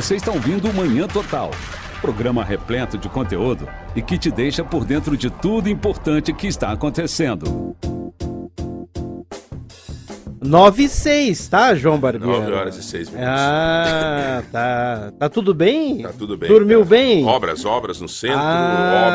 [0.00, 1.50] Você está ouvindo o Manhã Total.
[2.00, 6.72] Programa repleto de conteúdo e que te deixa por dentro de tudo importante que está
[6.72, 7.76] acontecendo.
[10.42, 12.32] 9 e 6, tá, João Barbeiro?
[12.40, 13.30] 9 horas e 6 minutos.
[13.30, 15.12] Ah, tá.
[15.18, 15.98] Tá tudo bem?
[16.00, 16.48] Tá tudo bem.
[16.48, 16.88] Dormiu cara.
[16.90, 17.26] bem?
[17.26, 19.12] Obras, obras no centro, Ah.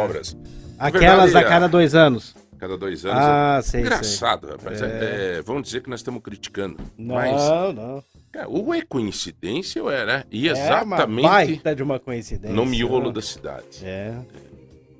[0.00, 0.36] obras, obras.
[0.76, 2.34] Aquelas verdade, a cada dois anos.
[2.58, 3.16] Cada dois anos.
[3.16, 3.80] Ah, sei, sei.
[3.82, 4.82] Engraçado, rapaz.
[4.82, 6.78] É, vamos dizer que nós estamos criticando.
[6.98, 7.30] Mas,
[7.76, 8.02] Não,
[8.36, 8.44] não.
[8.44, 10.24] cara, ou é coincidência ou é, né?
[10.30, 12.54] E É uma exatamente baita de uma coincidência.
[12.54, 13.84] no miolo da cidade.
[13.84, 14.14] É.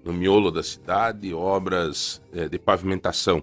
[0.04, 3.42] no miolo da cidade, obras é, de pavimentação.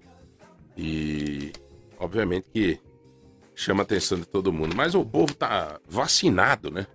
[0.78, 1.52] E,
[2.00, 2.80] obviamente, que
[3.56, 4.76] chama a atenção de todo mundo.
[4.76, 6.88] Mas o povo tá vacinado, né?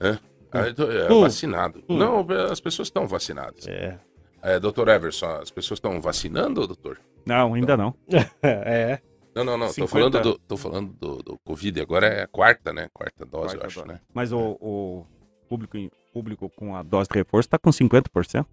[0.00, 0.18] É,
[0.52, 1.20] é, Hum.
[1.22, 1.82] vacinado.
[1.88, 3.66] Não, as pessoas estão vacinadas.
[3.66, 3.98] É.
[4.42, 7.00] É, doutor Everson, as pessoas estão vacinando, doutor?
[7.26, 7.94] Não, ainda não.
[8.42, 9.00] É.
[9.34, 9.66] Não, não, não.
[9.68, 9.88] Tô 50.
[9.88, 11.80] falando, do, tô falando do, do Covid.
[11.80, 12.88] Agora é a quarta, né?
[12.92, 13.88] Quarta dose, Quarta eu acho, dose.
[13.88, 14.00] né?
[14.12, 15.06] Mas o, o
[15.48, 15.76] público,
[16.12, 18.46] público com a dose de reforço está com 50%.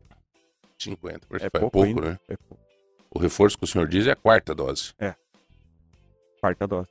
[0.80, 1.28] 50.
[1.40, 2.02] É É pouco, pouco, ainda.
[2.02, 2.20] né?
[2.28, 2.64] É pouco.
[3.14, 4.94] O reforço que o senhor diz é a quarta dose.
[6.40, 6.88] Quarta dose.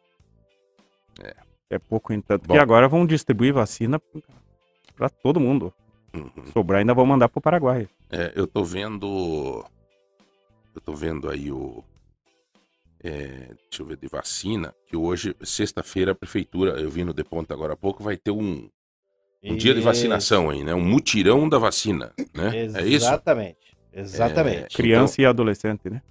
[1.23, 1.35] É.
[1.71, 2.47] É pouco, entanto.
[2.47, 2.55] Bom.
[2.55, 4.01] E agora vão distribuir vacina
[4.95, 5.73] para todo mundo.
[6.15, 6.31] Uhum.
[6.53, 7.89] Sobrar ainda vão mandar pro Paraguai.
[8.11, 9.65] É, eu tô vendo.
[10.75, 11.83] Eu tô vendo aí o.
[13.03, 14.75] é, deixa eu ver, de vacina.
[14.87, 18.69] Que hoje, sexta-feira, a prefeitura, eu vi no Deponto agora há pouco, vai ter um,
[19.43, 20.75] um dia de vacinação aí, né?
[20.75, 22.51] Um mutirão da vacina, né?
[22.75, 23.07] É isso?
[23.07, 23.59] Exatamente.
[23.93, 24.77] Exatamente.
[24.77, 26.03] Criança e adolescente, né?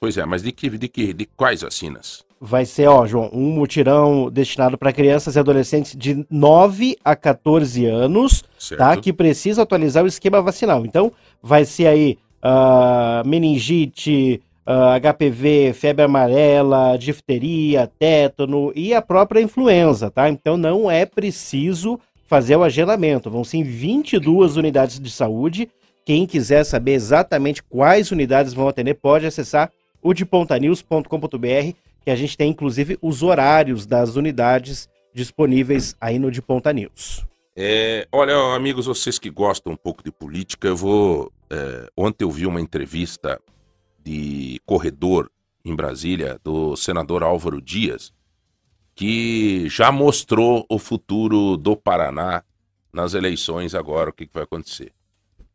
[0.00, 2.24] Pois é, mas de que, de que, de quais vacinas?
[2.40, 7.84] Vai ser, ó, João, um mutirão destinado para crianças e adolescentes de 9 a 14
[7.84, 8.78] anos, Certo?
[8.78, 8.96] tá?
[8.96, 10.86] Que precisa atualizar o esquema vacinal.
[10.86, 11.12] Então,
[11.42, 14.40] vai ser aí ah, meningite,
[14.70, 20.28] ah, HPV, febre amarela, difteria, tétano e a própria influenza, tá?
[20.28, 23.30] Então, não é preciso fazer o agendamento.
[23.30, 25.70] Vão ser 22 unidades de saúde.
[26.04, 31.72] Quem quiser saber exatamente quais unidades vão atender, pode acessar o de pontanews.com.br,
[32.04, 37.24] que a gente tem inclusive os horários das unidades disponíveis aí no de Ponta News.
[37.56, 41.32] É, olha, amigos, vocês que gostam um pouco de política, eu vou.
[41.48, 43.40] é, ontem eu vi uma entrevista
[43.98, 45.30] de corredor
[45.64, 48.12] em Brasília do senador Álvaro Dias,
[48.94, 52.42] que já mostrou o futuro do Paraná
[52.92, 54.92] nas eleições agora, o que, que vai acontecer.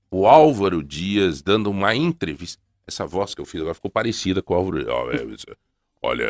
[0.10, 2.62] O Álvaro Dias dando uma entrevista.
[2.86, 4.80] Essa voz que eu fiz agora ficou parecida com o Álvaro.
[5.12, 5.56] É,
[6.06, 6.28] Olha,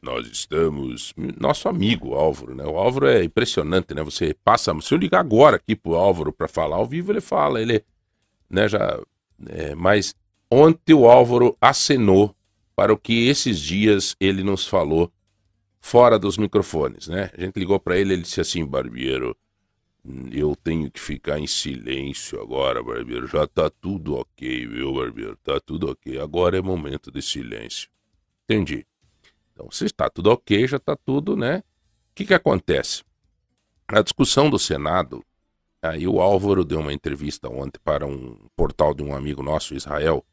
[0.00, 1.12] nós estamos.
[1.38, 2.64] Nosso amigo Álvaro, né?
[2.64, 4.02] O Álvaro é impressionante, né?
[4.04, 4.72] Você passa.
[4.80, 7.84] Se eu ligar agora aqui pro Álvaro para falar ao vivo, ele fala, ele.
[8.48, 8.98] Né, já.
[9.48, 10.14] é, mas
[10.50, 12.34] ontem o Álvaro acenou
[12.74, 15.12] para o que esses dias ele nos falou
[15.80, 17.30] fora dos microfones, né?
[17.36, 19.36] A gente ligou para ele, ele disse assim, Barbeiro,
[20.30, 23.26] eu tenho que ficar em silêncio agora, Barbeiro.
[23.26, 25.36] Já tá tudo ok, viu, Barbeiro?
[25.42, 26.18] Tá tudo ok.
[26.18, 27.88] Agora é momento de silêncio.
[28.44, 28.86] Entendi.
[29.52, 31.58] Então, se está tudo ok, já está tudo, né?
[31.58, 31.62] O
[32.14, 33.02] que, que acontece?
[33.90, 35.24] Na discussão do Senado,
[35.82, 40.24] aí o Álvaro deu uma entrevista ontem para um portal de um amigo nosso, Israel,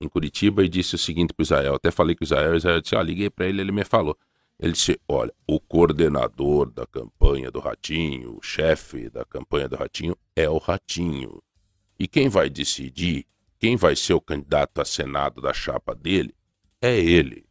[0.00, 1.74] em Curitiba, e disse o seguinte para Israel.
[1.74, 4.16] Até falei com Israel, Israel disse: Ó, liguei para ele, ele me falou.
[4.58, 10.16] Ele disse: Olha, o coordenador da campanha do Ratinho, o chefe da campanha do Ratinho,
[10.34, 11.42] é o Ratinho.
[11.98, 13.26] E quem vai decidir
[13.58, 16.34] quem vai ser o candidato a Senado da chapa dele
[16.80, 17.46] é ele.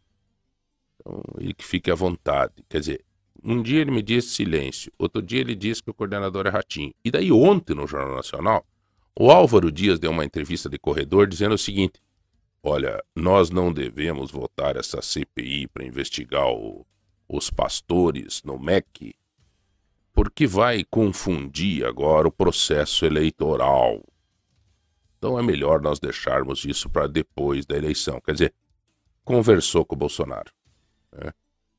[0.99, 2.53] Então, ele que fique à vontade.
[2.69, 3.05] Quer dizer,
[3.43, 6.93] um dia ele me disse silêncio, outro dia ele disse que o coordenador é Ratinho.
[7.03, 8.65] E daí ontem no Jornal Nacional,
[9.17, 11.99] o Álvaro Dias deu uma entrevista de corredor dizendo o seguinte:
[12.67, 16.83] Olha, nós não devemos votar essa CPI para investigar o-
[17.29, 19.13] os pastores no MEC,
[20.11, 24.01] porque vai confundir agora o processo eleitoral.
[25.17, 28.19] Então é melhor nós deixarmos isso para depois da eleição.
[28.19, 28.53] Quer dizer,
[29.23, 30.51] conversou com o Bolsonaro.
[31.11, 31.31] né?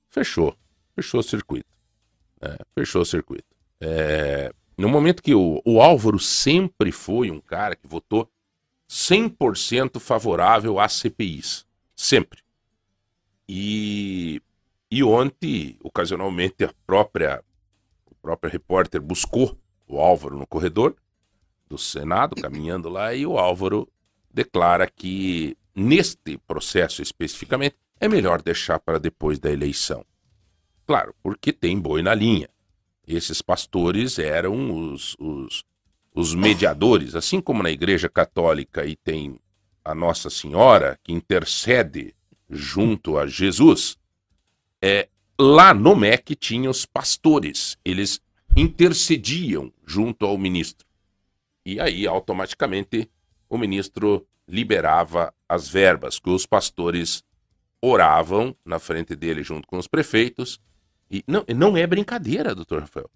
[0.09, 0.57] Fechou.
[0.95, 1.69] Fechou o circuito.
[2.41, 3.45] É, fechou o circuito.
[3.81, 8.31] É, no momento que o, o Álvaro sempre foi um cara que votou
[8.89, 11.67] 100% favorável às CPIs.
[11.95, 12.41] Sempre.
[13.49, 14.41] E,
[14.91, 17.43] e ontem, ocasionalmente, a própria,
[18.07, 20.97] o próprio repórter buscou o Álvaro no corredor
[21.69, 23.89] do Senado, caminhando lá, e o Álvaro
[24.33, 30.05] declara que, neste processo especificamente, é melhor deixar para depois da eleição.
[30.87, 32.49] Claro, porque tem boi na linha.
[33.07, 35.65] Esses pastores eram os, os,
[36.17, 39.39] os mediadores, assim como na Igreja Católica e tem
[39.85, 42.15] a Nossa Senhora que intercede
[42.49, 43.99] junto a Jesus.
[44.81, 47.77] É, lá no MEC tinha os pastores.
[47.85, 48.19] Eles
[48.57, 50.87] intercediam junto ao ministro.
[51.67, 53.11] E aí, automaticamente,
[53.47, 57.23] o ministro liberava as verbas que os pastores
[57.79, 60.59] oravam na frente dele junto com os prefeitos.
[61.11, 63.11] E não, não é brincadeira, doutor Rafael.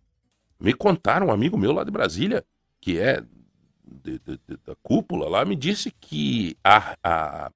[0.60, 2.44] Me contaram, um amigo meu lá de Brasília,
[2.80, 3.22] que é
[3.84, 7.52] de, de, de, da cúpula lá, me disse que a, a,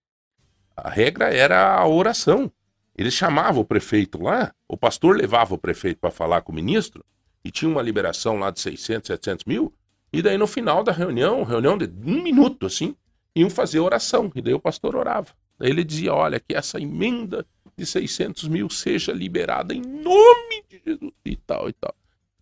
[0.76, 2.50] a regra era a oração.
[2.96, 7.04] Eles chamavam o prefeito lá, o pastor levava o prefeito para falar com o ministro,
[7.44, 9.74] e tinha uma liberação lá de 600, 700 mil,
[10.12, 12.94] e daí no final da reunião, reunião de um minuto assim,
[13.34, 15.32] iam fazer oração, e daí o pastor orava.
[15.58, 17.44] Daí ele dizia: Olha, que essa emenda
[17.76, 21.94] de 600 mil seja liberada em nome de Jesus, e tal e tal.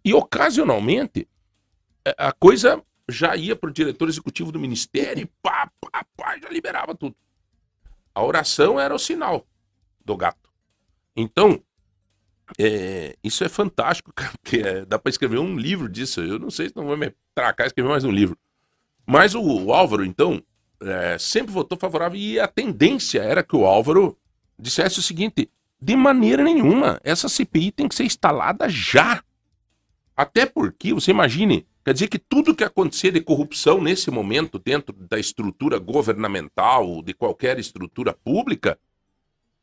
[0.04, 1.26] E ocasionalmente,
[2.16, 6.48] a coisa já ia para o diretor executivo do ministério e pá, pá, pá, já
[6.48, 7.14] liberava tudo.
[8.14, 9.46] A oração era o sinal
[10.04, 10.50] do gato.
[11.16, 11.62] Então,
[12.58, 14.12] é, isso é fantástico,
[14.42, 16.20] porque é, dá para escrever um livro disso.
[16.20, 18.36] Eu não sei se não vou me tracar escrever mais um livro.
[19.06, 20.42] Mas o, o Álvaro, então,
[20.80, 24.18] é, sempre votou favorável e a tendência era que o Álvaro
[24.58, 25.50] dissesse o seguinte:
[25.80, 29.22] de maneira nenhuma, essa CPI tem que ser instalada já.
[30.16, 34.94] Até porque, você imagine, quer dizer que tudo que acontecer de corrupção nesse momento dentro
[34.94, 38.78] da estrutura governamental, de qualquer estrutura pública,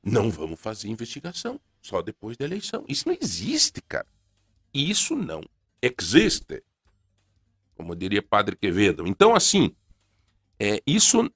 [0.04, 2.84] não vamos fazer investigação só depois da eleição.
[2.88, 4.08] Isso não existe, cara.
[4.74, 5.42] Isso não
[5.82, 6.64] existe.
[7.76, 9.08] Como diria Padre Quevedo.
[9.08, 9.74] Então, assim,
[10.60, 11.30] é, isso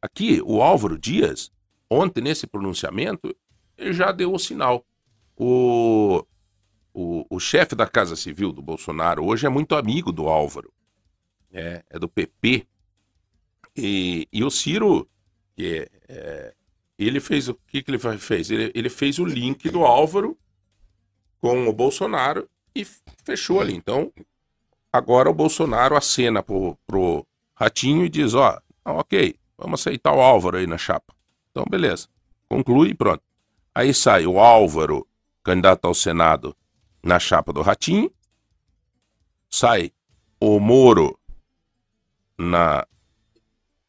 [0.00, 1.50] aqui, o Álvaro Dias,
[1.90, 3.34] ontem nesse pronunciamento,
[3.76, 4.84] já deu o sinal.
[5.36, 6.24] O,
[6.92, 10.72] o, o chefe da Casa Civil do Bolsonaro hoje é muito amigo do Álvaro.
[11.52, 12.66] É, é do PP.
[13.76, 15.08] E, e o Ciro,
[15.58, 16.54] é, é
[16.98, 18.50] ele fez o que, que ele fez?
[18.50, 20.36] Ele, ele fez o link do Álvaro
[21.40, 22.84] com o Bolsonaro e
[23.24, 23.74] fechou ali.
[23.74, 24.12] Então,
[24.92, 27.24] agora o Bolsonaro acena pro, pro
[27.54, 31.14] Ratinho e diz: Ó, ok, vamos aceitar o Álvaro aí na chapa.
[31.50, 32.08] Então, beleza.
[32.48, 33.22] Conclui e pronto.
[33.74, 35.06] Aí sai o Álvaro,
[35.44, 36.56] candidato ao Senado,
[37.08, 38.12] na chapa do Ratinho.
[39.48, 39.90] Sai
[40.38, 41.18] o Moro
[42.38, 42.86] na,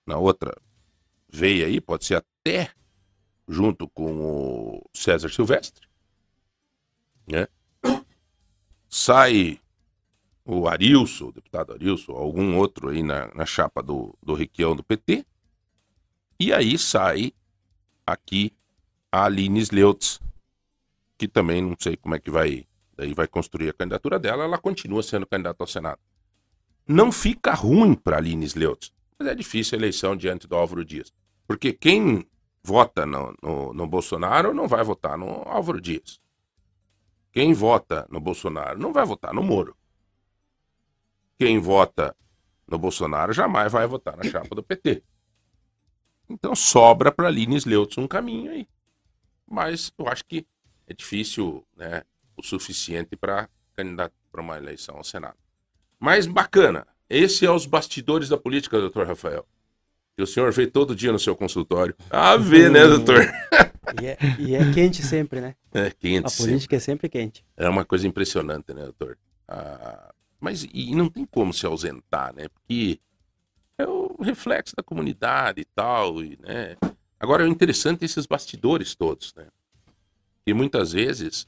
[0.08, 0.56] na outra
[1.28, 2.72] veia aí, pode ser até
[3.46, 5.86] junto com o César Silvestre,
[7.28, 7.48] né?
[8.88, 9.60] Sai
[10.46, 14.84] o Arilson, o deputado Arilson, algum outro aí na, na chapa do, do Requião do
[14.84, 15.26] PT,
[16.40, 17.34] e aí sai
[18.08, 18.54] aqui
[19.12, 20.22] a Aline Sleutz,
[21.18, 22.66] que também não sei como é que vai,
[23.00, 26.00] daí vai construir a candidatura dela, ela continua sendo candidata ao Senado.
[26.86, 31.14] Não fica ruim para Aline Sleutz, mas é difícil a eleição diante do Álvaro Dias.
[31.48, 32.28] Porque quem
[32.62, 36.20] vota no, no, no Bolsonaro não vai votar no Álvaro Dias.
[37.32, 39.78] Quem vota no Bolsonaro não vai votar no Moro.
[41.38, 42.14] Quem vota
[42.68, 45.02] no Bolsonaro jamais vai votar na chapa do PT.
[46.30, 48.68] Então sobra para Lines Leutz um caminho aí.
[49.48, 50.46] Mas eu acho que
[50.86, 52.04] é difícil né,
[52.40, 55.38] o suficiente para candidato para uma eleição ao Senado.
[56.00, 56.88] Mas bacana.
[57.10, 59.46] Esse é os bastidores da política, doutor Rafael
[60.20, 61.96] que o senhor vê todo dia no seu consultório.
[62.10, 63.22] Ah, vê, né, doutor?
[64.02, 65.56] e, é, e é quente sempre, né?
[65.74, 66.28] É quente.
[66.28, 66.76] A política sempre.
[66.76, 67.46] é sempre quente.
[67.56, 69.18] É uma coisa impressionante, né, doutor?
[69.48, 72.50] Ah, mas e não tem como se ausentar, né?
[72.50, 73.00] Porque
[73.78, 76.76] é o reflexo da comunidade e tal, e, né?
[77.18, 79.48] Agora, é interessante esses bastidores todos, né?
[80.46, 81.48] E muitas vezes,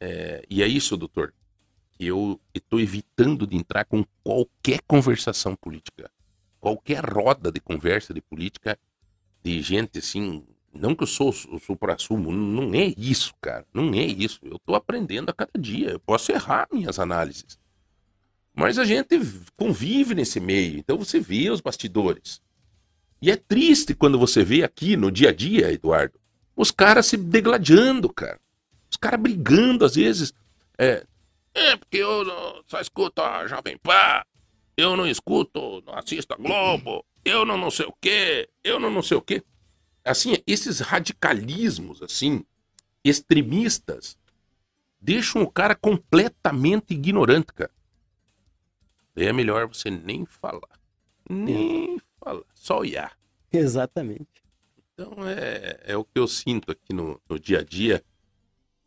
[0.00, 1.34] é, e é isso, doutor,
[1.98, 6.10] eu estou evitando de entrar com qualquer conversação política
[6.60, 8.78] qualquer roda de conversa de política
[9.42, 10.44] de gente assim.
[10.72, 13.66] Não que eu sou o supra-sumo, não é isso, cara.
[13.74, 14.38] Não é isso.
[14.44, 15.90] Eu tô aprendendo a cada dia.
[15.90, 17.58] Eu posso errar minhas análises.
[18.54, 19.18] Mas a gente
[19.56, 22.40] convive nesse meio, então você vê os bastidores.
[23.22, 26.18] E é triste quando você vê aqui no dia a dia, Eduardo,
[26.54, 28.38] os caras se degladiando, cara.
[29.00, 30.34] Os caras brigando, às vezes.
[30.76, 31.06] É,
[31.54, 32.22] é porque eu
[32.66, 34.22] só escuto a Jovem Pan,
[34.76, 38.90] eu não escuto, não assisto a Globo, eu não não sei o quê, eu não
[38.90, 39.42] não sei o quê.
[40.04, 42.44] Assim, esses radicalismos, assim,
[43.02, 44.18] extremistas,
[45.00, 47.72] deixam o cara completamente ignorante, cara.
[49.14, 50.78] Daí é melhor você nem falar.
[51.28, 53.18] Nem falar, só olhar.
[53.50, 54.44] Exatamente.
[54.92, 58.04] Então é, é o que eu sinto aqui no, no dia a dia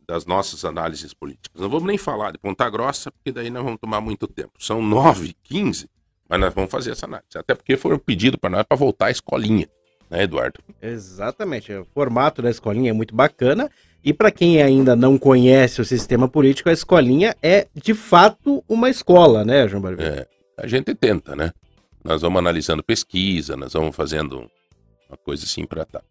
[0.06, 1.60] das nossas análises políticas.
[1.60, 4.52] Não vamos nem falar de Ponta Grossa, porque daí nós vamos tomar muito tempo.
[4.58, 5.88] São 9 15
[6.28, 7.36] mas nós vamos fazer essa análise.
[7.36, 9.68] Até porque foi um pedido para nós para voltar à escolinha.
[10.10, 10.60] né, Eduardo?
[10.80, 11.72] Exatamente.
[11.72, 13.70] O formato da escolinha é muito bacana.
[14.02, 18.90] E para quem ainda não conhece o sistema político, a escolinha é de fato uma
[18.90, 20.12] escola, né, João Barbeiro?
[20.12, 20.26] É,
[20.58, 21.52] a gente tenta, né?
[22.02, 24.50] Nós vamos analisando pesquisa, nós vamos fazendo
[25.08, 26.02] uma coisa assim para tá.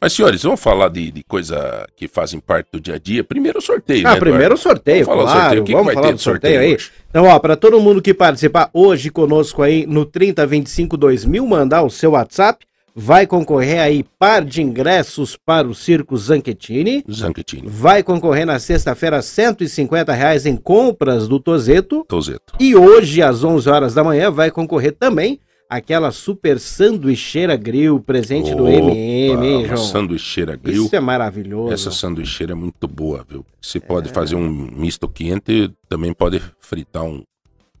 [0.00, 3.22] Mas, senhores, vamos falar de, de coisa que fazem parte do dia a dia.
[3.22, 5.40] Primeiro o sorteio, Ah, né, primeiro o sorteio, Vamos falar claro.
[5.42, 5.62] sorteio.
[5.62, 6.74] O que, que Vamos vai falar do sorteio, sorteio aí?
[6.76, 6.90] hoje?
[7.10, 11.90] Então, ó, para todo mundo que participar hoje conosco aí no 3025 2000, mandar o
[11.90, 12.64] seu WhatsApp,
[12.96, 17.04] vai concorrer aí par de ingressos para o Circo Zanchettini.
[17.12, 22.06] Zanchettini, Vai concorrer na sexta-feira 150 reais em compras do Tozeto.
[22.08, 22.54] Tozeto.
[22.58, 25.38] E hoje, às 11 horas da manhã, vai concorrer também
[25.70, 29.76] aquela super sanduicheira grill presente do Opa, MM, hein, João?
[29.78, 30.86] sanduicheira grill.
[30.86, 31.72] Isso é maravilhoso.
[31.72, 33.46] Essa sanduicheira é muito boa, viu?
[33.62, 37.22] Você pode fazer um misto quente, também pode fritar um,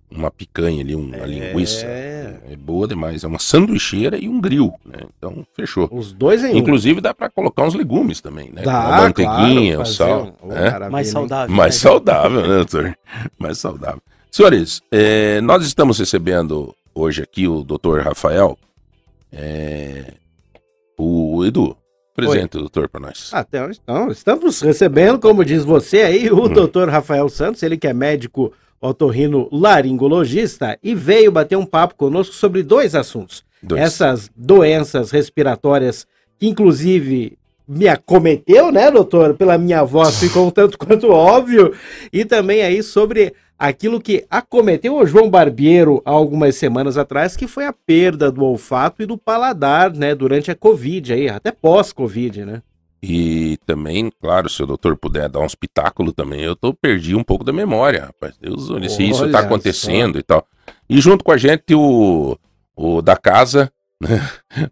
[0.08, 1.84] uma picanha ali, uma linguiça.
[1.84, 3.24] É boa demais.
[3.24, 5.00] É uma sanduicheira e um grill, né?
[5.18, 5.88] Então, fechou.
[5.90, 6.58] Os dois em um.
[6.58, 8.62] Inclusive dá pra colocar uns legumes também, né?
[8.62, 10.36] Dá, a manteiguinha, claro, o sal.
[10.42, 10.88] um- né?
[10.88, 11.54] Mais saudável.
[11.56, 11.80] Mais né?
[11.80, 12.96] saudável, né, doutor?
[13.36, 14.00] Mais saudável.
[14.30, 18.56] Senhores, eh, nós estamos recebendo hoje aqui o doutor Rafael.
[19.32, 20.14] eh,
[20.98, 21.76] o Edu,
[22.14, 23.30] presente, doutor, para nós.
[23.32, 26.40] Ah, então, então, estamos recebendo, como diz você aí, Hum.
[26.42, 31.94] o doutor Rafael Santos, ele que é médico otorrino laringologista e veio bater um papo
[31.94, 33.44] conosco sobre dois assuntos.
[33.62, 33.80] Dois.
[33.80, 36.06] Essas doenças respiratórias
[36.38, 39.34] que, inclusive, me acometeu, né, doutor?
[39.34, 41.72] Pela minha voz ficou um tanto quanto óbvio.
[42.12, 47.46] E também aí sobre aquilo que acometeu o João Barbiero há algumas semanas atrás, que
[47.46, 52.46] foi a perda do olfato e do paladar, né, durante a Covid aí, até pós-Covid,
[52.46, 52.62] né?
[53.02, 57.22] E também, claro, se o doutor puder dar um espetáculo também, eu tô perdi um
[57.22, 58.34] pouco da memória, rapaz.
[58.38, 60.46] Deus, olha, se isso Olha tá acontecendo e tal.
[60.88, 62.38] E junto com a gente o,
[62.76, 64.20] o da casa, né?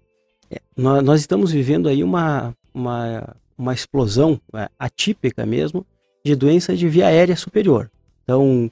[0.75, 5.85] Nó- Nós estamos vivendo aí uma, uma, uma explosão é, atípica mesmo
[6.23, 7.89] de doença de via aérea superior.
[8.23, 8.69] Então,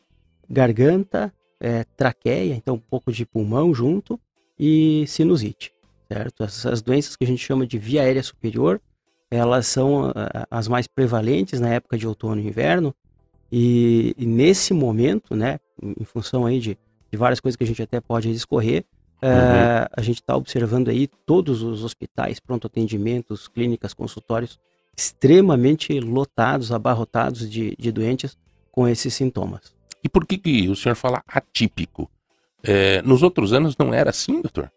[0.49, 4.19] garganta, é, traqueia, então um pouco de pulmão junto
[4.59, 5.73] e sinusite,
[6.07, 6.43] certo?
[6.43, 8.81] Essas doenças que a gente chama de via aérea superior,
[9.31, 12.93] elas são ah, as mais prevalentes na época de outono e inverno
[13.51, 16.77] e, e nesse momento, né, em função aí de,
[17.11, 18.85] de várias coisas que a gente até pode discorrer,
[19.21, 24.59] é, a gente está observando aí todos os hospitais, pronto atendimentos, clínicas, consultórios
[24.97, 28.37] extremamente lotados, abarrotados de, de doentes
[28.71, 29.72] com esses sintomas.
[30.03, 32.09] E por que, que o senhor fala atípico?
[32.63, 34.71] É, nos outros anos não era assim, doutor?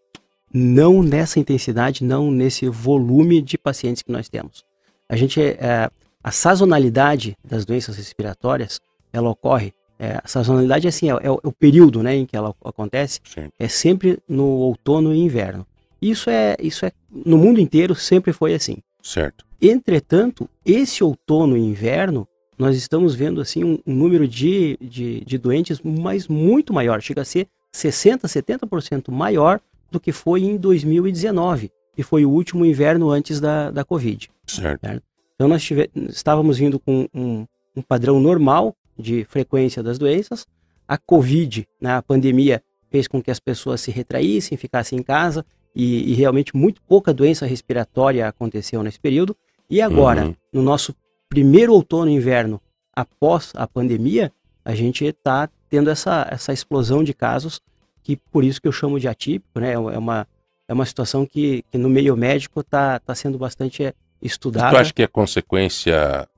[0.52, 4.64] Não nessa intensidade, não nesse volume de pacientes que nós temos.
[5.08, 5.90] A gente, é,
[6.22, 8.80] a sazonalidade das doenças respiratórias,
[9.12, 9.72] ela ocorre.
[9.98, 13.20] é, a sazonalidade assim, é, é o, é o período, né, em que ela acontece.
[13.24, 13.48] Sim.
[13.58, 15.66] é sempre no outono e inverno.
[16.00, 18.76] Isso é, isso é no mundo inteiro sempre foi assim.
[19.02, 19.44] Certo.
[19.60, 22.28] Entretanto, esse outono e inverno,
[22.58, 27.22] nós estamos vendo assim um, um número de, de, de doentes mas muito maior, chega
[27.22, 29.60] a ser 60, 70% maior
[29.90, 34.30] do que foi em 2019, que foi o último inverno antes da, da Covid.
[34.46, 34.80] Certo.
[34.80, 35.02] Certo?
[35.34, 37.46] Então nós tive, estávamos vindo com um,
[37.76, 40.46] um padrão normal de frequência das doenças.
[40.88, 45.44] A Covid, né, a pandemia, fez com que as pessoas se retraíssem, ficassem em casa
[45.74, 49.36] e, e realmente muito pouca doença respiratória aconteceu nesse período.
[49.68, 50.34] E agora, Uhum.
[50.52, 50.94] no nosso
[51.28, 52.60] primeiro outono e inverno
[52.94, 54.32] após a pandemia,
[54.64, 57.60] a gente está tendo essa, essa explosão de casos
[58.02, 59.72] que por isso que eu chamo de atípico, né?
[59.72, 60.26] É uma,
[60.68, 63.92] é uma situação que, que no meio médico está tá sendo bastante é,
[64.22, 64.70] E estudada.
[64.70, 66.28] tu acha que é consequência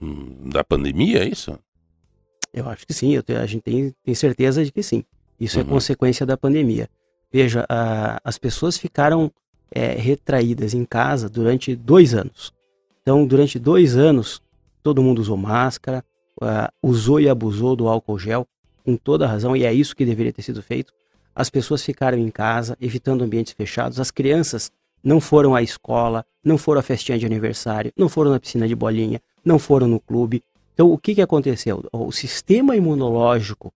[0.00, 1.58] hum, da pandemia, é isso?
[2.52, 5.04] Eu acho que sim, eu te- a gente tem, tem certeza de que sim.
[5.38, 5.68] Isso é Uhum.
[5.68, 6.88] consequência da pandemia.
[7.32, 9.30] Veja, a- as pessoas ficaram
[9.72, 12.52] é, retraídas em casa durante dois anos.
[13.02, 14.42] Então, durante dois anos,
[14.82, 16.04] todo mundo usou máscara,
[16.40, 18.46] ah, usou e abusou do álcool gel,
[18.84, 20.92] com toda razão, e é isso que deveria ter sido feito.
[21.34, 24.00] As pessoas ficaram em casa, evitando ambientes fechados.
[24.00, 24.70] As crianças
[25.02, 28.74] não foram à escola, não foram à festinha de aniversário, não foram na piscina de
[28.74, 30.42] bolinha, não foram no clube.
[30.74, 31.84] Então, o que, que aconteceu?
[31.92, 33.72] O sistema imunológico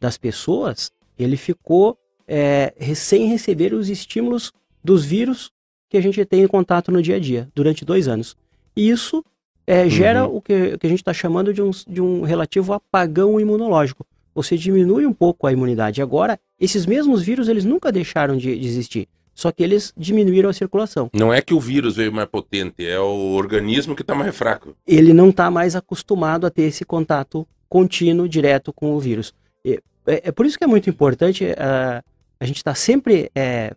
[0.00, 4.52] das pessoas, ele ficou é, sem receber os estímulos
[4.82, 5.50] dos vírus
[5.88, 8.36] que a gente tem em contato no dia a dia, durante dois anos.
[8.76, 9.24] E isso
[9.66, 12.72] é, gera o, que, o que a gente está chamando de um, de um relativo
[12.72, 14.06] apagão imunológico.
[14.34, 16.02] Você diminui um pouco a imunidade.
[16.02, 20.52] Agora, esses mesmos vírus, eles nunca deixaram de, de existir, só que eles diminuíram a
[20.52, 21.10] circulação.
[21.14, 24.76] Não é que o vírus veio mais potente, é o organismo que tá mais fraco.
[24.86, 29.34] ele não está mais acostumado a ter esse contato contínuo, direto com o vírus.
[29.64, 32.02] E É, é por isso que é muito importante ah,
[32.38, 33.74] a gente estar sempre é,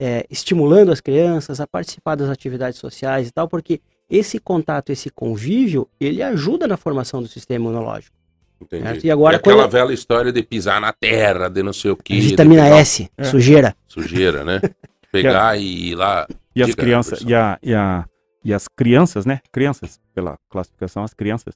[0.00, 3.80] é, estimulando as crianças a participar das atividades sociais e tal, porque
[4.10, 8.16] esse contato, esse convívio, ele ajuda na formação do sistema imunológico.
[8.60, 8.82] Entendi.
[8.82, 9.04] Certo?
[9.04, 12.18] E agora, aquela quando- velha história de pisar na terra, de não sei o que.
[12.20, 13.24] Vitamina S, É.
[13.24, 13.76] sujeira.
[13.86, 14.60] Sujeira, né?
[15.12, 16.26] Pegar e ir lá.
[16.56, 18.04] E as crianças, e, a, e, a,
[18.44, 19.40] e as crianças, né?
[19.52, 21.54] Crianças, pela classificação, as crianças,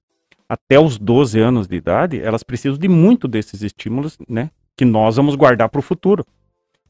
[0.49, 4.51] até os 12 anos de idade, elas precisam de muito desses estímulos, né?
[4.77, 6.25] Que nós vamos guardar para o futuro.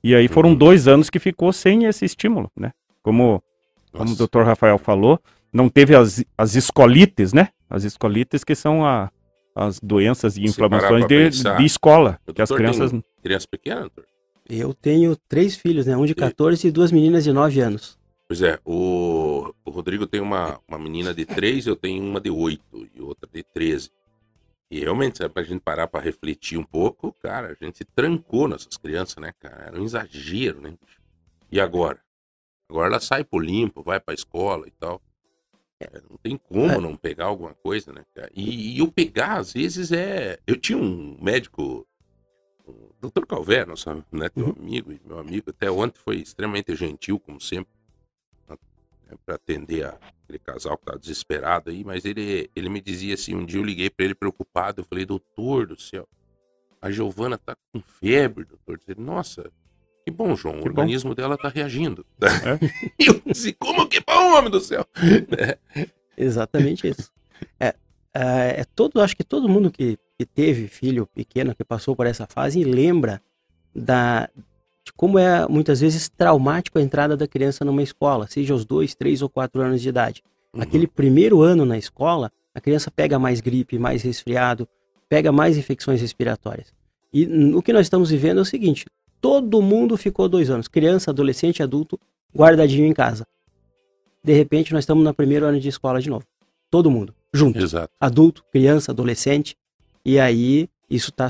[0.05, 0.55] E aí foram Uhum.
[0.57, 2.73] dois anos que ficou sem esse estímulo, né?
[3.03, 3.43] Como,
[3.93, 5.19] como o doutor Rafael falou,
[5.53, 7.49] não teve as, as escolites, né?
[7.69, 9.11] As escolites que são a,
[9.55, 12.19] as doenças e inflamações de, de escola.
[12.27, 12.93] o Que as tem crianças.
[13.23, 14.07] Criança pequena, doutor?
[14.49, 15.97] Eu tenho três filhos, né?
[15.97, 17.99] Um de 14 e duas meninas de 9 anos.
[18.27, 22.31] Pois é, o, o Rodrigo tem uma, uma menina de 3, eu tenho uma de
[22.31, 23.91] 8 e outra de 13.
[24.71, 28.77] E realmente, sabe, pra gente parar pra refletir um pouco, cara, a gente trancou nessas
[28.79, 29.67] crianças, né, cara?
[29.67, 30.73] Era um exagero, né?
[31.51, 31.99] E agora?
[32.71, 35.01] Agora ela sai pro limpo, vai pra escola e tal.
[35.93, 36.81] É, não tem como É.
[36.81, 38.31] não pegar alguma coisa, né, cara?
[38.35, 40.39] E, e eu pegar, às vezes, é.
[40.47, 41.87] Eu tinha um médico,
[42.67, 43.27] o Dr.
[43.27, 44.55] Calvé, nosso né, teu Uhum.
[44.59, 47.73] amigo, meu amigo, até ontem foi extremamente gentil, como sempre
[48.49, 48.57] né,
[49.27, 53.35] para atender a- aquele casal que tá desesperado aí, mas ele, ele me dizia assim,
[53.35, 56.09] um dia eu liguei para ele preocupado, eu falei, doutor do céu,
[56.81, 58.81] a Giovana tá com febre, doutor.
[58.89, 59.53] Ele, Nossa,
[60.05, 60.81] que bom, João, o Que bom.
[60.81, 62.05] organismo dela tá reagindo.
[62.21, 62.59] É.
[62.99, 64.87] E eu disse, como que bom, homem do céu?
[66.17, 67.11] Exatamente isso.
[67.59, 67.75] É,
[68.15, 72.07] é, é todo, acho que todo mundo que, que teve filho pequeno, que passou por
[72.07, 73.21] essa fase, lembra
[73.75, 74.29] da,
[74.85, 78.95] de como é muitas vezes traumático a entrada da criança numa escola, seja aos dois,
[78.95, 80.23] três ou quatro anos de idade.
[80.55, 80.63] Uhum.
[80.63, 84.69] Aquele primeiro ano na escola, a criança pega mais gripe, mais resfriado,
[85.09, 86.73] pega mais infecções respiratórias.
[87.13, 88.87] E o que nós estamos vivendo é o seguinte:
[89.23, 91.99] todo mundo ficou dois anos, criança, adolescente, adulto,
[92.37, 93.25] guardadinho em casa.
[94.23, 96.27] De repente, nós estamos no primeiro ano de escola de novo.
[96.69, 97.59] Todo mundo, junto.
[97.59, 97.93] Exato.
[98.01, 99.57] Adulto, criança, adolescente.
[100.05, 101.29] E aí, isso está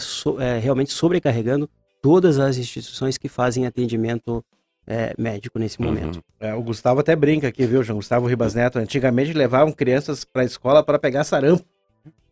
[0.60, 1.68] realmente sobrecarregando
[2.00, 4.42] todas as instituições que fazem atendimento
[4.86, 6.16] é, médico nesse momento.
[6.16, 6.22] Uhum.
[6.40, 7.98] É, o Gustavo até brinca aqui, viu, João?
[7.98, 8.78] Gustavo Ribas Neto.
[8.78, 11.64] Antigamente levavam crianças pra escola para pegar sarampo.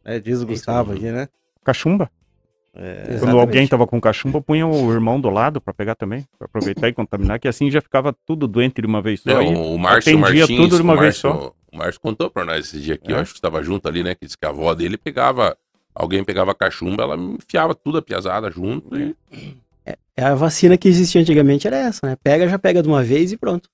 [0.05, 1.29] É, diz o Gustavo aqui, né?
[1.63, 2.11] Cachumba.
[2.73, 6.47] É, Quando alguém tava com cachumba, punha o irmão do lado pra pegar também, pra
[6.47, 9.41] aproveitar e contaminar, que assim já ficava tudo doente de uma vez só.
[9.41, 12.45] É, e o Márcio atendia Martins, tudo de uma vez Márcio, o Márcio contou pra
[12.45, 13.17] nós esse dia aqui, É.
[13.17, 14.15] eu acho que estava junto ali, né?
[14.15, 15.57] Que disse que a avó dele pegava,
[15.93, 19.17] alguém pegava cachumba, ela enfiava tudo a piazada junto e
[20.17, 22.17] É a vacina que existia antigamente era essa, né?
[22.23, 23.69] Pega, já pega de uma vez e pronto.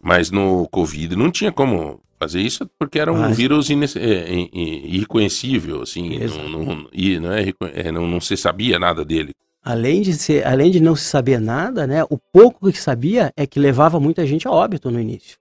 [0.00, 4.00] Mas no Covid não tinha como fazer isso porque era um Ah, vírus ines- é,
[4.00, 4.48] é, é,
[4.86, 9.32] irreconhecível, assim, não, não, e não, é, é, não, não se sabia nada dele.
[9.64, 12.04] Além de, ser, além de não se saber nada, né?
[12.10, 15.36] O pouco que sabia é que levava muita gente a óbito no início.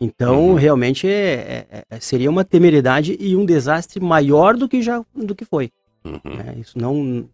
[0.00, 0.54] Então, Uhum.
[0.54, 5.34] realmente, é- é- é- seria uma temeridade e um desastre maior do que já do
[5.34, 5.70] que foi.
[6.04, 6.36] Uhum.
[6.36, 6.54] né?
[6.60, 7.28] Isso não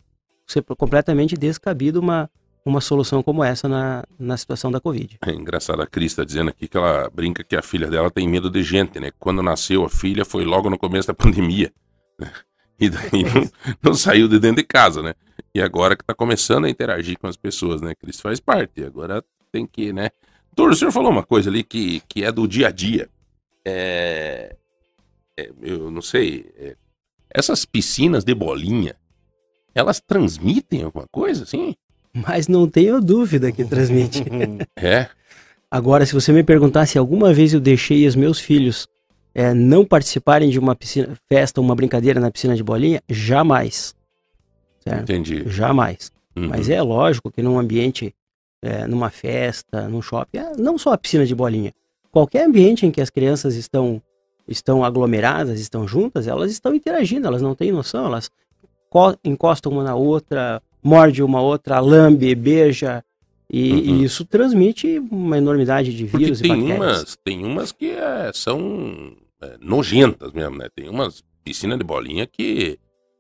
[0.46, 2.28] ser completamente descabido uma,
[2.64, 5.18] uma solução como essa na, na situação da Covid.
[5.26, 8.28] É engraçado, a Cris tá dizendo aqui que ela brinca que a filha dela tem
[8.28, 9.10] medo de gente, né?
[9.18, 11.72] Quando nasceu a filha foi logo no começo da pandemia.
[12.18, 12.30] né?
[12.78, 13.50] E daí não,
[13.82, 15.14] não saiu de dentro de casa, né?
[15.54, 17.94] E agora que tá começando a interagir com as pessoas, né?
[17.94, 18.84] Cris faz parte.
[18.84, 20.10] Agora tem que, né?
[20.54, 23.08] Doutor, o senhor falou uma coisa ali que, que é do dia a dia.
[23.64, 24.56] É,
[25.36, 26.52] é, eu não sei.
[26.56, 26.76] é,
[27.30, 28.96] essas piscinas de bolinha,
[29.74, 31.76] elas transmitem alguma coisa, assim?
[32.12, 34.24] Mas não tenho dúvida que transmite.
[34.76, 35.08] É.
[35.70, 38.88] Agora, se você me perguntar se alguma vez eu deixei os meus filhos
[39.34, 43.94] eh, não participarem de uma piscina, festa, uma brincadeira na piscina de bolinha, jamais.
[44.82, 45.02] Certo?
[45.02, 45.44] Entendi.
[45.48, 46.10] Jamais.
[46.34, 46.48] Uhum.
[46.48, 48.12] Mas é lógico que num ambiente,
[48.62, 51.72] eh, numa festa, num shopping, eh, não só a piscina de bolinha,
[52.10, 54.02] qualquer ambiente em que as crianças estão,
[54.48, 58.28] estão aglomeradas, estão juntas, elas estão interagindo, elas não têm noção, elas
[58.88, 63.04] co- encostam uma na outra, morde uma outra, lambe, beija,
[63.52, 63.78] e, Uhum.
[63.78, 66.76] e isso transmite uma enormidade de Porque vírus e tem bactérias.
[66.78, 70.68] umas, tem umas que é, são é, nojentas mesmo, né?
[70.74, 72.78] Tem umas piscinas de bolinha que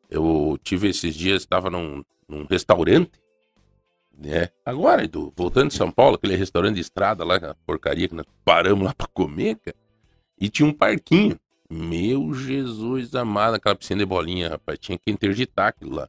[0.08, 3.10] eu tive esses dias, estava num, num restaurante,
[4.16, 4.48] né?
[4.64, 8.26] Agora, Edu, voltando de São Paulo, aquele restaurante de estrada lá, aquela porcaria que nós
[8.44, 9.76] paramos lá pra comer, cara,
[10.40, 11.36] e tinha um parquinho.
[11.72, 16.08] Meu Jesus amado, aquela piscina de bolinha, rapaz, tinha que interditar aquilo lá.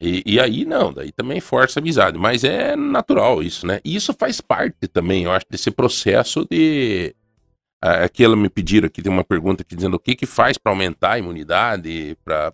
[0.00, 3.80] E, e aí, não, daí também força a amizade, mas é natural isso, né?
[3.84, 7.14] E isso faz parte também, eu acho, desse processo de.
[7.80, 10.70] Aqui ela me pediram aqui, tem uma pergunta aqui dizendo o que que faz para
[10.70, 12.52] aumentar a imunidade, para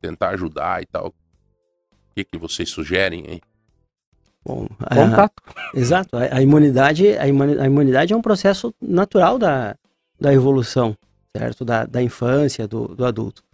[0.00, 1.08] tentar ajudar e tal.
[1.08, 3.40] O que que vocês sugerem aí?
[4.44, 5.42] Bom, a- Contato.
[5.76, 6.16] Exato.
[6.16, 9.76] A, a imunidade, a, imuni- a imunidade é um processo natural da,
[10.18, 10.96] da evolução,
[11.36, 11.66] certo?
[11.66, 13.44] Da, da infância, do, do adulto.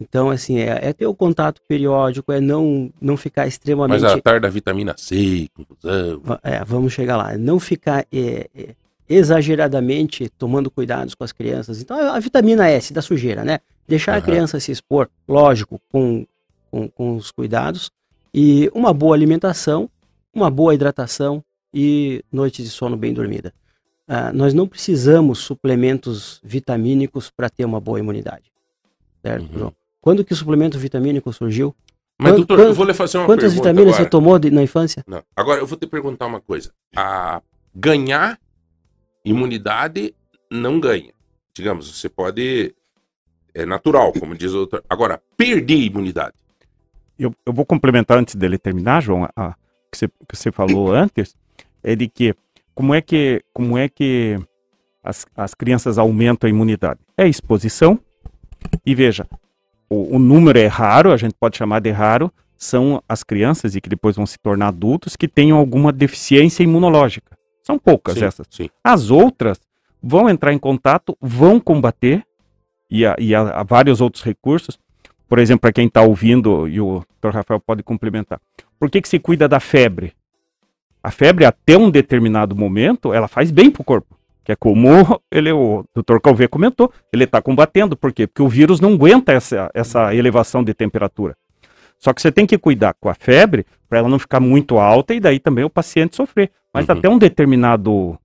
[0.00, 4.04] Então, assim, é, é ter o contato periódico, é não, não ficar Mas extremamente.
[4.04, 6.20] a tarde da vitamina C, confusão.
[6.22, 7.36] Va- é, vamos chegar lá.
[7.36, 8.74] Não ficar é, é,
[9.08, 11.80] exageradamente tomando cuidados com as crianças.
[11.82, 13.58] Então, a, a vitamina S da sujeira, né?
[13.86, 14.24] Deixar a Aham.
[14.24, 16.26] criança se expor, lógico, com,
[16.70, 17.90] com, com os cuidados.
[18.32, 19.90] E uma boa alimentação,
[20.34, 21.42] uma boa hidratação
[21.74, 23.52] e noites de sono bem dormida.
[24.06, 28.44] Ah, nós não precisamos suplementos vitamínicos para ter uma boa imunidade.
[29.22, 29.58] Certo, Uhum.
[29.58, 29.72] João?
[30.00, 31.74] Quando que o suplemento vitamínico surgiu?
[32.20, 34.04] Mas, Quant- doutor, quant- eu vou lhe fazer uma Quantas pergunta vitaminas agora.
[34.04, 35.04] você tomou de- na infância?
[35.06, 35.22] Não.
[35.36, 36.72] Agora eu vou te perguntar uma coisa.
[36.96, 37.40] A
[37.74, 38.38] ganhar
[39.24, 40.14] imunidade
[40.50, 41.12] não ganha.
[41.54, 42.74] Digamos, você pode.
[43.54, 44.84] É natural, como diz o doutor.
[44.88, 46.34] Agora, perder imunidade.
[47.18, 49.54] Eu, eu vou complementar antes dele terminar, João, a, a-
[49.90, 51.34] que, você, que você falou antes,
[51.82, 52.34] é de que
[52.74, 54.38] como é que, como é que
[55.02, 57.00] as, as crianças aumentam a imunidade?
[57.16, 57.98] É a exposição,
[58.86, 59.26] e veja,
[59.90, 63.80] o, o número é raro, a gente pode chamar de raro, são as crianças, e
[63.80, 67.36] que depois vão se tornar adultos, que tenham alguma deficiência imunológica.
[67.62, 68.46] São poucas Sim, essas.
[68.50, 68.68] sim.
[68.82, 69.60] As outras
[70.02, 72.24] vão entrar em contato, vão combater,
[72.90, 74.78] e há, e há- há vários outros recursos.
[75.28, 77.30] Por exemplo, para quem está ouvindo, e o Dr.
[77.34, 78.40] Rafael pode complementar.
[78.78, 80.14] Por que, que se cuida da febre?
[81.02, 84.17] A febre, até um determinado momento, ela faz bem para o corpo.
[84.48, 84.88] Que é como
[85.30, 86.18] ele, o Dr.
[86.22, 87.94] Calvé comentou, ele está combatendo.
[87.94, 88.26] Por quê?
[88.26, 91.36] Porque o vírus não aguenta essa, essa elevação de temperatura.
[91.98, 95.12] Só que você tem que cuidar com a febre para ela não ficar muito alta
[95.14, 96.50] e daí também o paciente sofrer.
[96.72, 96.96] Mas Uhum.
[96.96, 98.18] até um determinado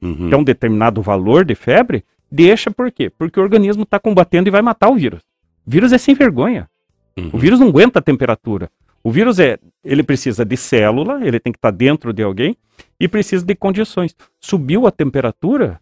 [0.00, 0.28] Uhum.
[0.28, 3.10] até um determinado valor de febre, deixa por quê?
[3.10, 5.20] Porque o organismo está combatendo e vai matar o vírus.
[5.66, 6.70] O vírus é sem vergonha.
[7.18, 7.28] Uhum.
[7.34, 8.70] O vírus não aguenta a temperatura.
[9.04, 12.56] O vírus é, ele precisa de célula, ele tem que estar dentro de alguém
[12.98, 14.14] e precisa de condições.
[14.40, 15.80] Subiu a temperatura,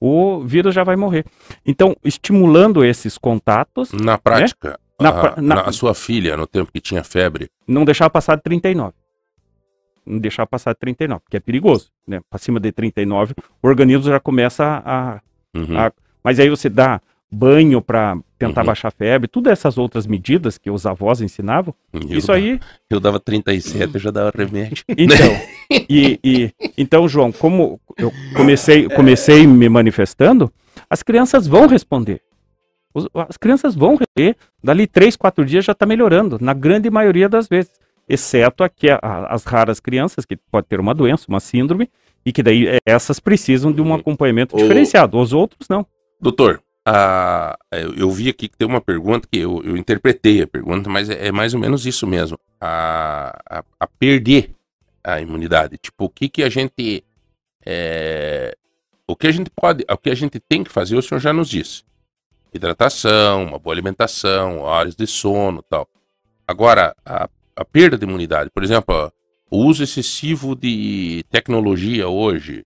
[0.00, 1.24] o vírus já vai morrer.
[1.66, 6.70] Então, estimulando esses contatos, Na prática, Na a, na- na- a sua filha, no tempo
[6.72, 8.94] que tinha febre, não deixar passar de 39.
[10.04, 12.20] Não deixar passar de 39, porque é perigoso, né?
[12.28, 15.20] Para cima de 39, o organismo já começa a,
[15.54, 15.92] uhum, Ah,
[16.24, 17.00] Mas aí você dá
[17.34, 18.66] banho para tentar Uhum.
[18.66, 22.60] baixar a febre, todas essas outras medidas que os avós ensinavam, eu isso dava- aí,
[22.90, 24.84] Eu dava 37, eu já dava remédio.
[24.88, 25.32] então,
[25.88, 30.52] e, e- então, João, como eu comecei, comecei me manifestando,
[30.90, 32.20] as crianças vão responder.
[32.94, 37.28] Os- as crianças vão responder, dali três, quatro dias já está melhorando, na grande maioria
[37.28, 37.72] das vezes,
[38.06, 41.88] exceto aqui a- a- as raras crianças que pode ter uma doença, uma síndrome,
[42.26, 43.94] e que daí eh, essas precisam de um Uhum.
[43.94, 45.86] acompanhamento diferenciado, os outros não.
[46.20, 50.46] Doutor, ah, eu, eu vi aqui que tem uma pergunta que eu, eu interpretei a
[50.46, 52.38] pergunta, mas é, é mais ou menos isso mesmo.
[52.60, 54.54] A, a, a perder
[55.04, 55.78] a imunidade.
[55.78, 57.04] Tipo, o que, que a gente.
[57.64, 58.56] é,
[59.06, 61.32] o que a gente pode, o que a gente tem que fazer, o senhor já
[61.32, 61.84] nos disse.
[62.52, 65.88] Hidratação, uma boa alimentação, horas de sono tal.
[66.46, 69.12] Agora, a, a perda de imunidade, por exemplo,
[69.50, 72.64] o uso excessivo de tecnologia hoje,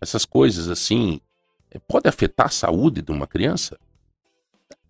[0.00, 1.20] essas coisas assim,
[1.78, 3.78] pode afetar a saúde de uma criança?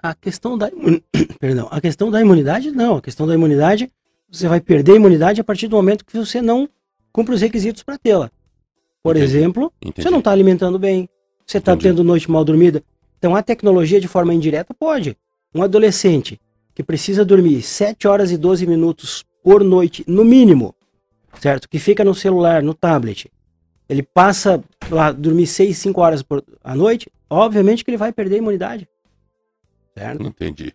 [0.02, 1.00] A questão da, imun-
[1.40, 2.96] perdão, a questão da imunidade, não.
[2.96, 3.90] A questão da imunidade,
[4.30, 6.68] você vai perder a imunidade a partir do momento que você não
[7.12, 8.30] cumpre os requisitos para tê-la.
[9.02, 9.36] Por Entendi.
[9.36, 10.02] exemplo, Entendi.
[10.02, 11.08] você não está alimentando bem,
[11.46, 12.82] você está tendo noite mal dormida.
[13.18, 15.16] Então a tecnologia de forma indireta pode.
[15.54, 16.40] Um adolescente
[16.74, 20.74] que precisa dormir 7 horas e 12 minutos por noite, no mínimo,
[21.40, 21.68] certo?
[21.68, 23.30] Que fica no celular, no tablet.
[23.88, 24.62] Ele passa
[24.98, 28.88] a dormir 6, 5 horas por à noite, obviamente que ele vai perder a imunidade.
[29.96, 30.22] Certo?
[30.22, 30.74] Entendi.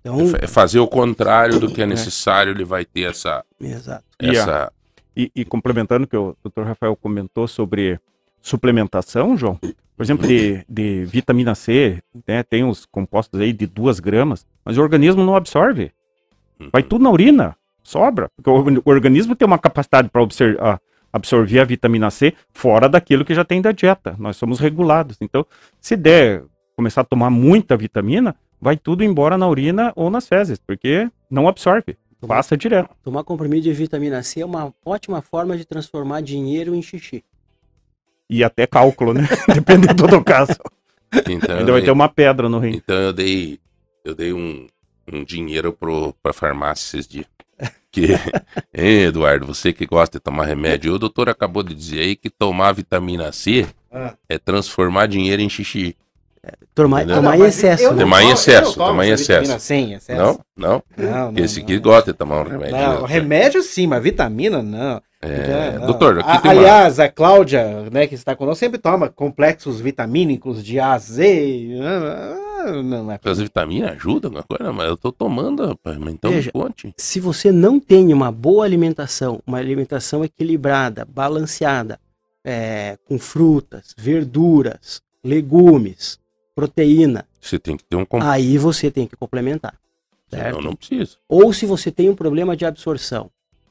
[0.00, 3.44] Então, É é fazer o contrário do que é necessário, ele vai ter essa.
[3.60, 4.04] exato.
[4.20, 4.72] E a- essa...
[5.16, 6.62] E, e complementando o que o Dr.
[6.62, 7.98] Rafael comentou sobre
[8.40, 9.58] suplementação, João,
[9.96, 14.78] por exemplo, de, de vitamina C, né, tem os compostos aí de 2 gramas, mas
[14.78, 15.90] o organismo não absorve.
[16.72, 18.30] Vai tudo na urina, sobra.
[18.36, 20.22] Porque o, o organismo tem uma capacidade para
[21.18, 24.16] absorver a vitamina C fora daquilo que já tem da dieta.
[24.18, 25.18] Nós somos regulados.
[25.20, 25.44] Então,
[25.80, 26.42] se der
[26.74, 31.48] começar a tomar muita vitamina, vai tudo embora na urina ou nas fezes, porque não
[31.48, 32.90] absorve, passa direto.
[33.02, 37.24] Tomar comprimido de vitamina C é uma ótima forma de transformar dinheiro em xixi.
[38.30, 39.22] E até cálculo, né?
[39.54, 40.52] Dependendo do caso.
[41.28, 42.76] Então, Ainda vai ter uma pedra no rim.
[42.76, 43.58] Então eu dei,
[44.04, 44.66] eu dei um,
[45.10, 47.26] um dinheiro pro, pra farmácia esses dias.
[47.90, 48.08] Que,
[48.74, 52.28] Hein, Eduardo, você que gosta de tomar remédio, o doutor acabou de dizer aí que
[52.30, 54.14] tomar vitamina C Ah.
[54.28, 55.96] é transformar dinheiro em xixi.
[56.74, 57.92] Tomar, tomar Não, em excesso.
[57.92, 58.00] né?
[58.02, 59.58] Tomar em excesso, tomo tomar em excesso.
[59.60, 60.18] C em excesso.
[60.22, 60.40] Não?
[60.56, 60.82] Não?
[60.96, 61.44] Não, não.
[61.44, 61.82] Esse aqui não.
[61.82, 62.76] gosta de tomar um remédio.
[62.76, 65.02] Não, remédio sim, mas vitamina não.
[65.20, 65.86] É, Não, não.
[65.88, 66.60] doutor, aqui A- tem uma...
[66.60, 71.24] Aliás, a Cláudia, né, que está conosco, sempre toma complexos vitamínicos de A a Z.
[72.64, 76.30] Não, não é As vitaminas ajudam alguma coisa, mas eu tô tomando, rapaz, mas então
[76.30, 76.46] Veja.
[76.46, 76.94] me conte.
[76.96, 82.00] Se você não tem uma boa alimentação, uma alimentação equilibrada, balanceada,
[82.44, 86.18] é, com frutas, verduras, legumes,
[86.54, 88.04] proteína, Você tem que ter um...
[88.04, 88.20] Com...
[88.20, 89.74] aí você tem que complementar.
[90.28, 90.60] Senão Certo?
[90.60, 91.16] não precisa.
[91.28, 93.30] Ou se você tem um problema de absorção,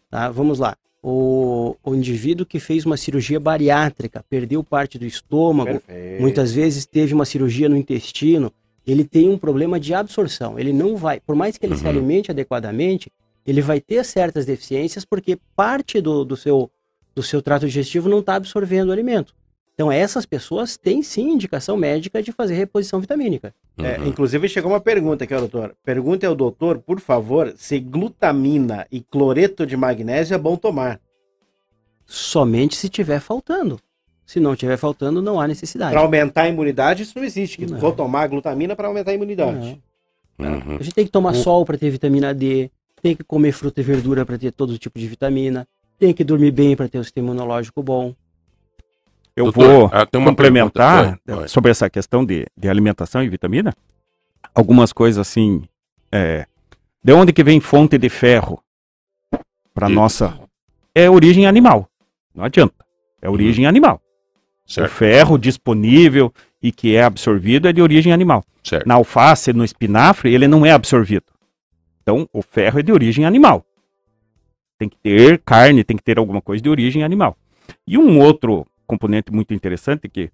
[0.09, 0.29] tá?
[0.29, 0.75] Vamos lá.
[1.03, 6.21] O, o indivíduo que fez uma cirurgia bariátrica, perdeu parte do estômago, Perfeito.
[6.21, 8.51] muitas vezes teve uma cirurgia no intestino,
[8.87, 10.57] ele tem um problema de absorção.
[10.57, 11.89] Ele não vai, por mais que ele se Uhum.
[11.89, 13.11] alimente adequadamente,
[13.45, 16.71] ele vai ter certas deficiências porque parte do, do, seu,
[17.13, 19.33] do seu trato digestivo não está absorvendo o alimento.
[19.73, 23.53] Então, essas pessoas têm sim indicação médica de fazer reposição vitamínica.
[23.77, 24.07] É, Uhum.
[24.07, 25.75] inclusive chegou uma pergunta aqui, ó, doutor.
[25.83, 30.99] Pergunta ao doutor, por favor, se glutamina e cloreto de magnésio é bom tomar.
[32.05, 33.79] Somente se tiver faltando.
[34.27, 35.93] Se não tiver faltando, não há necessidade.
[35.93, 37.57] Para aumentar a imunidade, isso não existe.
[37.57, 37.79] Que Não.
[37.79, 39.81] vou tomar glutamina para aumentar a imunidade.
[40.37, 40.75] Uhum.
[40.77, 42.69] A gente tem que tomar O- sol para ter vitamina D,
[43.01, 45.65] tem que comer fruta e verdura para ter todo tipo de vitamina,
[45.97, 48.13] tem que dormir bem para ter o sistema imunológico bom.
[49.33, 51.35] Eu Doutor, vou ah, complementar pergunta.
[51.37, 53.73] Vai, sobre essa questão de, de alimentação e vitamina.
[54.53, 55.63] Algumas coisas assim.
[56.11, 56.45] é,
[57.01, 58.61] de onde que vem fonte de ferro
[59.73, 60.37] para nossa?
[60.93, 61.87] É origem animal.
[62.35, 62.75] Não adianta.
[63.21, 64.01] É origem animal.
[64.67, 68.43] O Certo, ferro disponível e que é absorvido é de origem animal.
[68.63, 68.85] certo.
[68.85, 71.25] Na alface, no espinafre, ele não é absorvido.
[72.01, 73.65] Então, o ferro é de origem animal.
[74.77, 77.37] Tem que ter carne, tem que ter alguma coisa de origem animal.
[77.85, 80.29] E um outro componente muito interessante que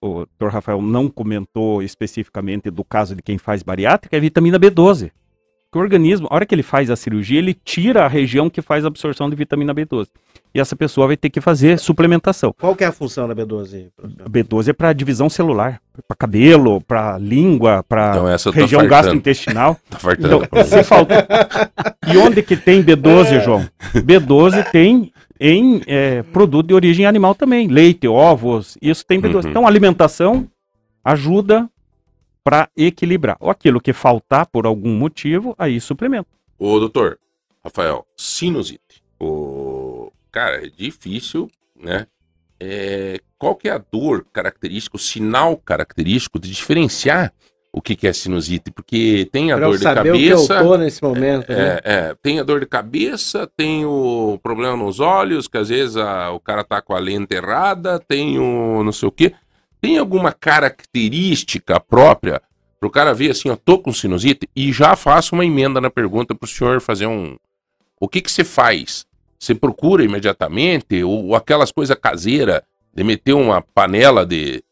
[0.00, 0.48] o Dr.
[0.48, 5.10] Rafael não comentou especificamente do caso de quem faz bariátrica é a vitamina B12.
[5.72, 8.60] Que o organismo, a hora que ele faz a cirurgia, ele tira a região que
[8.60, 10.08] faz a absorção de vitamina B12.
[10.52, 12.52] E essa pessoa vai ter que fazer suplementação.
[12.58, 13.88] Qual que é a função da B12?
[13.96, 14.30] A professor?
[14.30, 18.88] B12 é para divisão celular, para cabelo, para língua, para Então tô região fartando.
[18.88, 19.76] gastrointestinal.
[19.88, 20.44] Tá fartando.
[20.44, 21.28] Então, se falta.
[22.12, 22.82] E onde que tem É.
[22.82, 23.68] B12, João?
[23.94, 27.68] B12 tem em é, produto de origem animal também.
[27.68, 29.44] Leite, ovos, isso tem B12.
[29.44, 29.50] Uhum.
[29.50, 30.48] Então, a alimentação
[31.04, 31.68] ajuda
[32.42, 33.36] para equilibrar.
[33.38, 36.28] Ou aquilo que faltar por algum motivo, aí suplementa.
[36.58, 37.18] Ô, doutor,
[37.64, 39.02] Rafael, sinusite.
[39.18, 39.69] O...
[40.30, 42.06] Cara, é difícil, né?
[42.58, 43.18] É...
[43.38, 47.32] Qual que é a dor característica, o sinal característico de diferenciar
[47.72, 48.70] o que, que é sinusite?
[48.70, 50.54] Porque tem a Pra dor de cabeça.
[50.54, 51.48] o eu tô nesse momento.
[51.50, 51.78] né?
[51.78, 55.96] É, é, tem a dor de cabeça, tem o problema nos olhos, que às vezes
[55.96, 59.32] a- o cara tá com a lente errada, tem o não sei o quê.
[59.80, 62.42] Tem alguma característica própria
[62.78, 64.48] pro cara ver assim, ó, tô com sinusite?
[64.54, 67.36] E já faço uma emenda na pergunta pro senhor fazer um.
[68.00, 69.06] O que que você faz?
[69.40, 71.02] Você procura imediatamente?
[71.02, 72.60] Ou, aquelas coisas caseiras,
[72.94, 74.62] de meter uma panela de.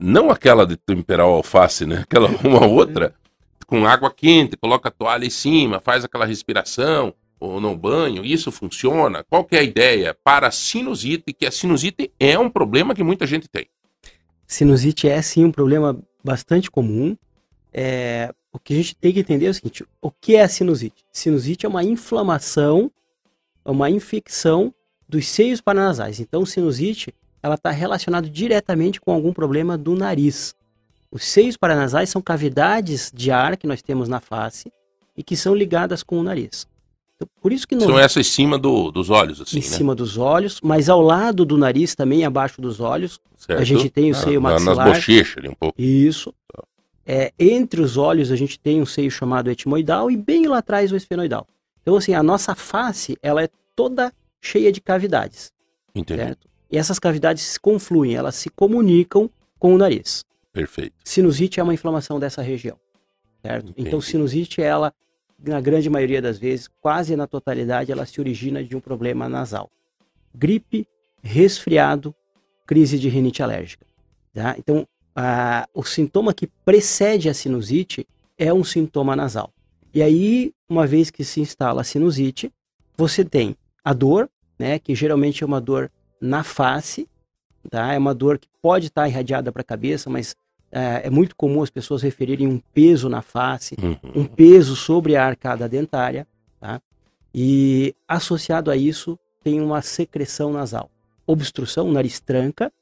[0.00, 2.00] Não aquela de temperar o alface, né?
[2.02, 3.14] Aquela uma outra,
[3.66, 8.50] com água quente, coloca a toalha em cima, faz aquela respiração, ou no banho, isso
[8.50, 9.22] funciona?
[9.22, 11.32] Qual que é a ideia para a sinusite?
[11.32, 13.68] Que a sinusite é um problema que muita gente tem.
[14.46, 17.16] Sinusite é sim um problema bastante comum.
[17.72, 20.48] É, o que a gente tem que entender é o seguinte: o que é a
[20.48, 21.04] sinusite?
[21.12, 22.90] Sinusite é uma inflamação,
[23.70, 24.72] uma infecção
[25.08, 26.20] dos seios paranasais.
[26.20, 30.54] Então, sinusite ela está relacionada diretamente com algum problema do nariz.
[31.10, 34.72] Os seios paranasais são cavidades de ar que nós temos na face
[35.16, 36.66] e que são ligadas com o nariz.
[37.14, 37.86] Então, por isso que não...
[37.86, 39.66] São essas em cima do, dos olhos, assim, Em né?
[39.66, 43.60] cima dos olhos, mas ao lado do nariz também, abaixo dos olhos, certo.
[43.60, 44.76] a gente tem o ah, seio maxilar.
[44.76, 45.80] Nas bochechas ali um pouco.
[45.80, 46.34] Isso.
[46.52, 46.64] Tá.
[47.06, 50.90] É, entre os olhos a gente tem um seio chamado etimoidal e bem lá atrás
[50.90, 51.46] o esfenoidal.
[51.86, 55.52] Então, assim, a nossa face, ela é toda cheia de cavidades.
[55.94, 56.20] Entendi.
[56.20, 56.48] Certo?
[56.68, 60.24] E essas cavidades se confluem, elas se comunicam com o nariz.
[60.52, 60.96] Perfeito.
[61.04, 62.76] Sinusite é uma inflamação dessa região.
[63.40, 63.70] Certo?
[63.70, 63.86] Entendi.
[63.86, 64.92] Então, sinusite, ela
[65.38, 69.70] na grande maioria das vezes, quase na totalidade, ela se origina de um problema nasal.
[70.34, 70.88] Gripe,
[71.22, 72.12] resfriado,
[72.66, 73.86] crise de rinite alérgica.
[74.34, 74.56] Tá?
[74.58, 79.52] Então, a, o sintoma que precede a sinusite é um sintoma nasal.
[79.94, 82.52] E aí, uma vez que se instala a sinusite,
[82.96, 87.08] você tem a dor, né, que geralmente é uma dor na face,
[87.70, 87.92] tá?
[87.92, 90.34] é uma dor que pode estar irradiada para a cabeça, mas
[90.70, 94.22] é, é, muito comum as pessoas referirem um peso na face, uhum.
[94.22, 96.26] um peso sobre a arcada dentária,
[96.60, 96.80] tá?
[97.34, 100.90] E associado a isso tem uma secreção nasal.
[101.26, 102.72] Obstrução, o nariz tranca,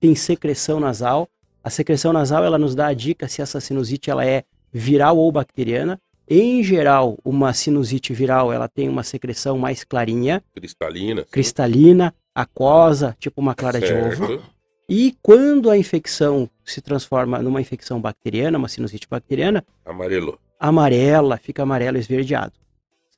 [0.00, 1.28] tem secreção nasal.
[1.62, 5.30] A secreção nasal ela nos dá a dica se essa sinusite ela é viral ou
[5.30, 6.00] bacteriana.
[6.30, 13.40] Em geral, uma sinusite viral ela tem uma secreção mais clarinha, cristalina, cristalina, aquosa, tipo
[13.40, 14.16] uma clara certo.
[14.16, 14.42] de ovo.
[14.86, 20.38] E quando a infecção se transforma numa infecção bacteriana, uma sinusite bacteriana, amarelo.
[20.60, 22.52] Amarela, fica amarelo esverdeado,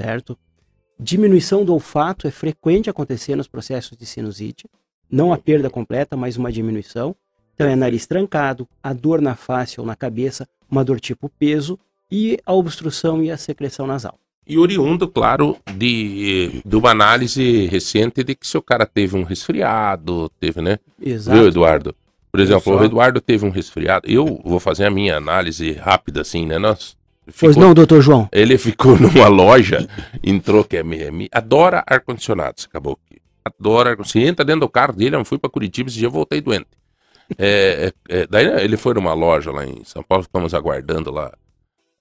[0.00, 0.38] certo?
[0.98, 4.68] Diminuição do olfato é frequente acontecer nos processos de sinusite,
[5.10, 7.16] não a perda completa, mas uma diminuição.
[7.54, 11.76] Então é nariz trancado, a dor na face ou na cabeça, uma dor tipo peso
[12.10, 14.18] e a obstrução e a secreção nasal.
[14.46, 20.28] E oriundo, claro, de, de uma análise recente de que seu cara teve um resfriado,
[20.40, 20.78] teve, né?
[21.00, 21.38] Exato.
[21.38, 21.94] Viu, Eduardo?
[22.32, 24.08] Por exemplo, o Eduardo teve um resfriado.
[24.10, 26.58] Eu vou fazer a minha análise rápida, assim, né?
[26.58, 26.96] Nós
[27.26, 28.28] Ficou, pois não, doutor João.
[28.32, 29.88] Ele ficou numa loja,
[30.22, 33.20] entrou, que é, me, adora ar-condicionado, acabou aqui.
[33.44, 34.24] Adora ar-condicionado.
[34.24, 36.66] Você entra dentro do carro dele, eu fui para Curitiba, esse dia eu voltei doente.
[37.38, 41.32] É, é, é, daí ele foi numa loja lá em São Paulo, ficamos aguardando lá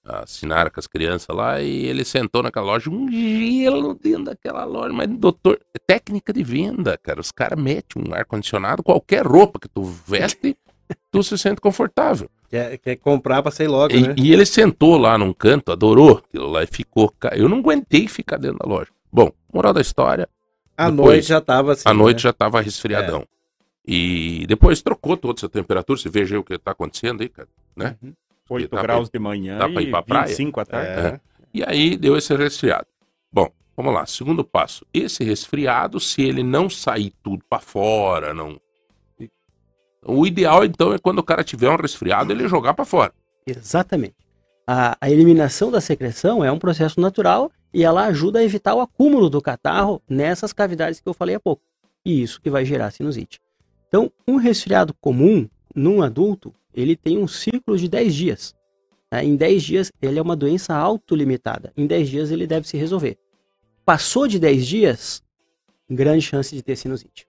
[0.04, 4.92] assinaram com as crianças lá e ele sentou naquela loja, um gelo dentro daquela loja.
[4.92, 7.20] Mas, doutor, é técnica de venda, cara.
[7.20, 10.56] Os caras metem um ar-condicionado, qualquer roupa que tu veste,
[11.10, 12.30] tu se sente confortável.
[12.48, 14.14] Quer, quer comprar pra sair logo, e, né?
[14.16, 17.12] E ele sentou lá num canto, adorou aquilo lá e ficou.
[17.32, 18.90] Eu não aguentei ficar dentro da loja.
[19.12, 20.28] Bom, moral da história.
[20.76, 21.82] A depois, noite já tava assim.
[21.86, 22.22] A noite né?
[22.22, 23.20] já tava resfriadão.
[23.20, 23.26] É.
[23.86, 25.98] E depois trocou toda essa temperatura.
[25.98, 27.96] Você veja aí o que tá acontecendo aí, cara, né?
[28.02, 28.12] Uhum.
[28.50, 30.26] 8 tá graus pra, de manhã dá pra ir pra praia.
[30.26, 30.88] 25 à tarde.
[30.88, 31.06] É.
[31.06, 31.20] É.
[31.54, 32.86] E aí deu esse resfriado.
[33.32, 34.06] Bom, vamos lá.
[34.06, 34.84] Segundo passo.
[34.92, 38.60] Esse resfriado, se ele não sair tudo para fora, não.
[40.04, 43.12] O ideal, então, é quando o cara tiver um resfriado, ele jogar para fora.
[43.46, 44.16] Exatamente.
[44.66, 48.80] A, a, eliminação da secreção é um processo natural e ela ajuda a evitar o
[48.80, 51.62] acúmulo do catarro nessas cavidades que eu falei há pouco.
[52.04, 53.40] E isso que vai gerar sinusite.
[53.88, 58.54] Então, um resfriado comum num adulto, ele tem um ciclo de 10 dias.
[59.10, 59.24] Né?
[59.24, 61.72] Em 10 dias, ele é uma doença autolimitada.
[61.76, 63.18] Em 10 dias, ele deve se resolver.
[63.84, 65.22] Passou de 10 dias,
[65.88, 67.26] grande chance de ter sinusite.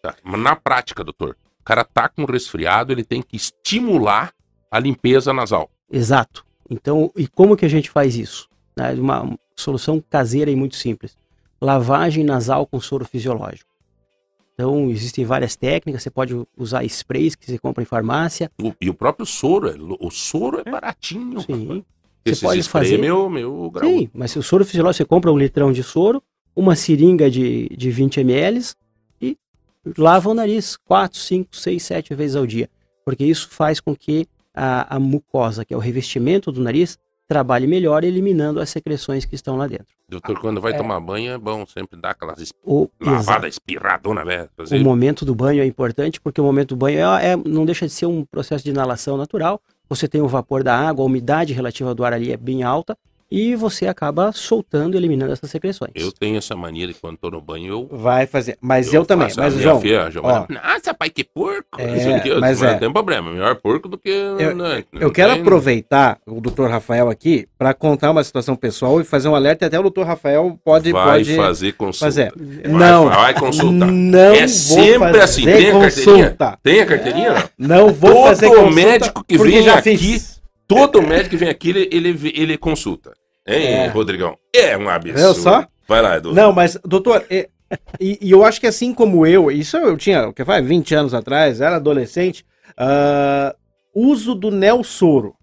[0.00, 0.14] Tá.
[0.24, 4.32] Na prática, doutor, o cara tá com resfriado, ele tem que estimular
[4.70, 5.70] a limpeza nasal.
[5.90, 6.44] Exato.
[6.68, 8.48] Então, e como que a gente faz isso?
[8.76, 8.92] Né?
[8.92, 11.16] Uma solução caseira e muito simples.
[11.60, 13.73] Lavagem nasal com soro fisiológico.
[14.54, 18.50] Então, existem várias técnicas, você pode usar sprays que você compra em farmácia.
[18.62, 20.70] O, e o próprio soro, é, o soro é, é.
[20.70, 21.40] baratinho.
[21.40, 21.84] Sim.
[22.24, 22.98] Você pode fazer...
[22.98, 23.90] meu, meu grau.
[23.90, 26.22] Sim, mas se o soro fisiológico, você compra um litrão de soro,
[26.54, 28.64] uma seringa de, de 20 ml
[29.20, 29.36] e
[29.98, 32.70] lava o nariz 4, 5, 6, 7 vezes ao dia.
[33.04, 36.96] Porque isso faz com que a, a mucosa, que é o revestimento do nariz,
[37.26, 39.86] trabalhe melhor eliminando as secreções que estão lá dentro.
[40.08, 40.76] Doutor, quando vai é.
[40.76, 42.54] tomar banho é bom sempre dar aquelas esp...
[42.62, 44.48] o, lavada espirradona, né?
[44.72, 47.86] O momento do banho é importante porque o momento do banho é, é, não deixa
[47.86, 49.60] de ser um processo de inalação natural.
[49.88, 52.96] Você tem o vapor da água, a umidade relativa do ar ali é bem alta
[53.36, 55.90] e você acaba soltando, eliminando essas secreções.
[55.94, 57.88] Eu tenho essa mania de quando tô no banho, eu.
[57.90, 58.56] Vai fazer.
[58.60, 59.26] Mas eu, também.
[59.28, 59.80] faço a Mas, João,
[60.10, 60.52] Giovana, ó.
[60.52, 61.80] Nossa, pai, que porco.
[61.80, 62.72] É, aqui, eu mas é.
[62.72, 64.08] Não tem problema, melhor porco do que.
[64.08, 69.00] Eu- Eu não quero tem- aproveitar o doutor Rafael aqui para contar uma situação pessoal
[69.00, 69.64] e fazer um alerta.
[69.64, 72.04] e Até o doutor Rafael pode, Vai pode fazer consulta.
[72.06, 72.32] fazer.
[72.36, 73.90] Vai, Não, Vai consultar.
[73.90, 76.24] não É vou sempre fazer assim, tem a carteirinha?
[76.28, 76.58] consulta.
[76.62, 77.50] Tem a carteirinha?
[77.58, 77.68] não?
[77.78, 78.70] Não vou Todo fazer consulta.
[78.74, 80.34] médico que vem aqui, fiz.
[80.66, 83.12] Todo médico que vem aqui, ele, ele, ele consulta.
[83.46, 83.86] Hein, É.
[83.88, 84.36] Rodrigão?
[84.54, 85.18] É um absurdo.
[85.20, 85.66] Viu só?
[85.86, 86.32] Vai lá, Edu.
[86.32, 87.48] Não, mas, doutor, é-
[88.00, 90.94] e, e eu acho que assim como eu, isso eu tinha, o que faz 20
[90.94, 92.44] anos atrás, era adolescente,
[92.76, 93.54] ah,
[93.94, 95.34] uso do Nelsoro.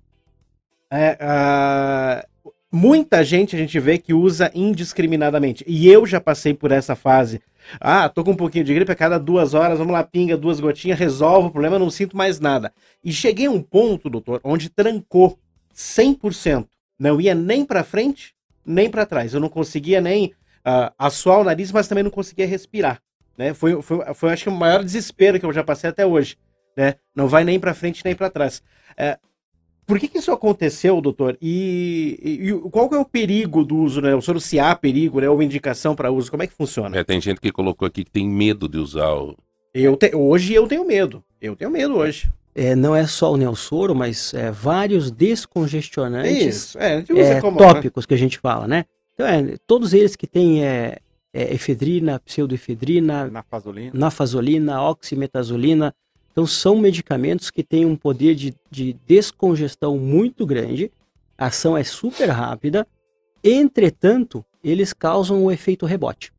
[0.89, 2.26] É, ah,
[2.72, 5.64] muita gente a gente vê que usa indiscriminadamente.
[5.68, 7.41] E eu já passei por essa fase.
[7.80, 10.60] Ah, tô com um pouquinho de gripe, a cada duas horas, vamos lá, pinga duas
[10.60, 12.74] gotinhas, resolve o problema, não sinto mais nada.
[13.04, 15.38] E cheguei a um ponto, doutor, onde trancou
[15.76, 16.66] 100%.
[17.02, 19.34] Não ia nem pra frente, nem pra trás.
[19.34, 20.34] Eu não conseguia nem
[20.64, 23.02] ah, assoar o nariz, mas também não conseguia respirar.
[23.36, 23.56] Né?
[23.56, 26.38] Foi, foi, foi, acho que, o maior desespero que eu já passei até hoje.
[26.78, 26.93] Né?
[27.16, 28.62] Não vai nem pra frente, nem pra trás.
[28.95, 29.18] É,
[29.88, 31.39] por que, que isso aconteceu, doutor?
[31.41, 34.14] E, e- e qual é o perigo do uso, né?
[34.14, 35.28] O senhor se há perigo, né?
[35.28, 36.30] Ou indicação para uso?
[36.30, 36.95] Como é que funciona?
[36.99, 39.36] É, tem gente que colocou aqui que tem medo de usar o.
[39.74, 41.24] Eu te- hoje eu tenho medo.
[41.41, 42.32] Eu tenho medo hoje.
[42.54, 46.78] É, não é só o Nelsoro, mas é, vários descongestionantes Isso.
[46.78, 47.60] É, a gente usa é, como.
[47.60, 47.68] né?
[47.74, 48.86] tópicos que a gente fala, né?
[49.14, 50.97] Então, é, todos eles que têm é,
[51.34, 53.91] efedrina, pseudoefedrina, Na fasolina.
[53.93, 55.93] nafazolina, oximetazolina.
[56.32, 60.91] Então, são medicamentos que têm um poder de, de descongestão muito grande,
[61.38, 62.88] a ação é super rápida,
[63.43, 66.32] entretanto, eles causam o efeito rebote.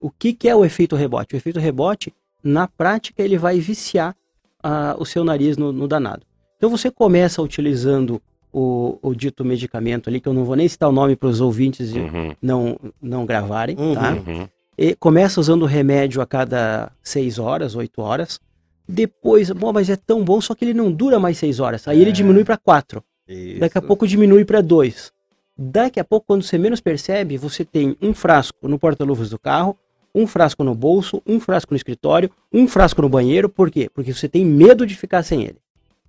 [0.00, 1.34] O que, que é o efeito rebote?
[1.34, 2.12] O efeito rebote,
[2.42, 4.14] na prática, ele vai viciar
[4.62, 6.22] ah, o seu nariz no, no danado.
[6.56, 8.20] Então, você começa utilizando
[8.52, 11.40] o, o dito medicamento ali, que eu não vou nem citar o nome para os
[11.40, 13.94] ouvintes Uhum, não, não gravarem, Uhum.
[13.94, 14.12] tá?
[14.14, 14.48] uhum.
[14.78, 18.38] E começa usando o remédio a cada 6 horas, 8 horas.
[18.88, 21.88] Depois, bom, mas é tão bom, só que ele não dura mais 6 horas.
[21.88, 22.12] Aí ele É.
[22.12, 23.02] diminui para 4.
[23.26, 23.58] Isso.
[23.60, 25.10] Daqui a pouco diminui para 2.
[25.58, 29.76] Daqui a pouco, quando você menos percebe, você tem um frasco no porta-luvas do carro,
[30.16, 33.50] um frasco no bolso, um frasco no escritório, um frasco no banheiro.
[33.50, 33.90] Por quê?
[33.92, 35.58] Porque você tem medo de ficar sem ele.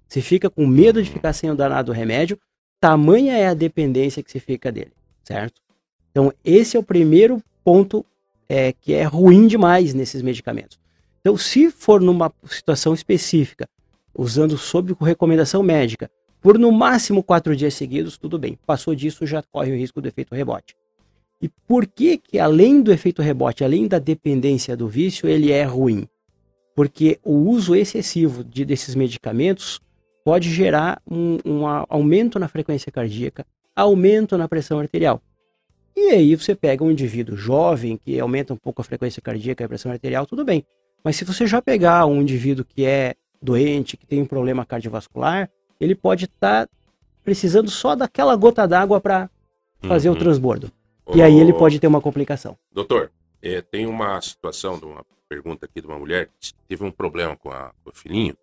[0.08, 2.39] Você fica com medo de ficar sem o danado remédio,
[2.80, 4.93] tamanha é a dependência que você fica dele,
[5.26, 5.62] certo?
[6.10, 8.05] Então, esse é o primeiro ponto
[8.47, 10.80] é, que é ruim demais nesses medicamentos.
[11.20, 13.68] Então, se for numa situação específica,
[14.16, 18.58] usando sob recomendação médica, por no máximo quatro dias seguidos, tudo bem.
[18.66, 20.78] Passou disso, já corre o risco do efeito rebote.
[21.41, 25.63] E por que que, além do efeito rebote, além da dependência do vício, ele é
[25.63, 26.07] ruim?
[26.75, 29.79] Porque o uso excessivo de, desses medicamentos
[30.23, 35.21] pode gerar um, um aumento na frequência cardíaca, aumento na pressão arterial.
[35.95, 39.65] E aí você pega um indivíduo jovem que aumenta um pouco a frequência cardíaca e
[39.65, 40.63] a pressão arterial, tudo bem.
[41.03, 45.49] Mas se você já pegar um indivíduo que é doente, que tem um problema cardiovascular,
[45.79, 46.67] ele pode estar
[47.23, 49.29] precisando só daquela gota d'água para
[49.81, 50.19] fazer o Uhum.
[50.19, 50.71] transbordo.
[51.14, 52.58] E aí ele pode ter uma complicação.
[52.72, 56.91] Doutor, é, tem uma situação, de uma pergunta aqui de uma mulher que teve um
[56.91, 58.36] problema com, a- com o filhinho,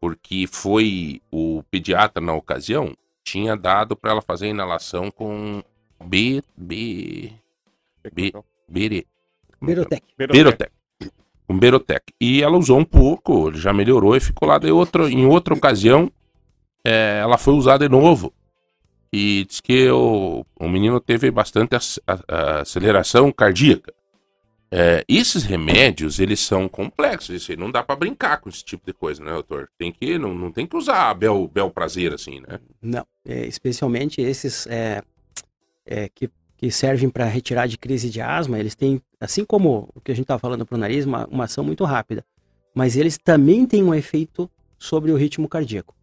[0.00, 2.94] porque foi o pediatra na ocasião
[3.24, 5.60] tinha dado para ela fazer inalação com
[6.04, 7.32] B, B,
[8.14, 8.32] B,
[8.68, 9.04] Bere, é é?
[9.60, 10.02] Berotec.
[10.16, 10.72] Berotec.
[11.48, 12.12] Um Berotec.
[12.20, 14.58] E ela usou um pouco, já melhorou e ficou lá.
[14.58, 16.10] Daí outro, em outra ocasião,
[16.84, 18.32] é, ela foi usar de novo.
[19.18, 21.74] E diz que o, o menino teve bastante
[22.28, 23.94] aceleração cardíaca.
[24.70, 27.34] É, esses remédios, eles são complexos.
[27.34, 29.70] Isso aí não dá pra brincar com esse tipo de coisa, né, doutor?
[29.78, 32.60] Tem que, não, não tem que usar bel, bel prazer assim, né?
[32.82, 35.02] Não, é, especialmente esses é,
[35.86, 40.00] é, que, que servem para retirar de crise de asma, eles têm, assim como o
[40.02, 42.22] que a gente estava falando para o nariz, uma, uma ação muito rápida.
[42.74, 45.94] Mas eles também têm um efeito sobre o ritmo cardíaco.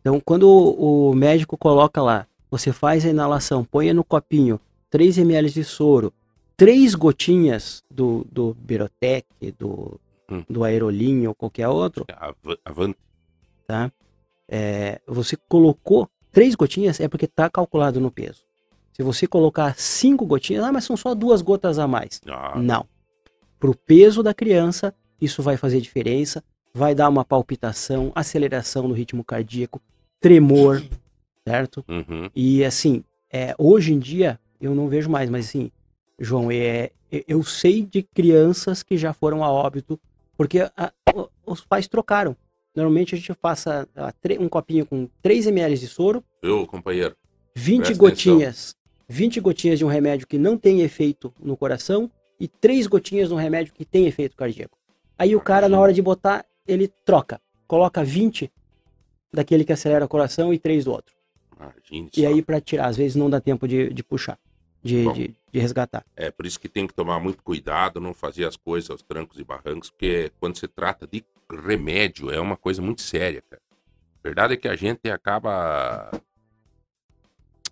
[0.00, 5.50] Então, quando o médico coloca lá, você faz a inalação, põe no copinho 3 ml
[5.50, 6.12] de soro,
[6.56, 9.26] três gotinhas do, do Berotec,
[9.58, 10.42] do, Hum.
[10.50, 12.98] do Aerolinho ou qualquer outro, Ava- Avante.
[13.66, 13.92] tá?
[14.48, 18.42] É, você colocou três gotinhas é porque está calculado no peso.
[18.92, 22.20] Se você colocar cinco gotinhas, ah, mas são só duas gotas a mais.
[22.26, 22.86] Ah, Não.
[23.60, 26.42] Para o peso da criança, isso vai fazer diferença,
[26.74, 29.80] vai dar uma palpitação, aceleração no ritmo cardíaco,
[30.20, 30.82] tremor,
[31.46, 31.84] certo?
[31.88, 32.28] uhum.
[32.34, 35.70] E assim, é, hoje em dia eu não vejo mais, mas assim,
[36.18, 36.90] João, é,
[37.28, 39.98] eu sei de crianças que já foram a óbito
[40.36, 40.92] porque a-
[41.46, 42.36] os pais trocaram.
[42.74, 43.88] Normalmente a gente passa
[44.20, 47.16] tre- um copinho com 3 ml de soro, Viu, companheiro?
[47.54, 48.76] 20 Presta gotinhas
[49.08, 53.34] 20 gotinhas de um remédio que não tem efeito no coração e 3 gotinhas de
[53.34, 54.76] um remédio que tem efeito cardíaco.
[55.16, 57.40] Aí o cara, na hora de botar, ele troca.
[57.68, 58.50] Coloca 20
[59.32, 61.14] daquele que acelera o coração e 3 do outro.
[61.58, 62.28] Imagine E só.
[62.28, 64.38] aí, para tirar, às vezes não dá tempo de, de puxar,
[64.82, 65.12] de, Bom.
[65.12, 66.04] de, de resgatar.
[66.14, 69.38] É por isso que tem que tomar muito cuidado, não fazer as coisas aos trancos
[69.38, 73.62] e barrancos, porque quando se trata de remédio é uma coisa muito séria, cara.
[74.18, 76.10] A verdade é que a gente acaba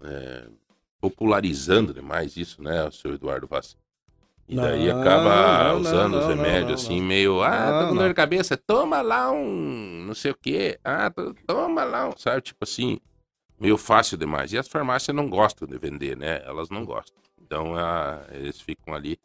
[0.02, 0.46] é,
[1.00, 3.76] popularizando demais isso, né, o seu Eduardo Vaz?
[4.46, 7.06] E daí Não, acaba não, usando não, os remédios não, assim, não.
[7.06, 10.78] meio, ah, tô Não, com dor de cabeça, toma lá um não sei o quê,
[10.84, 13.00] ah, to- toma lá um, sabe, tipo assim,
[13.58, 14.52] meio fácil demais.
[14.52, 16.42] E as farmácias não gostam de vender, né?
[16.44, 17.22] Elas não gostam.
[17.40, 19.18] Então, ah, eles ficam ali.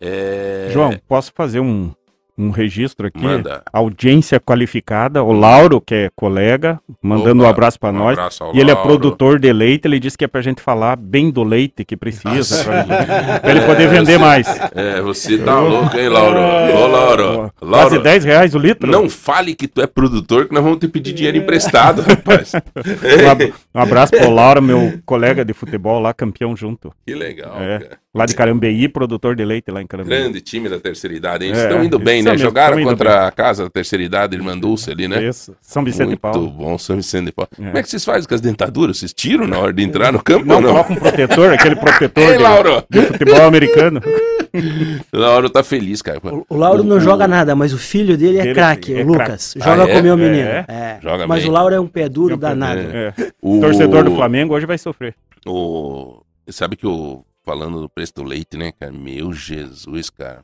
[0.00, 1.94] É, João, posso fazer um,
[2.36, 3.22] um registro aqui?
[3.22, 3.62] manda.
[3.72, 8.18] Audiência qualificada, o Lauro, que é colega, mandando um Opa, abraço pra um nós.
[8.18, 10.96] abraço ao E ele é produtor de leite, ele disse que é pra gente falar
[10.96, 14.46] bem do leite que precisa, pra ele poder vender mais.
[14.74, 16.38] É, você tá louco, hein, Lauro?
[16.38, 17.52] Ô, Lauro.
[17.58, 18.90] Quase Lauro, 10 reais o litro.
[18.90, 22.52] não fale que tu é produtor, que nós vamos te pedir dinheiro emprestado, rapaz.
[22.54, 26.92] Um ab- Um abraço pro Lauro, meu colega de futebol lá, campeão junto.
[27.06, 27.90] Que legal, É.
[28.16, 30.16] Lá de Carambeí, produtor de leite lá em Carambeí.
[30.16, 31.52] Grande time da terceira idade, hein?
[31.52, 32.30] É, estão indo bem, né?
[32.32, 35.22] mesmo, Jogaram contra a casa da terceira idade, Irmã Dulce ali, né?
[35.24, 36.48] Isso, São Vicente Muito de Paulo.
[36.50, 37.48] bom, São Vicente de Paulo.
[37.52, 37.56] É.
[37.64, 38.98] Como é que vocês fazem com as dentaduras?
[38.98, 40.70] Vocês tiram na hora de entrar no campo Não, ou não?
[40.72, 42.84] coloca um protetor, aquele protetor Ei, de, Lauro!
[42.90, 44.00] de futebol americano.
[45.12, 46.20] Lauro tá feliz, cara.
[46.22, 49.02] O, o Lauro não O- joga nada, mas o filho dele é Dele craque, é
[49.02, 49.54] o Lucas.
[49.54, 49.68] craque.
[49.70, 50.00] Joga Ah, com é?
[50.00, 50.48] o meu menino.
[50.48, 50.64] É?
[50.68, 50.98] É.
[51.02, 51.50] Joga Mas bem.
[51.50, 52.80] o Lauro é um pé duro É um danado.
[52.80, 53.14] É.
[53.18, 53.30] É.
[53.42, 55.14] O Torcedor do Flamengo hoje vai sofrer.
[55.46, 56.22] O...
[56.48, 57.24] Sabe que o.
[57.44, 58.90] Falando do preço do leite, né, cara?
[58.90, 60.42] Meu Jesus, cara.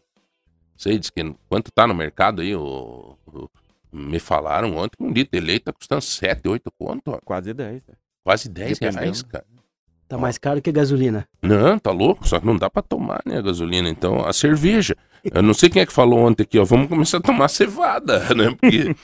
[0.80, 3.14] Sei, diz que quanto tá no mercado aí, o...
[3.26, 3.50] o-
[3.92, 7.18] Me falaram ontem que um litro de leite tá custando 7, 8 conto, ó.
[7.24, 7.74] Quase 10.
[7.86, 7.94] né?
[8.24, 9.26] quase 10 reais, Dependendo.
[9.26, 9.44] cara.
[10.08, 11.28] Tá mais caro que gasolina.
[11.42, 13.88] Não, tá louco, só que não dá pra tomar, né, a gasolina.
[13.90, 14.96] Então, a cerveja.
[15.22, 18.18] Eu não sei quem é que falou ontem aqui, ó, vamos começar a tomar cevada,
[18.34, 18.50] né?
[18.58, 18.94] Porque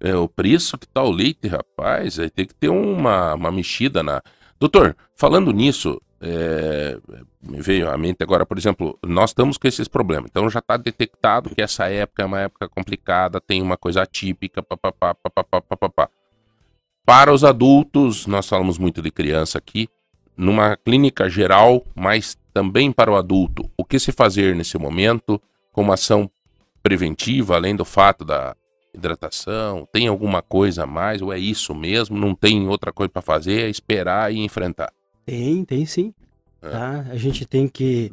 [0.00, 4.02] é, o preço que tá o leite, rapaz, aí tem que ter uma, uma mexida
[4.02, 4.22] na.
[4.58, 6.98] Doutor, falando nisso, é,
[7.42, 10.30] me veio à mente agora, por exemplo, nós estamos com esses problemas.
[10.30, 14.62] Então já tá detectado que essa época é uma época complicada, tem uma coisa atípica,
[14.62, 16.08] papapá, papapá, papapá.
[17.04, 19.88] Para os adultos, nós falamos muito de criança aqui,
[20.36, 23.70] numa clínica geral, mas também para o adulto.
[23.76, 25.40] O que se fazer nesse momento
[25.72, 26.30] como ação
[26.82, 28.56] preventiva, além do fato da
[28.92, 29.86] hidratação?
[29.92, 31.22] Tem alguma coisa a mais?
[31.22, 32.18] Ou é isso mesmo?
[32.18, 33.66] Não tem outra coisa para fazer?
[33.66, 34.92] É esperar e enfrentar.
[35.26, 36.14] Tem, tem sim.
[36.62, 36.70] É.
[36.70, 37.06] Tá?
[37.10, 38.12] A gente tem que,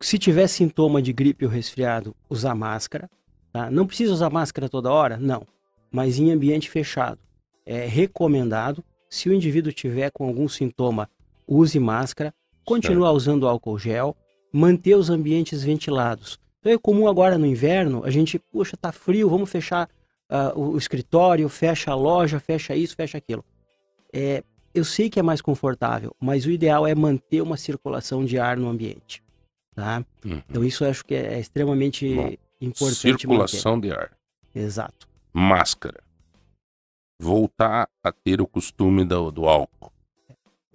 [0.00, 3.08] se tiver sintoma de gripe ou resfriado, usar máscara.
[3.52, 3.70] Tá?
[3.70, 5.18] Não precisa usar máscara toda hora?
[5.18, 5.46] Não.
[5.92, 7.20] Mas em ambiente fechado.
[7.64, 8.82] É recomendado.
[9.10, 11.08] Se o indivíduo tiver com algum sintoma,
[11.46, 12.34] use máscara.
[12.64, 14.16] Continua usando álcool gel.
[14.52, 16.40] Manter os ambientes ventilados.
[16.60, 19.88] Então é comum agora no inverno, a gente, puxa, tá frio, vamos fechar
[20.54, 23.44] o, o escritório, fecha a loja, fecha isso, fecha aquilo.
[24.12, 24.42] É,
[24.74, 28.56] eu sei que é mais confortável, mas o ideal é manter uma circulação de ar
[28.56, 29.22] no ambiente.
[29.74, 30.04] Tá?
[30.24, 30.42] Uhum.
[30.48, 33.96] Então isso eu acho que é extremamente Bom, importante Circulação de ar.
[33.96, 34.10] manter.
[34.54, 35.08] Exato.
[35.32, 36.00] Máscara.
[37.20, 39.92] Voltar a ter o costume do, do álcool.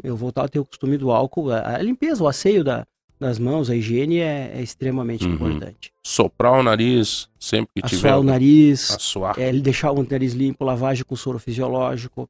[0.03, 2.85] Eu voltar a ter o costume do álcool, a, a limpeza, o asseio da-
[3.19, 5.33] das mãos, a higiene é, é extremamente Uhum.
[5.35, 5.93] importante.
[6.05, 8.09] Soprar o nariz sempre que tiver.
[8.09, 9.39] Assoar o nariz, Assoar.
[9.39, 12.27] é, deixar o nariz limpo, lavagem com soro fisiológico,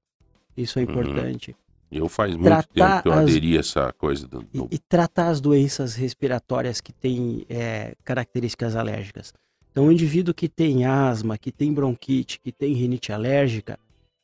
[0.56, 0.90] isso é Uhum.
[0.90, 1.56] importante.
[1.92, 4.44] Eu faz muito Tratar tempo que eu as- aderi a essa coisa do.
[4.54, 9.32] E, e tratar as doenças respiratórias que têm é, características alérgicas.
[9.72, 13.78] Então, o indivíduo que tem asma, que tem bronquite, que tem rinite alérgica,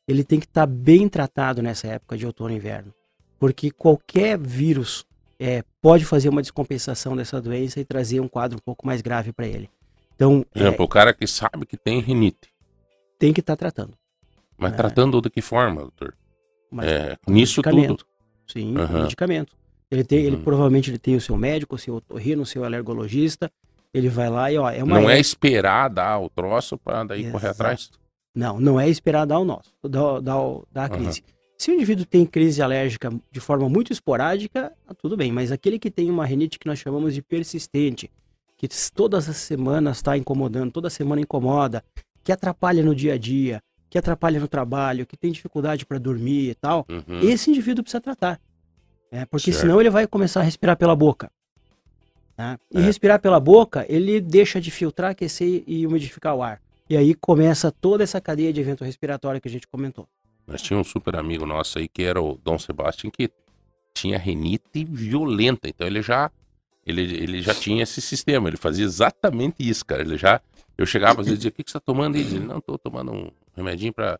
[0.06, 2.92] ele tem que estar bem tratado nessa época de outono e inverno.
[3.38, 5.04] Porque qualquer vírus
[5.38, 9.32] é, pode fazer uma descompensação dessa doença e trazer um quadro um pouco mais grave
[9.32, 9.70] para ele.
[10.14, 12.50] Então, Por é, exemplo, o cara que sabe que tem rinite.
[13.18, 13.94] tem que estar tratando.
[14.58, 14.76] Mas É.
[14.76, 16.14] tratando de que forma, doutor?
[16.70, 17.74] Mas É, nisso tudo.
[17.74, 18.06] medicamento.
[18.46, 19.02] Sim, Aham.
[19.02, 19.52] medicamento.
[19.90, 20.42] Ele tem, ele Uhum.
[20.44, 23.50] provavelmente ele tem o seu médico, o seu otorrino, o seu alergologista.
[23.92, 27.02] Ele vai lá e ó, é uma Não é época- esperar dar o troço pra
[27.02, 27.62] daí correr Exato.
[27.62, 27.90] atrás.
[28.34, 30.20] Não, não é esperar dar o nosso, dar,
[30.70, 31.24] dar a crise.
[31.58, 35.78] Se o indivíduo tem crise alérgica de forma muito esporádica, tá tudo bem, mas aquele
[35.78, 38.08] que tem uma rinite que nós chamamos de persistente,
[38.56, 41.82] que todas as semanas está incomodando, toda semana incomoda,
[42.22, 43.60] que atrapalha no dia a dia,
[43.90, 47.18] que atrapalha no trabalho, que tem dificuldade para dormir e tal, Uhum.
[47.20, 48.40] esse indivíduo precisa tratar.
[49.12, 49.26] né?
[49.26, 49.62] Porque Certo.
[49.62, 51.30] senão ele vai começar a respirar pela boca.
[52.36, 52.58] tá?
[52.70, 52.80] E É.
[52.80, 56.58] respirar pela boca, ele deixa de filtrar, aquecer e umidificar o ar.
[56.88, 60.06] E aí começa toda essa cadeia de evento respiratório que a gente comentou.
[60.46, 63.28] Nós tínhamos um super amigo nosso aí que era o Dom Sebastian que
[63.92, 65.68] tinha renite violenta.
[65.68, 66.30] Então ele já
[66.86, 70.00] ele, ele já tinha esse sistema, ele fazia exatamente isso, cara.
[70.02, 70.40] Ele já
[70.80, 72.60] eu chegava às vezes e dizia: "O que que você tá tomando?" Ele dizia: "Não,
[72.60, 74.18] tô tomando um remedinho para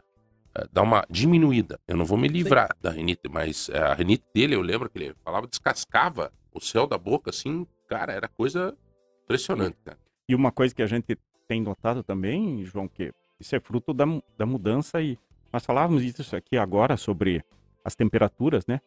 [0.58, 1.80] uh, dar uma diminuída.
[1.86, 4.98] Eu não vou me livrar da renite, mas uh, a renite dele, eu lembro que
[4.98, 8.76] ele falava descascava o céu da boca assim, cara, era coisa
[9.24, 9.98] impressionante, cara.
[10.28, 11.16] E uma coisa que a gente
[11.48, 14.04] tem notado também, João, que isso é fruto da,
[14.36, 15.18] da mudança e
[15.52, 17.42] nós falávamos disso aqui agora sobre
[17.84, 18.80] as temperaturas, né?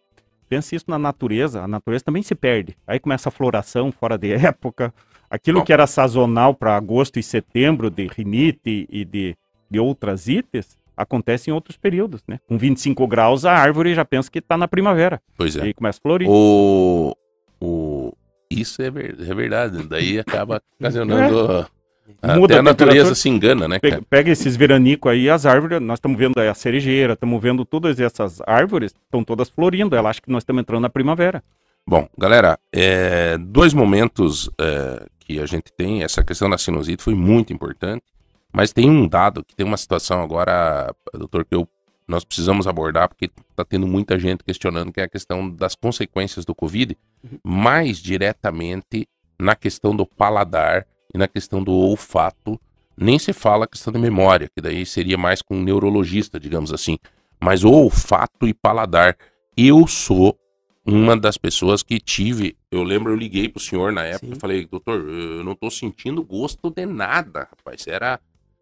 [0.47, 2.77] Pense isso na natureza, a natureza também se perde.
[2.85, 4.93] Aí começa a floração fora de época.
[5.33, 5.65] Aquilo Bom.
[5.65, 9.35] que era sazonal para agosto e setembro, de rinite e de,
[9.67, 12.39] de outras ites, acontece em outros períodos, né?
[12.47, 15.19] Com 25 graus, a árvore já pensa que está na primavera.
[15.35, 15.63] Pois E é.
[15.63, 16.27] aí começa a florir.
[16.29, 17.15] O,
[17.59, 18.13] o,
[18.47, 19.87] isso é, ver- é verdade.
[19.87, 21.65] Daí acaba ocasionando.
[22.21, 24.05] Muda Até a a natureza se engana, né, Pega, cara?
[24.09, 27.97] pega esses veranicos aí, as árvores, nós estamos vendo aí a cerejeira, estamos vendo todas
[27.99, 29.95] essas árvores, estão todas florindo.
[29.95, 31.41] Ela acha que nós estamos entrando na primavera.
[31.87, 36.03] Bom, galera, é, dois momentos é, que a gente tem.
[36.03, 38.03] Essa questão da sinusite foi muito importante.
[38.51, 41.67] Mas tem um dado que tem uma situação agora, doutor, que eu,
[42.07, 46.45] nós precisamos abordar, porque está tendo muita gente questionando, que é a questão das consequências
[46.45, 46.95] do Covid,
[47.43, 49.07] mais diretamente
[49.39, 52.59] na questão do paladar e na questão do olfato.
[52.95, 56.71] Nem se fala a questão da memória, que daí seria mais com um neurologista, digamos
[56.71, 56.99] assim.
[57.39, 59.17] Mas o olfato e paladar.
[59.57, 60.37] Eu sou
[60.85, 62.57] uma das pessoas que tive.
[62.69, 64.33] Eu lembro, eu liguei pro senhor na época Sim.
[64.35, 67.87] e falei, doutor, eu não tô sentindo gosto de nada, rapaz.
[67.87, 68.19] Era.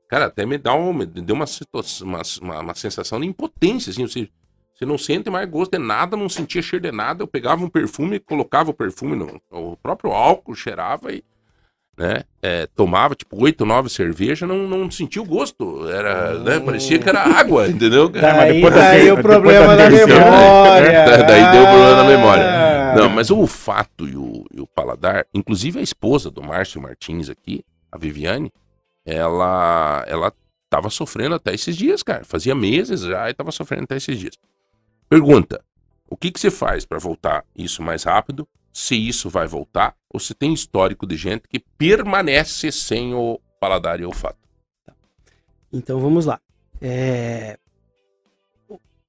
[0.07, 3.91] Cara, até me dá um, me deu uma, situação, uma, uma, uma sensação de impotência,
[3.91, 4.05] assim.
[4.05, 4.29] Você,
[4.73, 7.23] você não sente mais gosto de nada, não sentia cheiro de nada.
[7.23, 9.41] Eu pegava um perfume, colocava o perfume no.
[9.49, 11.23] O próprio álcool cheirava e.
[12.01, 12.23] Né?
[12.41, 15.87] é, tomava tipo 8, 9 cerveja, não, não sentia o gosto.
[15.87, 16.59] Era, né?
[16.59, 18.09] Parecia que era água, entendeu?
[18.09, 18.21] Daí,
[18.59, 20.05] da daí terceira- o problema da da né?
[20.07, 21.05] memória.
[21.05, 22.43] Da- daí deu problema na memória.
[22.43, 22.95] Ah.
[22.95, 27.29] Não, mas o olfato e o, e o paladar, inclusive a esposa do Márcio Martins
[27.29, 28.51] aqui, a Viviane,
[29.05, 30.33] ela ela
[30.71, 32.23] tava sofrendo até esses dias, cara.
[32.23, 34.35] Fazia meses já e tava sofrendo até esses dias.
[35.07, 35.61] Pergunta:
[36.09, 38.47] o que que você faz para voltar isso mais rápido?
[38.71, 43.99] Se isso vai voltar ou se tem histórico de gente que permanece sem o paladar
[43.99, 44.39] e o olfato?
[45.71, 46.39] Então vamos lá.
[46.81, 47.57] É,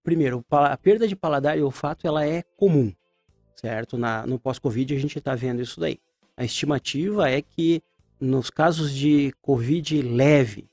[0.02, 2.92] Primeiro, a perda de paladar e olfato ela é comum,
[3.54, 3.96] certo?
[3.96, 5.98] Na, no pós-Covid a gente está vendo isso daí.
[6.36, 7.80] A estimativa é que
[8.20, 10.68] nos casos de Covid leve,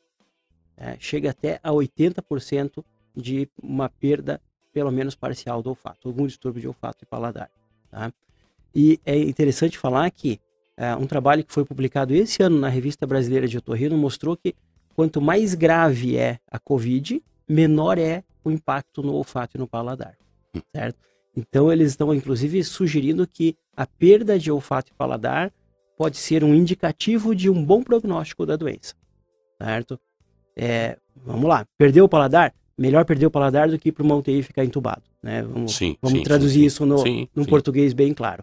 [0.76, 2.84] é, chega até a 80%
[3.16, 4.42] de uma perda,
[4.74, 7.52] pelo menos parcial, do olfato, algum distúrbio de olfato e paladar.
[7.92, 8.12] Tá?
[8.74, 10.40] E é interessante falar que
[10.78, 14.56] é, um trabalho que foi publicado esse ano na Revista Brasileira de Otorrino mostrou que
[14.96, 20.18] quanto mais grave é a Covid, menor é o impacto no olfato e no paladar,
[20.74, 20.98] certo?
[21.36, 25.52] Então eles estão inclusive sugerindo que a perda de olfato e paladar
[25.98, 28.96] pode ser um indicativo de um bom prognóstico da doença,
[29.62, 30.00] certo?
[30.56, 32.54] É, vamos lá, perdeu o paladar?
[32.80, 35.44] Melhor perder o paladar do que ir para uma UTI ficar entubado, né?
[35.44, 37.04] Vamos, Sim, vamos sim, traduzir sim, isso no,
[37.36, 38.42] num português bem claro.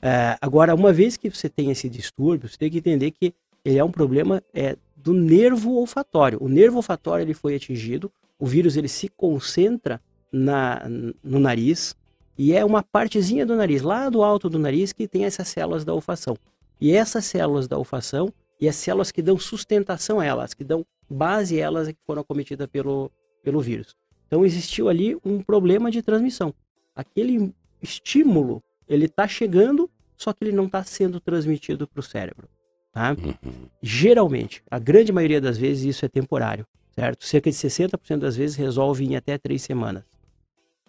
[0.00, 3.76] É, agora, uma vez que você tem esse distúrbio, você tem que entender que ele
[3.76, 6.38] é um problema é, do nervo olfatório.
[6.40, 10.00] O nervo olfatório ele foi atingido, o vírus ele se concentra
[10.32, 10.82] na,
[11.22, 11.94] no nariz
[12.38, 15.84] e é uma partezinha do nariz, lá do alto do nariz, que tem essas células
[15.84, 16.34] da olfação.
[16.80, 20.84] E essas células da olfação e as células que dão sustentação a elas, que dão
[21.10, 23.10] base a elas é que foram acometidas pelo,
[23.46, 23.94] pelo vírus.
[24.26, 26.52] Então existiu ali um problema de transmissão.
[26.96, 32.48] Aquele estímulo, ele está chegando, só que ele não está sendo transmitido para o cérebro.
[32.92, 33.12] Tá?
[33.12, 33.68] Uhum.
[33.80, 37.24] Geralmente, a grande maioria das vezes isso é temporário, certo?
[37.24, 40.02] Cerca de 60% das vezes resolve em até três semanas.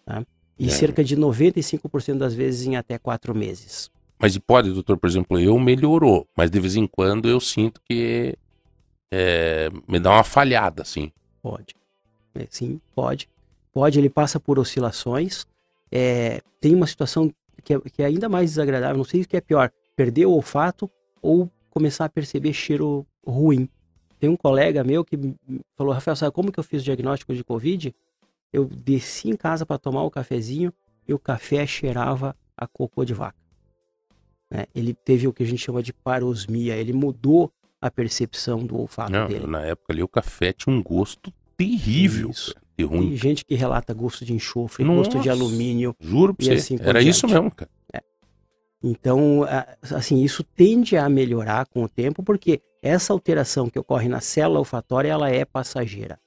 [0.03, 0.25] Tá?
[0.57, 0.69] E É.
[0.69, 3.91] cerca de 95% das vezes em até quatro meses.
[4.17, 7.79] Mas e pode, doutor, por exemplo, eu melhorou, mas de vez em quando eu sinto
[7.87, 8.35] que
[9.11, 11.11] é, me dá uma falhada, assim.
[11.39, 11.76] Pode.
[12.38, 13.29] É, sim, pode.
[13.73, 15.45] Pode, ele passa por oscilações.
[15.91, 17.33] É, tem uma situação
[17.63, 20.31] que é, que é ainda mais desagradável, não sei o que é pior, perder o
[20.31, 20.89] olfato
[21.21, 23.69] ou começar a perceber cheiro ruim.
[24.19, 25.17] Tem um colega meu que
[25.75, 27.93] falou, Rafael, sabe como que eu fiz o diagnóstico de Covid?
[28.51, 30.73] Eu desci em casa para tomar o cafezinho
[31.07, 33.38] e o café cheirava a cocô de vaca.
[34.49, 34.65] Né?
[34.73, 39.11] Ele teve o que a gente chama de parosmia, ele mudou a percepção do olfato
[39.11, 39.45] Não, dele.
[39.45, 42.53] na época ali o café tinha um gosto terrível, Isso.
[42.79, 43.09] ruim.
[43.09, 45.31] Tem gente que relata gosto de enxofre, gosto de Nossa.
[45.31, 45.95] alumínio.
[45.99, 47.09] Juro pra E você, assim era diante.
[47.09, 47.69] isso mesmo, cara.
[48.83, 54.07] Então, a- assim, isso tende a melhorar com o tempo, porque essa alteração que ocorre
[54.07, 56.19] na célula olfatória, ela é passageira,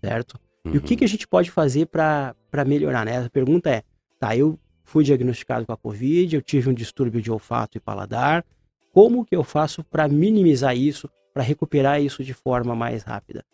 [0.00, 0.38] certo?
[0.64, 0.98] E o que, Uhum.
[0.98, 2.34] que a gente pode fazer para
[2.66, 3.22] melhorar, né?
[3.24, 3.82] A pergunta é,
[4.18, 8.44] tá, eu fui diagnosticado com a Covid, eu tive um distúrbio de olfato e paladar.
[8.92, 13.44] Como que eu faço para minimizar isso, para recuperar isso de forma mais rápida?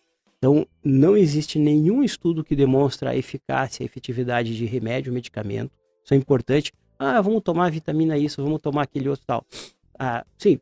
[0.46, 5.72] Então, não existe nenhum estudo que demonstre a eficácia e efetividade de remédio, medicamento.
[6.04, 6.72] Isso é importante.
[6.96, 9.44] Ah, vamos tomar vitamina isso, vamos tomar aquele outro tal.
[9.98, 10.60] Ah, sim,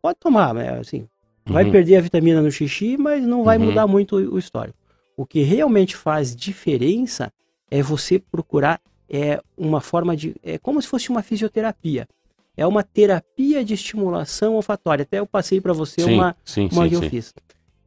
[0.00, 1.06] pode tomar, mas assim,
[1.44, 1.70] vai Uhum.
[1.70, 3.66] perder a vitamina no xixi, mas não vai Uhum.
[3.66, 4.78] mudar muito o, histórico.
[5.18, 7.30] O que realmente faz diferença
[7.70, 12.08] é você procurar é uma forma de é como se fosse uma fisioterapia.
[12.56, 15.02] É uma terapia de estimulação olfatória.
[15.02, 17.34] Até eu passei para você Sim, uma sim, uma sim, que eu fiz.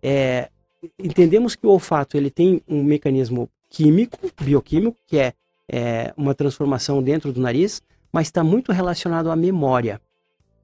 [0.02, 0.50] É,
[0.98, 5.34] entendemos que o olfato ele tem um mecanismo químico, bioquímico, que é,
[5.72, 10.02] é, uma transformação dentro do nariz, mas está muito relacionado à memória,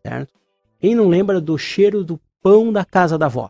[0.05, 0.33] certo?
[0.79, 3.49] Quem não lembra do cheiro do pão da casa da avó?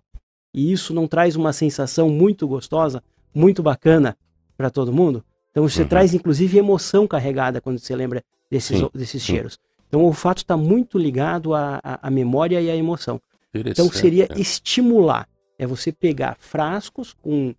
[0.53, 3.03] E isso não traz uma sensação muito gostosa,
[3.34, 4.18] muito bacana
[4.57, 5.24] para todo mundo?
[5.51, 5.88] Então você Uhum.
[5.88, 9.34] traz inclusive emoção carregada quando você lembra desses, Sim, desses sim.
[9.34, 9.59] cheiros.
[9.88, 13.22] Então o olfato está muito ligado à, à- memória e à emoção.
[13.53, 14.36] Então seria né?
[14.39, 15.28] estimular,
[15.58, 17.53] é você pegar frascos com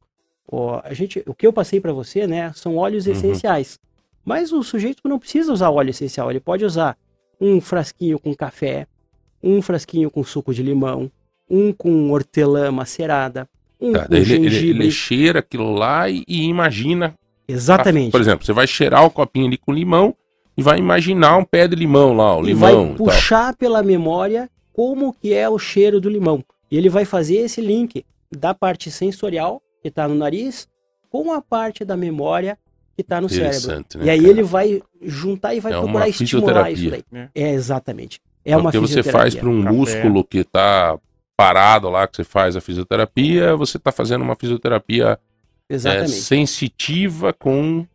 [0.50, 3.12] ó, a gente, o que eu passei para você, né, são óleos Uhum.
[3.12, 3.78] essenciais.
[4.24, 6.96] Mas o sujeito não precisa usar óleo essencial, ele pode usar
[7.40, 8.86] um frasquinho com café,
[9.42, 11.10] um frasquinho com suco de limão,
[11.48, 13.48] um com hortelã macerada,
[13.80, 14.82] um Tá, com ele, ele- gengibre.
[14.84, 17.14] ele cheira aquilo lá e, e imagina.
[17.48, 18.10] Exatamente.
[18.10, 20.14] Por exemplo, você vai cheirar o copinho ali com limão
[20.56, 22.86] e vai imaginar um pé de limão lá, o e limão.
[22.86, 26.42] vai e puxar pela memória como que é o cheiro do limão.
[26.70, 30.68] E ele vai fazer esse link da parte sensorial, que está no nariz,
[31.10, 32.58] com a parte da memória
[32.94, 33.84] que está no cérebro.
[33.98, 34.30] Né, E aí cara?
[34.30, 37.02] ele vai juntar e vai É procurar estimular isso daí.
[37.02, 37.30] fisioterapia.
[37.34, 38.20] É, exatamente.
[38.44, 39.74] É uma Porque você faz para um Café.
[39.76, 40.98] músculo que tá
[41.36, 45.18] parado lá, que você faz a fisioterapia, você tá fazendo uma fisioterapia
[45.68, 47.86] é, sensitiva com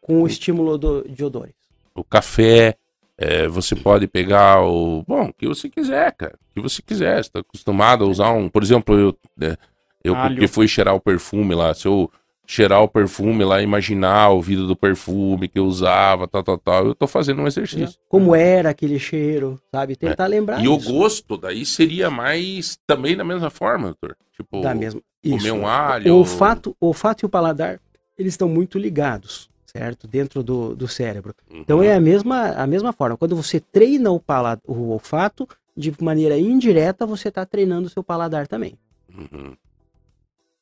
[0.00, 1.54] Com o estímulo do- de odores.
[1.94, 2.76] o café.
[3.20, 5.02] é, você pode pegar o.
[5.06, 6.38] Bom, o que você quiser, cara.
[6.58, 7.22] O que você quiser.
[7.22, 8.48] Você tá acostumado a usar um.
[8.48, 9.56] Por exemplo, eu, é,
[10.02, 10.30] eu Alho.
[10.30, 11.72] porque fui cheirar o perfume lá.
[11.74, 12.10] Se eu
[12.48, 16.86] cheirar o perfume lá, imaginar o vidro do perfume que eu usava, tal, tal, tal,
[16.86, 18.00] eu tô fazendo um exercício.
[18.08, 19.94] Como era aquele cheiro, sabe?
[19.94, 20.64] Tentar lembrar É.
[20.64, 20.90] E o isso.
[20.90, 24.16] gosto daí seria mais também da mesma forma, doutor.
[24.34, 25.02] Tipo, da mesma.
[25.22, 25.54] comer Isso.
[25.54, 26.14] um alho.
[26.14, 27.78] O olfato, o olfato e o paladar,
[28.16, 30.08] eles estão muito ligados, certo?
[30.08, 31.34] Dentro do, do cérebro.
[31.50, 31.60] Uhum.
[31.60, 33.18] Então é a mesma, a mesma forma.
[33.18, 35.46] Quando você treina o, pala, o olfato,
[35.78, 38.76] de maneira indireta, você está treinando o seu paladar também.
[39.14, 39.56] Uhum.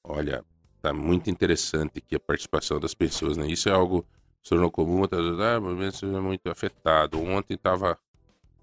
[0.05, 0.45] Olha,
[0.83, 3.47] tá muito interessante aqui a participação das pessoas, né?
[3.47, 4.05] Isso é algo
[4.43, 7.19] se tornou comum, tá, tá, tá, mas é muito afetado.
[7.19, 7.99] Ontem tava a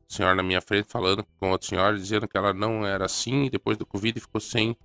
[0.07, 3.49] senhora na minha frente falando com outra senhora, dizendo que ela não era assim, e
[3.49, 4.77] depois do Covid ficou sem,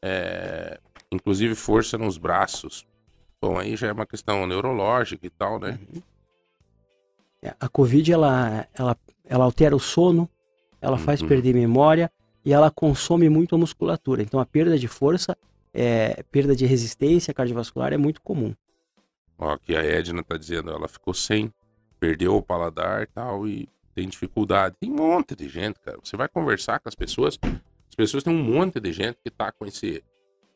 [0.00, 0.80] é,
[1.12, 2.86] inclusive, força nos braços.
[3.40, 5.78] Bom, aí já é uma questão neurológica e tal, né?
[7.42, 10.28] É, A Covid, ela, ela, ela altera o sono,
[10.82, 11.28] ela faz Uhum.
[11.28, 12.10] perder memória
[12.44, 14.20] e ela consome muito a musculatura.
[14.22, 15.38] Então a perda de força,
[15.72, 18.52] é, perda de resistência cardiovascular é muito comum.
[19.38, 21.52] Ó, aqui a Edna tá dizendo, ela ficou sem,
[21.98, 24.76] perdeu o paladar tal, e tem dificuldade.
[24.78, 25.98] Tem um monte de gente, cara.
[26.02, 27.38] Você vai conversar com as pessoas,
[27.88, 30.02] as pessoas têm um monte de gente que tá com esse,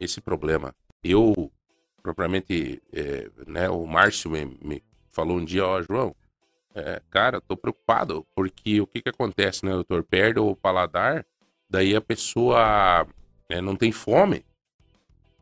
[0.01, 0.75] esse problema.
[1.03, 1.51] Eu,
[2.03, 6.15] propriamente, é, né, o Márcio me, me falou um dia, ó, João,
[6.77, 10.05] é, cara, tô preocupado, porque o que que acontece, né, doutor?
[10.05, 11.25] Perde o paladar,
[11.71, 13.07] daí a pessoa
[13.49, 14.45] é, não tem fome.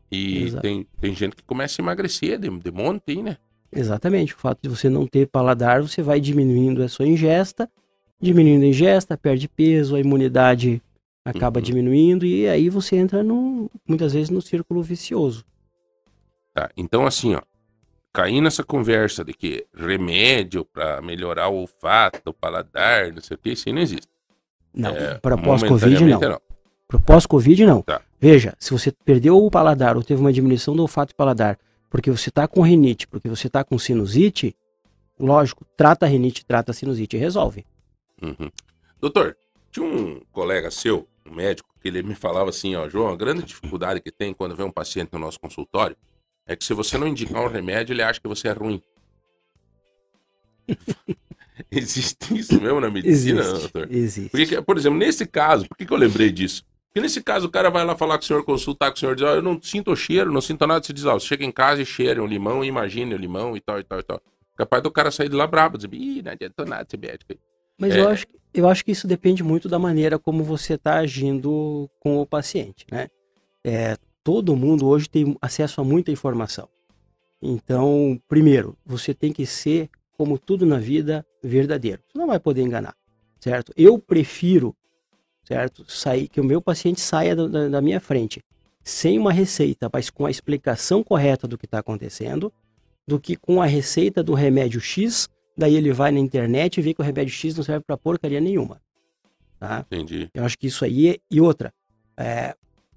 [0.09, 0.61] E Exato.
[0.61, 3.37] tem, tem gente que começa a emagrecer de, de monte, né?
[3.69, 4.33] Exatamente.
[4.33, 7.69] O fato de você não ter paladar, você vai diminuindo a sua ingesta,
[8.21, 10.81] diminuindo a ingesta, perde peso, a imunidade
[11.25, 11.63] acaba Uhum.
[11.63, 15.43] diminuindo e aí você entra no, muitas vezes no círculo vicioso.
[16.53, 17.41] Tá, então assim, ó,
[18.15, 23.37] cair nessa conversa de que remédio pra melhorar o olfato, o paladar, não sei o
[23.37, 24.07] que, isso aí não existe.
[24.73, 26.01] Não, É, para pós-Covid não.
[26.01, 26.43] momentaneamente,
[26.87, 27.81] Para pós-Covid não.
[27.81, 28.01] Tá.
[28.19, 31.59] Veja, se você perdeu o paladar ou teve uma diminuição do olfato e paladar,
[31.89, 34.55] porque você está com rinite, porque você está com sinusite,
[35.19, 37.65] lógico, trata a rinite, trata a sinusite e resolve.
[38.21, 38.49] Uhum.
[38.99, 39.35] Doutor,
[39.71, 43.43] tinha um colega seu, um médico, que ele me falava assim, ó, João, a grande
[43.43, 45.97] dificuldade que tem quando vem um paciente no nosso consultório
[46.47, 48.81] é que se você não indicar um remédio, ele acha que você é ruim.
[51.71, 53.59] Existe isso mesmo na medicina, Existe.
[53.61, 53.91] doutor?
[53.91, 54.29] Existe.
[54.29, 56.63] Porque, que- por exemplo, nesse caso, por que, que eu lembrei disso?
[56.87, 59.15] Porque nesse caso o cara vai lá falar com o senhor, consultar com o senhor,
[59.15, 61.43] diz, ó, eu não sinto o cheiro, não sinto nada, você diz, ó, você chega
[61.43, 64.21] em casa e cheira um limão, imagine o limão e tal, e tal, e tal.
[64.57, 67.33] Capaz do cara sair de lá brabo, dizer, ih, não adiantou nada esse médico.
[67.77, 67.99] Mas É.
[67.99, 72.17] eu, acho, eu acho que isso depende muito da maneira como você está agindo com
[72.21, 73.09] o paciente, né?
[73.65, 76.67] É, todo mundo hoje tem acesso a muita informação.
[77.39, 82.01] Então, primeiro, você tem que ser como tudo na vida, verdadeiro.
[82.07, 82.95] Você não vai poder enganar,
[83.39, 83.71] certo?
[83.77, 84.75] Eu prefiro,
[85.43, 88.41] certo, sair que o meu paciente saia da, da, minha frente
[88.83, 92.51] sem uma receita, mas com a explicação correta do que está acontecendo,
[93.07, 96.95] do que com a receita do remédio X, daí ele vai na internet e vê
[96.95, 98.81] que o remédio X não serve para porcaria nenhuma.
[99.59, 99.85] Tá?
[99.91, 100.31] Entendi.
[100.33, 101.17] Eu acho que isso aí é...
[101.29, 101.71] e outra,
[102.17, 102.55] é,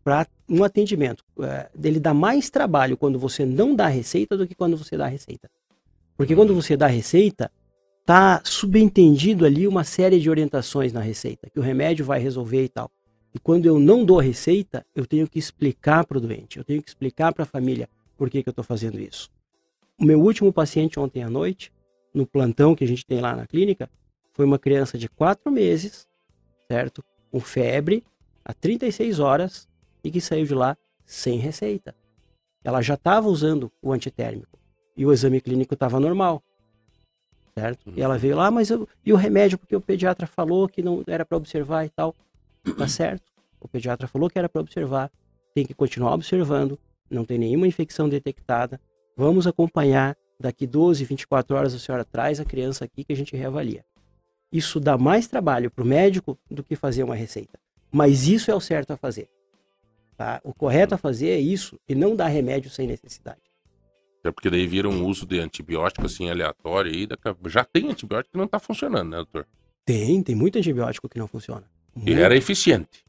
[0.09, 4.46] para um atendimento, é, ele dá mais trabalho quando você não dá a receita do
[4.46, 5.50] que quando você dá a receita.
[6.16, 7.52] Porque quando você dá receita,
[8.06, 12.68] tá subentendido ali uma série de orientações na receita, que o remédio vai resolver e
[12.70, 12.90] tal.
[13.34, 16.64] E quando eu não dou a receita, eu tenho que explicar para o doente, eu
[16.64, 17.86] tenho que explicar para a família
[18.16, 19.30] por que, que eu estou fazendo isso.
[20.00, 21.70] O meu último paciente ontem à noite,
[22.14, 23.90] no plantão que a gente tem lá na clínica,
[24.32, 26.09] foi uma criança de quatro meses,
[26.66, 27.04] certo?
[27.30, 28.02] Com febre,
[28.42, 29.68] há 36 horas,
[30.03, 31.94] e que saiu de lá sem receita.
[32.64, 34.59] Ela já estava usando o antitérmico
[34.96, 36.42] e o exame clínico estava normal,
[37.57, 37.92] certo?
[37.96, 41.03] E ela veio lá, mas eu, e o remédio porque o pediatra falou que não
[41.07, 42.14] era para observar e tal,
[42.76, 43.30] tá certo?
[43.61, 45.11] O pediatra falou que era para observar,
[45.55, 46.78] tem que continuar observando,
[47.11, 48.80] não tem nenhuma infecção detectada.
[49.16, 53.36] Vamos acompanhar daqui 12, 24 horas a senhora traz a criança aqui que a gente
[53.36, 53.84] reavalia.
[54.53, 57.59] Isso dá mais trabalho para o médico do que fazer uma receita.
[57.90, 59.28] Mas isso é o certo a fazer.
[60.19, 60.41] Tá?
[60.43, 63.39] O correto a fazer é isso e não dar remédio sem necessidade.
[64.25, 67.07] É porque daí vira um uso de antibiótico assim aleatório aí.
[67.47, 69.47] Já tem antibiótico que não está funcionando, né, doutor?
[69.87, 71.62] Tem, tem muito antibiótico que não funciona.
[72.05, 73.05] E era eficiente.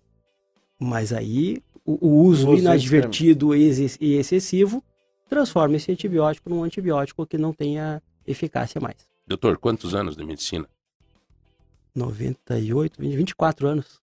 [0.80, 4.84] Mas aí o, o uso O uso inadvertido e ex- e excessivo
[5.28, 8.98] transforma esse antibiótico num antibiótico que não tenha eficácia mais.
[9.26, 10.70] Doutor, quantos anos de medicina?
[11.96, 14.00] 98, 20, 24 anos.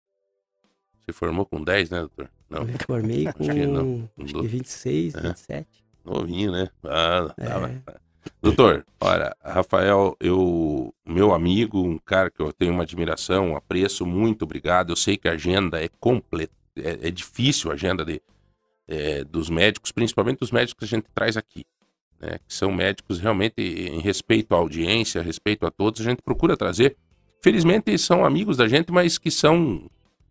[1.06, 2.30] Você formou com 10, né, doutor?
[2.49, 4.10] Não, Eu me formei Acho com que não.
[4.20, 5.22] acho que 26, É.
[5.22, 5.68] 27.
[6.03, 6.70] novinho, né?
[6.84, 7.45] Ah, É.
[7.45, 7.82] tava.
[8.41, 14.03] Doutor, olha, Rafael, eu, meu amigo, um cara que eu tenho uma admiração, um apreço,
[14.03, 14.89] muito obrigado.
[14.91, 18.20] Eu sei que a agenda é completa, é, é difícil a agenda de,
[18.88, 21.66] é, dos médicos, principalmente dos médicos que a gente traz aqui,
[22.20, 22.39] né?
[22.47, 26.97] Que são médicos realmente em respeito à audiência, respeito a todos, a gente procura trazer.
[27.43, 29.88] Felizmente são amigos da gente, mas que são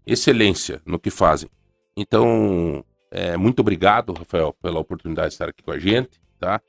[0.06, 1.48] excelência no que fazem.
[1.96, 6.60] Então, é, muito obrigado, Rafael, pela oportunidade de estar aqui com a gente, tá?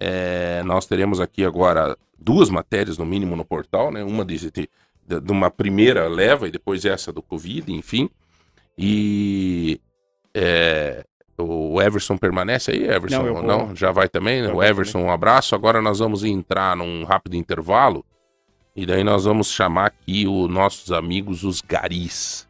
[0.00, 4.02] É, nós teremos aqui agora duas matérias, no mínimo, no portal, né?
[4.04, 4.68] Uma de, de,
[5.06, 8.08] de uma primeira leva e depois essa do Covid, enfim.
[8.76, 9.80] E
[10.32, 11.04] é,
[11.36, 13.22] o Everson permanece aí, Everson?
[13.22, 13.76] Não, não?
[13.76, 14.52] Já vai também, né?
[14.52, 15.54] O Everson, um abraço.
[15.54, 18.04] Agora nós vamos entrar num rápido intervalo
[18.74, 22.47] e daí nós vamos chamar aqui os nossos amigos, os garis.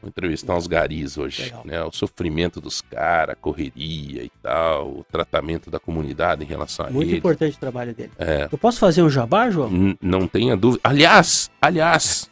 [0.00, 1.62] Vou entrevistar os garis hoje, Legal.
[1.64, 1.82] né?
[1.84, 6.90] O sofrimento dos caras, a correria e tal, o tratamento da comunidade em relação a
[6.90, 7.18] Muito eles.
[7.18, 8.10] importante o trabalho dele.
[8.18, 9.70] É, Eu posso fazer um jabá, João?
[9.70, 10.80] N- Não tenha dúvida.
[10.84, 12.30] Aliás, aliás,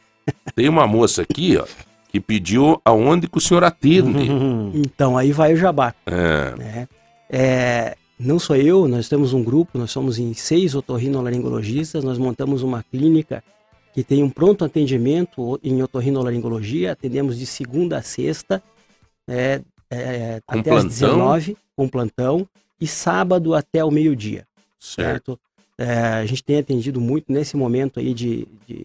[0.54, 1.66] tem uma moça aqui, ó,
[2.08, 4.28] que pediu aonde que o senhor atende.
[4.74, 5.92] Então, aí vai o jabá.
[6.06, 6.88] É, né?
[7.28, 12.62] É, não sou eu, nós temos um grupo, nós somos em seis otorrinolaringologistas, nós montamos
[12.62, 13.42] uma clínica
[13.96, 18.62] que tem um pronto atendimento em otorrinolaringologia, atendemos de segunda a sexta,
[19.26, 20.88] é, é, Com até às plantão?
[20.88, 24.46] 19, com plantão, e sábado até o meio-dia,
[24.78, 25.38] certo.
[25.38, 25.40] certo?
[25.78, 28.84] É, a gente tem atendido muito nesse momento aí de, de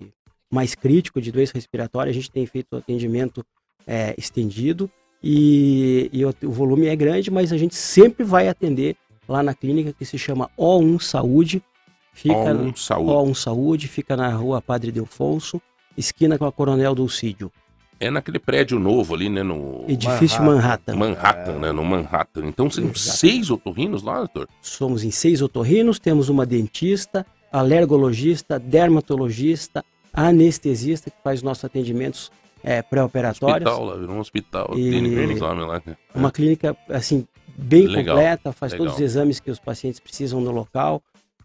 [0.50, 3.46] mais crítico de doença respiratória, a gente tem feito atendimento
[3.86, 4.90] é, estendido
[5.22, 8.96] e, e o, o volume é grande, mas a gente sempre vai atender
[9.28, 11.62] lá na clínica que se chama O1 Saúde,
[12.22, 13.12] fica um saúde.
[13.32, 15.62] O1 Saúde, fica na rua Padre Delfonso,
[15.98, 17.52] esquina com a Coronel Dulcídio,
[18.00, 19.44] É naquele prédio novo ali, né?
[19.44, 20.96] No edifício Manhattan.
[20.96, 21.72] Manhattan, né?
[21.72, 22.46] No Manhattan.
[22.48, 22.98] Então, são Exato.
[23.00, 24.48] seis otorrinos lá, doutor?
[24.62, 32.32] Somos em seis otorrinos, temos uma dentista, alergologista, dermatologista, anestesista que faz nossos atendimentos
[32.64, 33.68] é, pré-operatórios.
[33.68, 34.72] Hospital lá, virou um hospital.
[34.76, 35.82] E- homens lá.
[35.86, 35.96] né?
[36.14, 38.88] É Uma clínica, assim, bem Legal, completa, faz legal.
[38.88, 41.02] todos os exames que os pacientes precisam no local.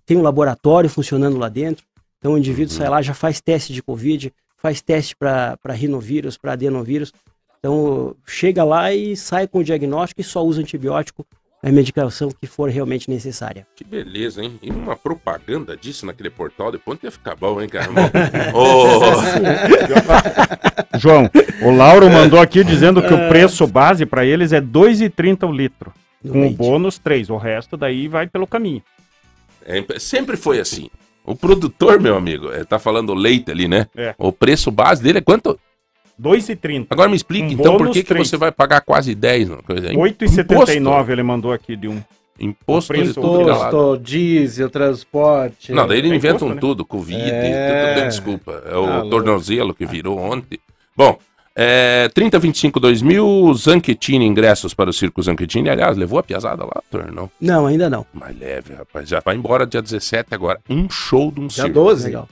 [0.06, 1.84] Tem um laboratório funcionando lá dentro.
[2.18, 2.78] Então o indivíduo Uhum.
[2.78, 7.12] sai lá, já faz teste de Covid, faz teste para rinovírus, para adenovírus.
[7.58, 11.26] Então chega lá e sai com o diagnóstico e só usa antibiótico,
[11.62, 13.66] a medicação que for realmente necessária.
[13.74, 14.58] Que beleza, hein?
[14.62, 17.90] E uma propaganda disso naquele portal, depois ia ficar bom, hein, cara?
[18.54, 19.00] Ô,
[20.98, 21.28] João,
[21.62, 25.92] o Lauro mandou aqui dizendo que o preço base para eles é 2,30 o litro.
[26.22, 27.30] no Com o bônus 3.
[27.30, 28.82] O resto daí vai pelo caminho.
[29.66, 30.88] É, sempre foi assim.
[31.24, 33.88] O produtor, meu amigo, é, tá falando leite ali, né?
[33.96, 34.14] É.
[34.16, 35.58] O preço base dele é quanto?
[36.20, 36.86] 2,30.
[36.88, 39.50] Agora me explique, Um então, por que, que você vai pagar quase 10?
[39.50, 39.96] Uma coisa aí?
[39.96, 42.00] 8,79 ele mandou aqui de um.
[42.38, 42.98] Imposto é.
[42.98, 45.72] Imposto, diesel, transporte.
[45.72, 46.60] Não, daí eles É inventam imposto, né?
[46.60, 47.94] tudo, Covid, É.
[47.94, 48.62] tudo, desculpa.
[48.66, 49.10] É o Ah, louco.
[49.10, 50.58] tornozelo que virou ontem.
[50.94, 51.18] Bom,
[51.56, 55.70] é, 3025 2000, Zanquetini, ingressos para o Circo Zanquetini.
[55.70, 57.10] Aliás, levou a piazada lá, Tor?
[57.10, 58.04] Não, Não, ainda não.
[58.12, 59.08] mais leve, rapaz.
[59.08, 60.60] Já vai embora dia 17 agora.
[60.68, 61.72] Um show de um Dia circo.
[61.72, 62.04] 12.
[62.06, 62.28] Legal.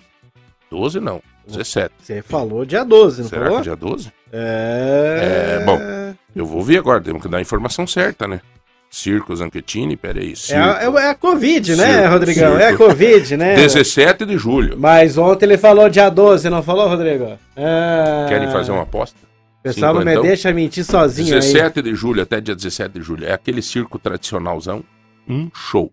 [0.70, 1.94] 12 não, 17.
[2.00, 3.58] Você falou dia 12, não Será falou?
[3.58, 4.12] que dia 12?
[4.32, 5.58] É...
[5.60, 5.78] É, bom.
[6.34, 8.40] Eu vou ver agora, temos que dar a informação certa, né?
[8.94, 10.32] Circo Zanquetini, peraí.
[10.32, 10.62] É Circo.
[10.62, 12.56] a, é a Covid, né, Circo, Rodrigão?
[12.56, 12.84] É a circo.
[12.86, 13.54] Covid, né?
[13.56, 14.76] 17 de julho.
[14.78, 17.36] Mas ontem ele falou dia 12, não falou, Rodrigo?
[17.56, 19.18] Ah, Querem fazer uma aposta?
[19.58, 21.40] O pessoal não me deixa mentir sozinho aí.
[21.40, 23.26] 17 de julho até dia 17 de julho.
[23.26, 24.84] É aquele circo tradicionalzão.
[25.28, 25.90] Um show.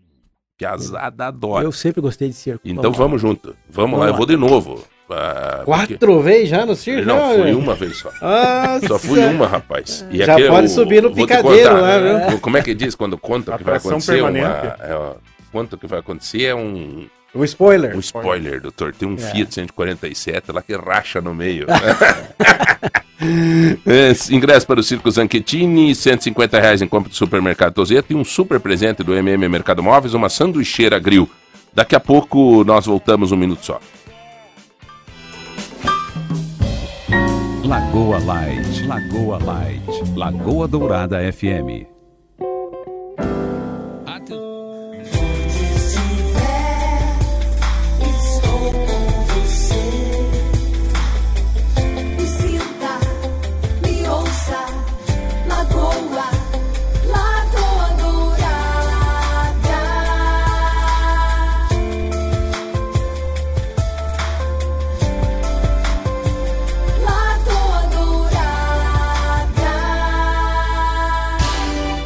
[0.55, 1.65] Piazada adora.
[1.65, 2.61] Eu sempre gostei de circo.
[2.63, 3.55] Então vamos junto.
[3.67, 4.17] Vamos, Vamos lá, eu lá.
[4.17, 4.83] vou de novo.
[5.13, 7.05] Ah, porque- Quatro vezes já no circo?
[7.07, 8.09] Não, fui uma vez só.
[8.21, 8.87] Nossa.
[8.87, 10.05] Só fui uma, rapaz.
[10.11, 12.27] E Já aqui é pode o- subir no picadeiro contar, lá, né?
[12.29, 12.39] viu?
[12.39, 14.21] Como é que diz quando conta o que vai acontecer?
[14.21, 15.13] Uma, é, ó,
[15.51, 17.05] conta o que vai acontecer é um,
[17.35, 17.95] Um spoiler.
[17.95, 18.93] um spoiler, doutor.
[18.93, 19.17] Tem um É.
[19.17, 21.65] Fiat 147 lá que racha no meio.
[23.85, 28.23] É, ingresso para o Circo Zanquetini, 150 reais em compra do supermercado Tozeto e um
[28.23, 31.29] super presente do MM Mercado Móveis, uma sanduicheira grill.
[31.71, 33.79] Daqui a pouco nós voltamos um minuto só.
[37.71, 41.90] Lagoa Light, Lagoa Light, Lagoa Dourada FM.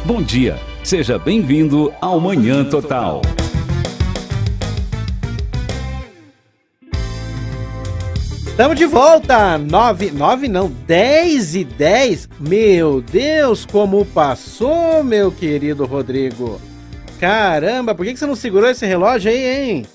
[0.06, 3.22] Bom dia, seja bem-vindo ao Manhã Total.
[8.46, 9.58] Estamos de volta!
[9.58, 12.28] 9, 9 não, 10 e 10.
[12.38, 16.60] Meu Deus, como passou, meu querido Rodrigo.
[17.18, 19.86] Caramba, por que você não segurou esse relógio aí, hein?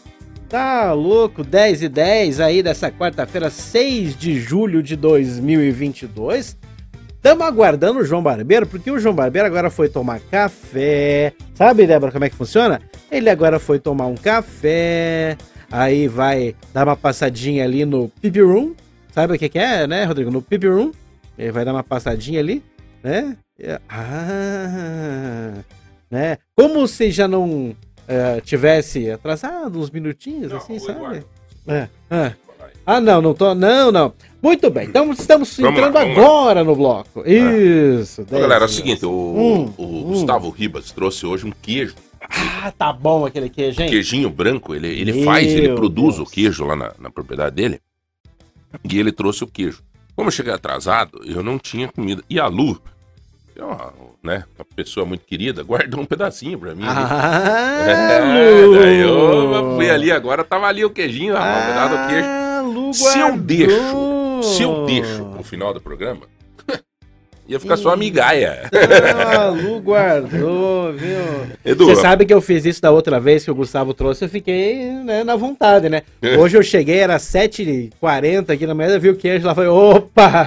[0.49, 6.57] Tá louco, 10 e 10 aí dessa quarta-feira, 6 de julho de 2022.
[7.21, 11.33] Estamos aguardando o João Barbeiro, porque o João Barbeiro agora foi tomar café.
[11.53, 12.81] Sabe, Débora, como é que funciona?
[13.11, 15.37] Ele agora foi tomar um café,
[15.69, 18.73] aí vai dar uma passadinha ali no Pipi Room.
[19.11, 20.31] Sabe o que, que é, né, Rodrigo?
[20.31, 20.91] No Pipi Room.
[21.37, 22.63] Ele vai dar uma passadinha ali,
[23.03, 23.37] né?
[23.87, 25.59] Ah,
[26.09, 26.39] né?
[26.55, 27.75] Como se já não
[28.07, 31.23] eh, tivesse atrasado uns minutinhos, assim, sabe?
[31.67, 32.33] É, é.
[32.95, 33.53] Ah, não, não tô.
[33.55, 34.13] Não, não.
[34.41, 36.23] Muito bem, então estamos Vamos entrando lá, vamos lá.
[36.23, 37.23] agora no bloco.
[37.27, 38.21] Isso.
[38.21, 40.03] Então, galera, é o seguinte, o, Hum, o hum.
[40.05, 41.93] Gustavo Ribas trouxe hoje um queijo.
[42.63, 43.89] Ah, tá bom aquele queijo, hein?
[43.89, 46.27] Queijinho branco, ele, ele Meu faz, ele produz Deus.
[46.27, 47.79] o queijo lá na, na propriedade dele.
[48.89, 49.83] E ele trouxe o queijo.
[50.15, 52.23] Como eu cheguei atrasado, eu não tinha comida.
[52.29, 52.81] E a Lu,
[53.53, 56.83] que é uma, né, uma pessoa muito querida, guardou um pedacinho pra mim.
[56.85, 58.75] Ah, É, Lu.
[58.79, 62.40] daí eu fui ali agora, tava ali o queijinho, ah, um pedaço do queijo.
[62.91, 63.37] Lu Se eu guardou.
[63.45, 66.21] deixo, se eu deixo no final do programa,
[67.47, 68.69] ia ficar só amigaia.
[69.33, 71.17] Ah, Lu guardou, viu?
[71.65, 74.29] Edu, Você sabe que eu fiz isso da outra vez que o Gustavo trouxe, eu
[74.29, 76.03] fiquei né, na vontade, né?
[76.21, 76.37] É.
[76.37, 80.45] Hoje eu cheguei, era 7h40 aqui na manhã, eu vi o queijo lá, falei, opa!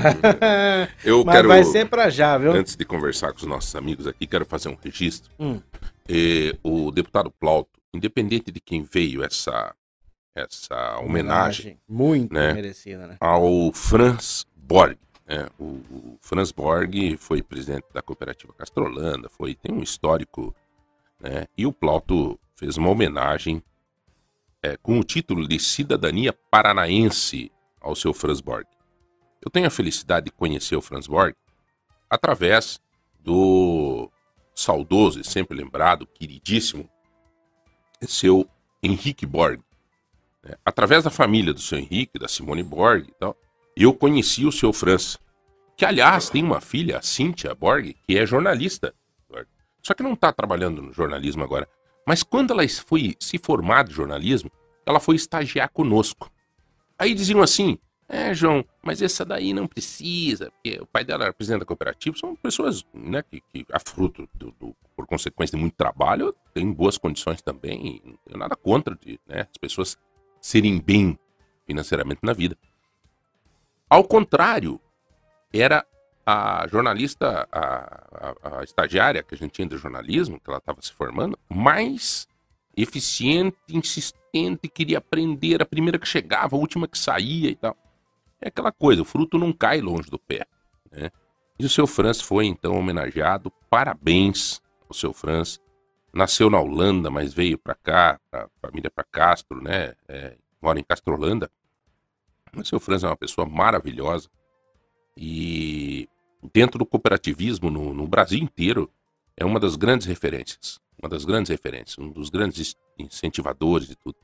[1.05, 2.53] eu Mas quero, vai ser pra já, viu?
[2.53, 5.31] antes de conversar com os nossos amigos aqui, quero fazer um registro.
[5.39, 5.61] Hum.
[6.09, 9.73] Eh, o deputado Plauto, independente de quem veio essa,
[10.35, 12.53] essa homenagem Muito né?
[12.53, 13.17] merecida, né?
[13.21, 14.99] ao Franz Borg.
[15.27, 15.47] né?
[15.59, 20.55] O, o Franz Borg foi presidente da cooperativa Castrolanda, foi, tem um histórico,
[21.21, 21.47] né?
[21.57, 23.63] E o Plauto fez uma homenagem
[24.63, 28.67] é, com o título de Cidadania Paranaense ao seu Franz Borg.
[29.45, 31.35] Eu tenho a felicidade de conhecer o Franz Borg
[32.09, 32.81] através
[33.21, 34.11] do
[34.55, 36.89] saudoso e sempre lembrado, queridíssimo,
[38.03, 38.49] seu
[38.83, 39.61] Henrique Borg.
[40.45, 40.55] Né?
[40.65, 43.37] Através da família do seu Henrique, da Simone Borg e tal,
[43.77, 45.19] eu conheci o seu Franz,
[45.77, 48.95] que aliás tem uma filha, a Cíntia Borg, que é jornalista.
[49.83, 51.69] Só que não está trabalhando no jornalismo agora.
[52.07, 54.51] Mas quando ela foi se formar de jornalismo,
[54.87, 56.31] ela foi estagiar conosco.
[56.99, 57.79] Aí diziam assim:
[58.09, 62.17] É, João, mas essa daí não precisa, porque o pai dela era presidente da cooperativa.
[62.17, 66.73] São pessoas né, que, que a fruto, do, do- por consequência de muito trabalho, têm
[66.73, 68.01] boas condições também.
[68.05, 69.99] Não tenho nada contra de né, as pessoas
[70.45, 71.19] serem bem
[71.67, 72.55] financeiramente na vida.
[73.89, 74.79] Ao contrário,
[75.51, 75.87] era
[76.27, 77.65] a jornalista, a,
[78.13, 82.29] a- a estagiária que a gente tinha de jornalismo, que ela estava se formando, mais
[82.77, 87.75] eficiente, insistente, queria aprender, a primeira que chegava, a última que saía e tal.
[88.39, 90.45] É aquela coisa, o fruto não cai longe do pé.
[90.93, 91.11] Né?
[91.59, 93.51] E o seu Franz foi então homenageado.
[93.71, 95.59] Parabéns ao seu Franz.
[96.15, 99.95] Nasceu na Holanda, mas veio para cá, para família para Castro, né?
[100.09, 101.51] É, mora em Castro Holanda.
[102.57, 104.29] O seu Franz é uma pessoa maravilhosa.
[105.17, 106.09] E
[106.53, 108.91] dentro do cooperativismo no, no Brasil inteiro
[109.37, 114.17] é uma das grandes referências, uma das grandes referências, um dos grandes incentivadores de tudo.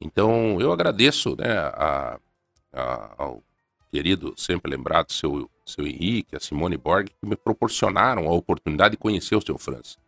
[0.00, 2.18] Então eu agradeço, né, a,
[2.72, 3.42] a- ao
[3.90, 8.96] querido sempre lembrado seu seu Henrique, a Simone Borg que me proporcionaram a oportunidade de
[8.98, 9.98] conhecer o seu Franz.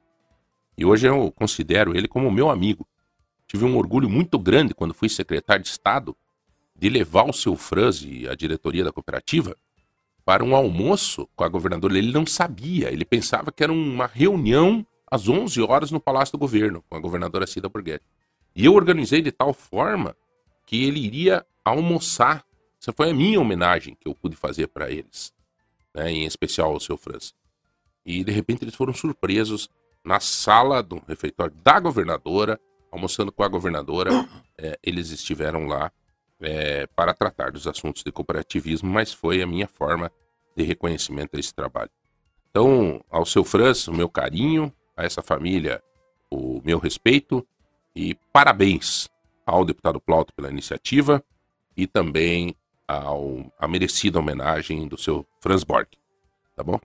[0.77, 2.87] E hoje eu considero ele como meu amigo.
[3.47, 6.17] Tive um orgulho muito grande quando fui secretário de Estado
[6.75, 9.57] de levar o seu Franz e a diretoria da cooperativa
[10.25, 11.99] para um almoço com a governadora.
[11.99, 16.39] Ele não sabia, ele pensava que era uma reunião às 11 horas no Palácio do
[16.39, 18.05] Governo com a governadora Cida Borghetti.
[18.55, 20.17] E eu organizei de tal forma
[20.67, 22.45] que ele iria almoçar.
[22.81, 25.33] Essa foi a minha homenagem que eu pude fazer para eles,
[25.95, 27.35] né, em especial ao seu Franz.
[28.05, 29.69] E de repente eles foram surpresos
[30.05, 34.11] na sala do refeitório da governadora, almoçando com a governadora.
[34.59, 35.91] É, eles estiveram lá
[36.41, 40.11] é, para tratar dos assuntos de cooperativismo, mas foi a minha forma
[40.57, 41.91] de reconhecimento a esse trabalho.
[42.51, 45.83] Então, ao seu Franz, o meu carinho, a essa família,
[46.31, 47.47] o meu respeito
[47.95, 49.09] e parabéns
[49.47, 51.25] ao deputado Plauto pela iniciativa
[51.77, 52.55] e também
[52.87, 55.89] ao, a merecida homenagem do seu Franz Borg.
[56.55, 56.79] Tá bom?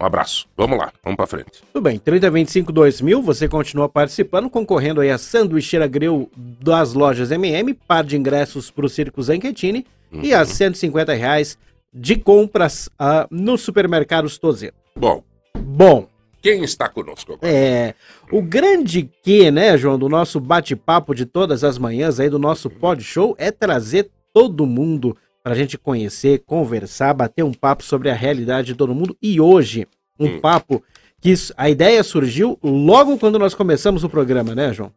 [0.00, 0.46] Um abraço.
[0.56, 1.62] Vamos lá, vamos para frente.
[1.72, 7.72] Tudo bem, 3025 2000, você continua participando, concorrendo aí a sanduicheira grill das lojas MM,
[7.72, 11.58] par de ingressos para o Circo Zanchettini e a 150 reais
[11.92, 14.76] de compras ah, no supermercado Tozeto.
[14.94, 15.22] Bom,
[15.58, 16.06] Bom,
[16.42, 17.50] quem está conosco agora?
[17.50, 17.94] é,
[18.30, 22.68] o grande que, né, João, do nosso bate-papo de todas as manhãs aí do nosso
[22.68, 25.16] pod show é trazer todo mundo
[25.46, 29.16] pra gente conhecer, conversar, bater um papo sobre a realidade de todo mundo.
[29.22, 29.86] E hoje,
[30.18, 30.40] um Hum.
[30.40, 30.82] papo
[31.20, 34.92] que a ideia surgiu logo quando nós começamos o programa, né, João?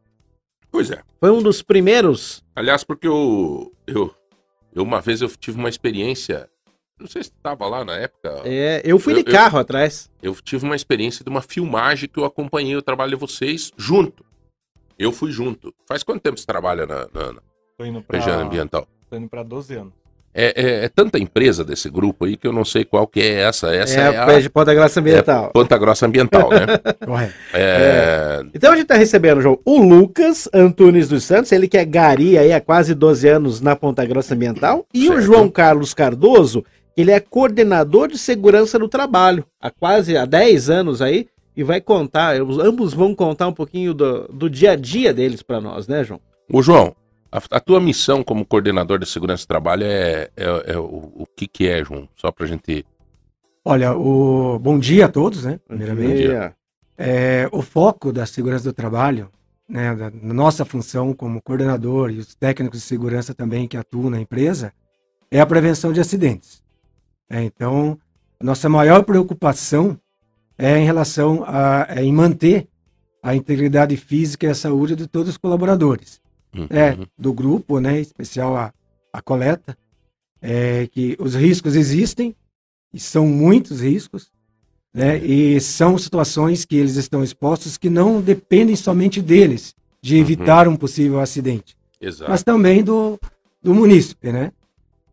[0.72, 1.04] Pois é.
[1.20, 2.44] Foi um dos primeiros.
[2.56, 4.12] Aliás, porque eu, eu,
[4.74, 6.50] eu uma vez eu tive uma experiência,
[7.00, 10.10] não sei se estava lá na época, é, eu fui Eu- de carro atrás.
[10.20, 14.26] eu tive uma experiência de uma filmagem que eu acompanhei o trabalho de vocês junto.
[14.98, 15.72] Eu fui junto.
[15.88, 17.42] Faz quanto tempo você trabalha na, na, na
[17.78, 18.88] Tô indo pra, região ambiental?
[19.12, 19.94] tô indo pra 12 anos.
[20.34, 23.42] É, é- é tanta empresa desse grupo aí que eu não sei qual que é
[23.42, 23.74] essa.
[23.74, 25.50] Essa é, é, a de Ponta Grossa Ambiental.
[25.52, 26.66] Ponta Grossa Ambiental, né?
[27.06, 27.34] Correto.
[27.54, 31.84] É, Então a gente tá recebendo, João, o Lucas Antunes dos Santos, ele que é
[31.86, 35.22] gari aí há quase 12 anos na Ponta Grossa Ambiental, e o Certo.
[35.26, 36.64] João Carlos Cardoso,
[36.96, 41.28] que ele é coordenador de segurança do trabalho, há quase há 10 anos aí,
[41.58, 45.42] e vai contar, os- ambos vão contar um pouquinho do, do dia a dia deles
[45.42, 46.20] para nós, né, João?
[46.52, 46.96] Ô, João,
[47.32, 51.28] a, a tua missão como coordenador de segurança do trabalho é, é, é o, o
[51.36, 52.08] que que é, João?
[52.16, 52.86] Só pra gente...
[53.64, 55.60] Olha, o bom dia a todos, né?
[55.68, 56.18] Primeiramente.
[56.18, 56.56] dia.
[56.98, 59.30] É, o foco da segurança do trabalho,
[59.68, 64.20] né, da nossa função como coordenador e os técnicos de segurança também que atuam na
[64.20, 64.74] empresa,
[65.30, 66.64] é a prevenção de acidentes.
[67.30, 68.00] É, então,
[68.42, 70.00] nossa maior preocupação
[70.58, 72.68] é em relação a é em manter
[73.22, 76.20] a integridade física e a saúde de todos os colaboradores.
[76.56, 76.68] Uhum.
[76.70, 78.74] É, do grupo, né, em especial a,
[79.14, 79.78] a coleta,
[80.42, 82.36] é que os riscos existem,
[82.94, 84.32] e são muitos riscos,
[84.94, 90.22] né, e são situações que eles estão expostos que não dependem somente deles, de Uhum.
[90.22, 93.20] evitar um possível acidente, Exato, mas também do,
[93.62, 94.52] do munícipe, né,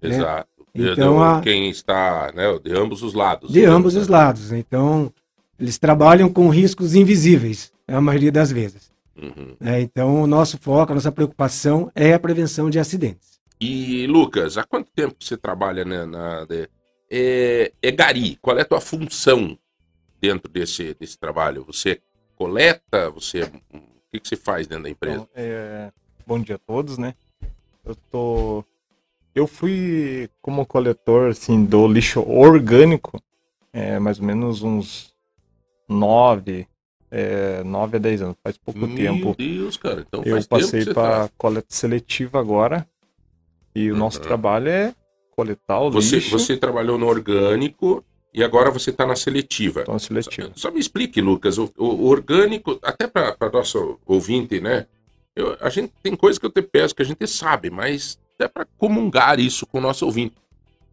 [0.00, 0.48] exato.
[0.74, 3.50] De- Então, a- Quem está, né, de ambos os lados.
[3.52, 4.00] de ambos né?
[4.00, 4.52] os lados.
[4.52, 5.10] Então,
[5.58, 8.90] eles trabalham com riscos invisíveis, a maioria das vezes.
[9.16, 9.56] Uhum.
[9.58, 9.80] né.
[9.80, 13.40] Então, o nosso foco, a nossa preocupação é a prevenção de acidentes.
[13.60, 16.46] E, Lucas, há quanto tempo você trabalha né, na...
[17.10, 19.58] é, é gari, qual é a tua função
[20.20, 21.64] dentro desse, desse trabalho?
[21.64, 22.00] Você
[22.34, 23.10] coleta?
[23.10, 23.42] Você...
[23.42, 25.16] O que, que você faz dentro da empresa?
[25.16, 25.90] Então, é,
[26.26, 27.14] bom dia a todos, né?
[27.84, 28.64] Eu tô.
[29.34, 33.22] Eu fui como coletor assim, do lixo orgânico,
[33.72, 35.14] é, mais ou menos uns
[35.88, 36.66] 9,
[37.10, 39.34] é, 9 a 10 anos, faz pouco Meu tempo.
[39.36, 40.04] Deus, cara.
[40.06, 41.30] Então Eu passei para tá...
[41.36, 42.86] coleta seletiva agora.
[43.74, 44.24] E o nosso Uhum.
[44.24, 44.94] trabalho é
[45.36, 46.30] coletar o Você, lixo.
[46.30, 48.02] você trabalhou no orgânico
[48.32, 49.82] e agora você está na seletiva.
[49.82, 50.48] Então, seletivo.
[50.54, 54.86] Só, só me explique, Lucas, o, o- o orgânico, até para nosso ouvinte, né?
[55.34, 58.48] Eu- a gente tem coisa que eu te peço que a gente sabe, mas é
[58.48, 60.34] para comungar isso com o nosso ouvinte.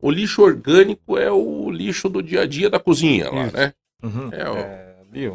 [0.01, 3.55] o lixo orgânico é o lixo do dia a dia da cozinha lá, Isso.
[3.55, 3.73] né?
[4.03, 4.29] Uhum.
[4.33, 4.57] É, ó.
[4.57, 5.27] É, ali,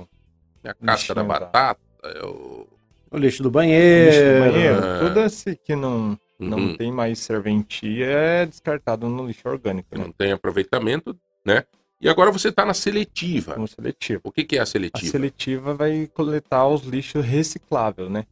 [0.70, 2.66] a casca da batata, é o...
[3.10, 4.44] O lixo do Lixo banheiro.
[4.44, 4.84] do banheiro.
[4.84, 4.98] É.
[5.00, 6.76] Tudo esse que não, não Uhum.
[6.76, 10.04] tem mais serventia é descartado no lixo orgânico, né?
[10.04, 11.64] não tem aproveitamento, né?
[12.00, 13.54] E agora você está na seletiva.
[13.54, 14.20] Como seletivo.
[14.24, 15.10] O que, que é a A seletiva?
[15.10, 18.24] seletiva vai coletar os lixos recicláveis, né?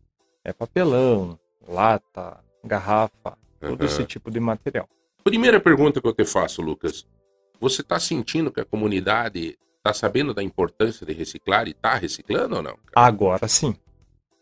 [0.44, 3.84] É papelão, lata, garrafa, todo Aham.
[3.86, 4.86] esse tipo de material.
[5.24, 7.04] Primeira pergunta que eu te faço, Lucas.
[7.58, 12.56] Você está sentindo que a comunidade está sabendo da importância de reciclar e está reciclando
[12.56, 12.76] ou não?
[12.86, 13.06] cara?
[13.06, 13.74] Agora sim.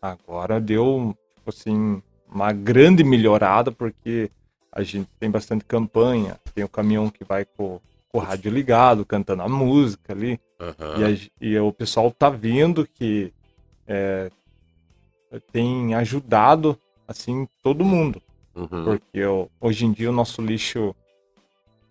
[0.01, 4.29] Agora deu, tipo assim, uma grande melhorada, porque
[4.71, 9.05] a gente tem bastante campanha, tem o caminhão que vai com, com o rádio ligado,
[9.05, 10.99] cantando a música ali, Aham.
[10.99, 13.31] e, a e o pessoal tá vendo que
[13.87, 14.29] é,
[15.51, 16.77] tem ajudado,
[17.07, 18.21] assim, todo mundo.
[18.55, 18.83] Uhum.
[18.85, 20.95] Porque o- hoje em dia o nosso lixo,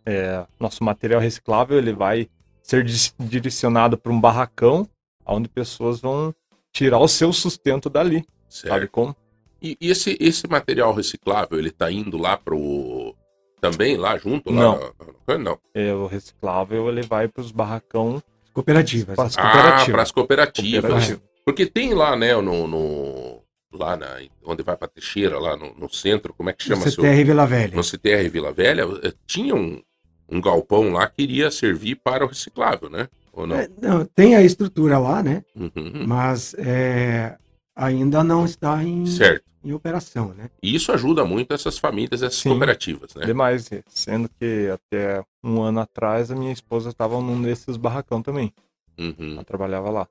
[0.07, 2.29] é, nosso material reciclável, ele vai
[2.65, 2.83] ser
[3.21, 4.89] direcionado para um barracão,
[5.27, 6.35] onde pessoas vão
[6.73, 8.91] tirar o seu sustento dali, sabe Certo.
[8.91, 9.17] como?
[9.63, 13.15] E e esse, esse material reciclável, ele tá indo lá pro...
[13.61, 14.51] Também lá junto?
[14.53, 14.77] Lá Não.
[14.79, 15.59] no- no- Não.
[15.75, 18.23] É, o reciclável ele vai para os barracão,
[18.53, 19.15] Cooperativas.
[19.17, 19.93] para as Ah, cooperativas.
[19.93, 20.81] para as cooperativas.
[20.83, 21.23] Cooperativa.
[21.45, 22.67] Porque tem lá, né, no...
[22.67, 23.43] no-
[23.73, 26.89] lá na, onde vai pra Teixeira, lá no, no centro, como é que No chama?
[26.91, 27.75] seu- CTR Vila Velha.
[27.77, 29.83] no CTR Vila Velha, eh, tinha um,
[30.29, 33.09] um galpão lá que iria servir para o reciclável, né?
[33.33, 33.57] Ou não?
[33.57, 35.45] É, não, tem a estrutura lá, né?
[35.55, 36.05] Uhum.
[36.07, 37.37] Mas é,
[37.75, 39.45] ainda não está em, Certo.
[39.65, 40.51] em operação, né?
[40.63, 42.51] E isso ajuda muito essas famílias, essas Sim.
[42.51, 43.27] cooperativas, né?
[43.27, 48.53] Demais, sendo que até um ano atrás a minha esposa estava num desses barracão também.
[48.99, 49.35] Uhum.
[49.35, 50.09] Ela trabalhava lá.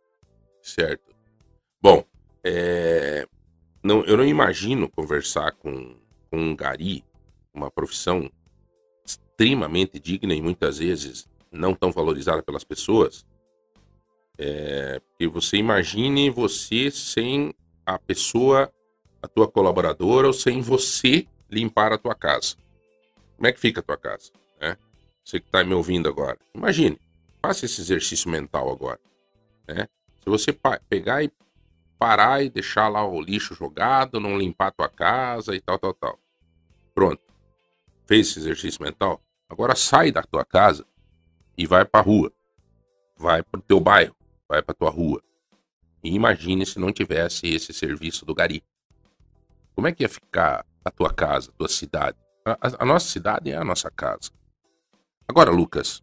[0.62, 1.14] Certo.
[1.82, 2.04] Bom,
[2.44, 3.26] é,
[3.82, 5.96] não, eu não imagino conversar com,
[6.30, 7.04] com um gari,
[7.54, 8.30] uma profissão
[9.34, 13.26] extremamente digna e muitas vezes não tão valorizada pelas pessoas.
[14.38, 17.54] É, que você imagine você sem
[17.86, 18.72] a pessoa,
[19.22, 22.56] a tua colaboradora, ou sem você limpar a tua casa.
[23.36, 24.32] Como é que fica a tua casa?
[24.60, 24.78] Né?
[25.24, 26.38] Você que está me ouvindo agora.
[26.54, 27.00] Imagine,
[27.42, 29.00] faça esse exercício mental agora.
[29.68, 29.88] Né?
[30.24, 30.58] Se você
[30.90, 31.32] pegar e
[32.00, 35.94] parar e deixar lá o lixo jogado, não limpar a tua casa e tal, tal,
[35.94, 36.20] tal.
[36.96, 37.33] Pronto.
[38.06, 39.22] Fez esse exercício mental?
[39.50, 40.86] Agora sai da tua casa
[41.58, 42.32] e vai pra rua.
[43.18, 44.16] Vai pro teu bairro,
[44.48, 45.22] vai pra tua rua.
[46.04, 48.64] E imagine se não tivesse esse serviço do gari.
[49.76, 52.18] Como é que ia ficar a tua casa, a tua cidade?
[52.46, 54.32] A, a- a nossa cidade é a nossa casa.
[55.28, 56.02] Agora, Lucas,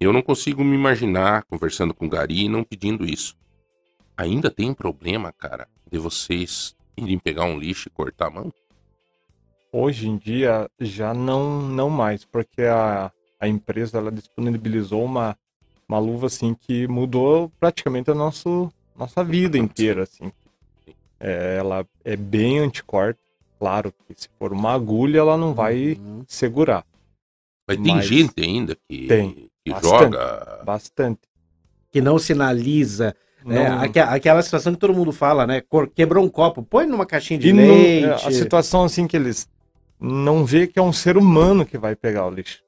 [0.00, 3.36] eu não consigo me imaginar conversando com o Gari e não pedindo isso.
[4.16, 8.52] Ainda tem problema, cara, de vocês irem pegar um lixo e cortar a mão?
[9.72, 15.36] Hoje em dia já não, não mais, porque a, a empresa ela disponibilizou uma,
[15.88, 20.02] uma luva assim que mudou praticamente a nosso, nossa vida inteira.
[20.02, 20.30] Assim.
[21.18, 23.18] É, ela é bem anticorte.
[23.58, 26.22] Claro que se for uma agulha, ela não vai Uhum.
[26.28, 26.84] segurar.
[27.66, 30.02] Mas tem Mas- gente ainda que, Tem, que bastante.
[30.02, 30.60] joga.
[30.64, 31.20] Bastante.
[31.90, 33.14] Que não sinaliza.
[33.44, 33.68] né?
[33.70, 35.62] Não- Aque- aquela situação que todo mundo fala, né?
[35.94, 38.04] Quebrou um copo, põe numa caixinha de E não- leite.
[38.04, 39.48] é, a situação assim que eles
[40.02, 42.62] não vê que é um ser humano que vai pegar o lixo.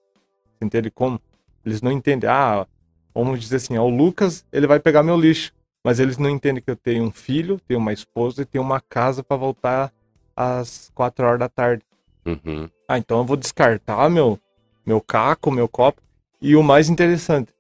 [0.62, 1.20] Entende como?
[1.64, 2.30] Eles não entendem.
[2.30, 2.66] Ah,
[3.12, 5.52] vamos dizer assim, o Lucas, ele vai pegar meu lixo.
[5.82, 8.80] Mas eles não entendem que eu tenho um filho, tenho uma esposa e tenho uma
[8.80, 9.92] casa para voltar
[10.34, 11.82] às quatro horas da tarde.
[12.24, 12.70] Uhum.
[12.88, 14.38] Ah, então eu vou descartar meu,
[14.86, 16.00] meu caco, meu copo.
[16.40, 17.52] E o mais interessante,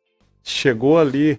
[0.42, 1.38] chegou ali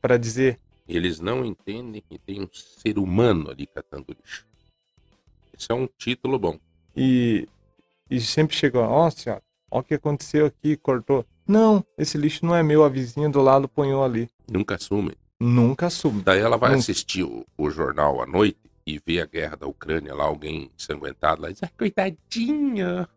[0.00, 0.58] para dizer,
[0.88, 4.44] Eles não entendem que tem um ser humano ali catando lixo.
[5.56, 6.58] Esse é um título bom.
[6.96, 7.48] E,
[8.10, 11.24] e sempre chegou, ó senhora, ó o que aconteceu aqui, cortou.
[11.46, 14.28] Não, esse lixo não é meu, a vizinha do lado ponhou ali.
[14.50, 15.12] Nunca assume.
[15.38, 16.22] Nunca assume.
[16.22, 16.80] Daí ela vai Nunca.
[16.80, 21.42] assistir o, o jornal à noite e vê a guerra da Ucrânia lá, alguém ensanguentado
[21.42, 23.08] lá, e diz, ai, coitadinha.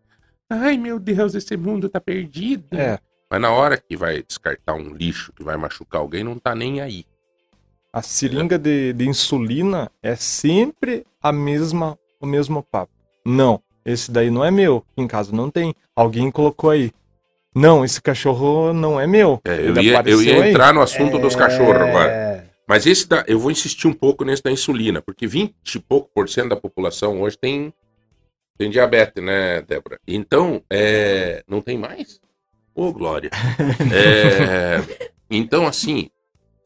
[0.50, 2.78] Ai, meu Deus, esse mundo tá perdido.
[2.78, 6.54] É, Mas na hora que vai descartar um lixo que vai machucar alguém, não tá
[6.56, 7.06] nem aí.
[7.92, 12.92] a seringa de, de insulina é sempre a mesma, o mesmo papo.
[13.26, 15.76] Não, esse daí não é meu, em casa não tem.
[15.96, 16.92] Alguém colocou aí.
[17.56, 19.40] Não, esse cachorro não é meu.
[19.46, 20.50] É, eu, Ele ia, eu ia aí.
[20.50, 22.12] entrar no assunto dos cachorros agora.
[22.12, 22.44] É.
[22.68, 26.10] Mas esse da, eu vou insistir um pouco nesse da insulina, porque 20 e pouco
[26.14, 27.74] por cento da população hoje tem,
[28.58, 30.00] tem diabetes, né, Débora?
[30.08, 32.20] Então, é, não tem mais?
[32.74, 33.30] Ô, Glória.
[33.94, 36.10] É, então, assim,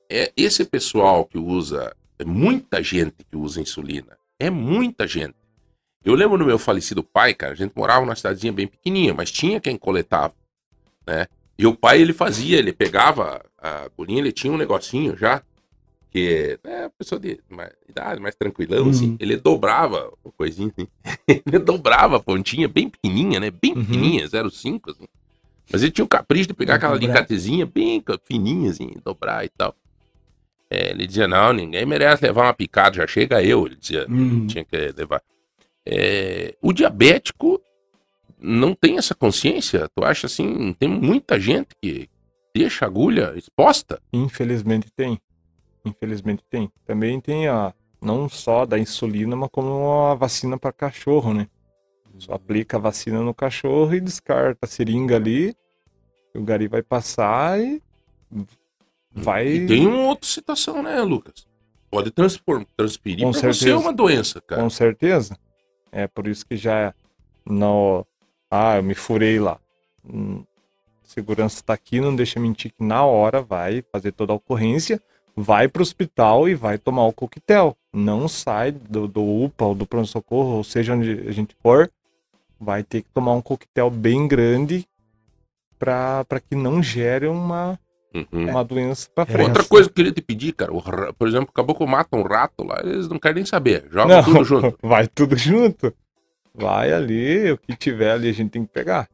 [0.10, 5.36] é, esse pessoal que usa, é muita gente que usa insulina, é muita gente.
[6.08, 9.30] Eu lembro do meu falecido pai, cara, a gente morava numa cidadezinha bem pequenininha, mas
[9.30, 10.34] tinha quem coletava.
[11.06, 11.28] né?
[11.58, 15.42] E o pai, ele fazia, ele pegava a agulhinha, ele tinha um negocinho já,
[16.12, 18.90] que é pessoa de mais, idade, mais tranquilão, Uhum.
[18.90, 20.88] assim, ele dobrava o coisinho, assim.
[21.46, 23.52] ele dobrava a pontinha, bem pequenininha, né?
[23.52, 23.84] Bem Uhum.
[23.86, 25.06] pequenininha, 0,5, assim.
[25.72, 29.76] Mas ele tinha o capricho de pegar aquela alicatezinha bem fininha, assim, dobrar e tal.
[30.70, 34.48] É, ele dizia, não, ninguém merece levar uma picada, já chega eu, ele dizia, Uhum.
[34.48, 35.22] tinha que levar.
[35.90, 37.62] É, o diabético
[38.38, 42.10] não tem essa consciência, tu acha assim, tem muita gente que
[42.54, 44.02] deixa a agulha exposta.
[44.12, 45.18] Infelizmente tem.
[45.86, 46.70] Infelizmente tem.
[46.86, 51.48] Também tem a não só da insulina, mas como a vacina para cachorro, né?
[52.20, 55.56] Só aplica a vacina no cachorro e descarta a seringa ali.
[56.36, 57.82] O gari vai passar e
[59.12, 59.48] vai.
[59.48, 61.48] E tem uma outra situação, né, Lucas?
[61.90, 63.78] Pode transpor, transferir pra você certeza.
[63.78, 64.62] uma doença, cara.
[64.62, 65.38] Com certeza.
[65.98, 66.94] É por isso que já
[67.44, 68.06] no
[68.52, 69.60] ah, eu me furei lá.
[70.08, 70.44] Hum,
[71.04, 75.02] Segurança tá aqui, não deixa mentir que na hora vai fazer toda a ocorrência,
[75.36, 77.76] vai pro hospital e vai tomar o coquetel.
[77.92, 81.90] Não sai do, do UPA ou do pronto-socorro, ou seja onde a gente for,
[82.60, 84.88] vai ter que tomar um coquetel bem grande
[85.80, 87.80] para que não gere uma,
[88.32, 88.50] Uhum.
[88.50, 89.48] uma doença para É, frente.
[89.48, 90.82] Outra coisa que eu queria te pedir, cara, o
[91.14, 94.24] por exemplo, acabou que mata um rato lá, eles não querem nem saber, joga Não,
[94.24, 94.78] tudo junto.
[94.82, 95.94] vai tudo junto.
[96.54, 99.08] Vai ali, o que tiver ali a gente tem que pegar.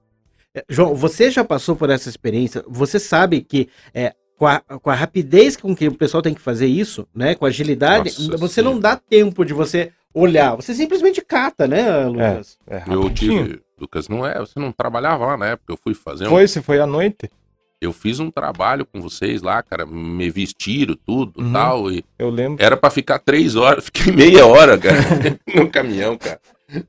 [0.56, 2.64] É, João, você já passou por essa experiência?
[2.68, 6.42] Você sabe que é, com, a, com a rapidez com que o pessoal tem que
[6.42, 7.36] fazer isso, né?
[7.36, 8.82] Com a agilidade, Nossa você não Senhora.
[8.82, 10.56] dá tempo de você olhar.
[10.56, 12.58] Você simplesmente cata, né, Lucas?
[12.68, 13.44] É Eu rapidinho.
[13.48, 16.48] tive, Lucas, não é, você não trabalhava lá na época, eu fui fazer um, Foi,
[16.48, 17.30] se foi à noite.
[17.86, 21.52] Eu fiz um trabalho com vocês lá, cara, me vestiram tudo Uhum.
[21.54, 22.64] tal, e Eu lembro.
[22.64, 24.96] era pra ficar três horas, fiquei meia hora, cara,
[25.56, 26.40] no caminhão, cara.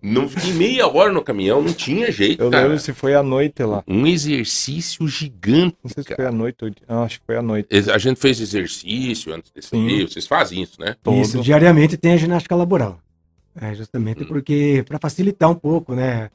[0.01, 2.63] Não fiquei meia hora no caminhão, não tinha jeito, Eu cara.
[2.65, 3.83] lembro se foi à noite lá.
[3.87, 6.17] Um exercício gigante, Não sei se cara.
[6.23, 6.57] foi à noite.
[6.89, 7.69] Ah, acho que foi à noite.
[7.93, 9.87] A gente fez exercício antes desse Sim.
[9.87, 10.97] livro, vocês fazem isso, né?
[11.03, 11.21] Todo.
[11.21, 12.99] Isso, diariamente tem a ginástica laboral.
[13.61, 14.27] É, justamente Hum.
[14.27, 16.31] porque, para facilitar um pouco, né?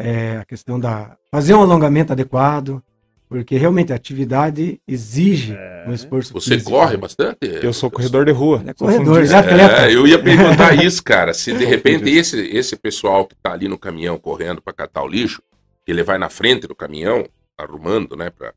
[0.00, 1.16] é, a questão da.
[1.30, 2.80] fazer um alongamento adequado,
[3.28, 5.56] porque realmente a atividade exige
[5.86, 6.70] um esforço Você físico.
[6.70, 7.38] corre bastante?
[7.62, 8.62] Eu sou corredor de rua.
[8.66, 9.86] É corredor, já atleta.
[9.88, 11.34] É, eu ia perguntar isso, cara.
[11.34, 15.08] Se de repente esse, esse pessoal que tá ali no caminhão correndo pra catar o
[15.08, 15.42] lixo,
[15.84, 17.24] que ele vai na frente do caminhão,
[17.56, 18.52] arrumando, né, pra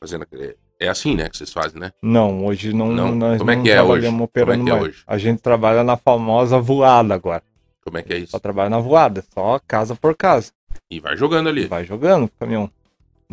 [0.00, 0.54] fazendo aquele...
[0.80, 1.92] É assim, né, que vocês fazem, né?
[2.02, 3.14] Não, hoje não, Não?
[3.14, 4.22] nós Como é não que é trabalhamos hoje?
[4.24, 4.94] operando Como é que é mais.
[4.94, 5.04] hoje?
[5.06, 7.42] A gente trabalha na famosa voada agora.
[7.84, 8.32] Como é que é isso?
[8.32, 10.50] Só trabalha na voada, só casa por casa.
[10.90, 11.66] E vai jogando ali.
[11.66, 12.68] Vai jogando o caminhão.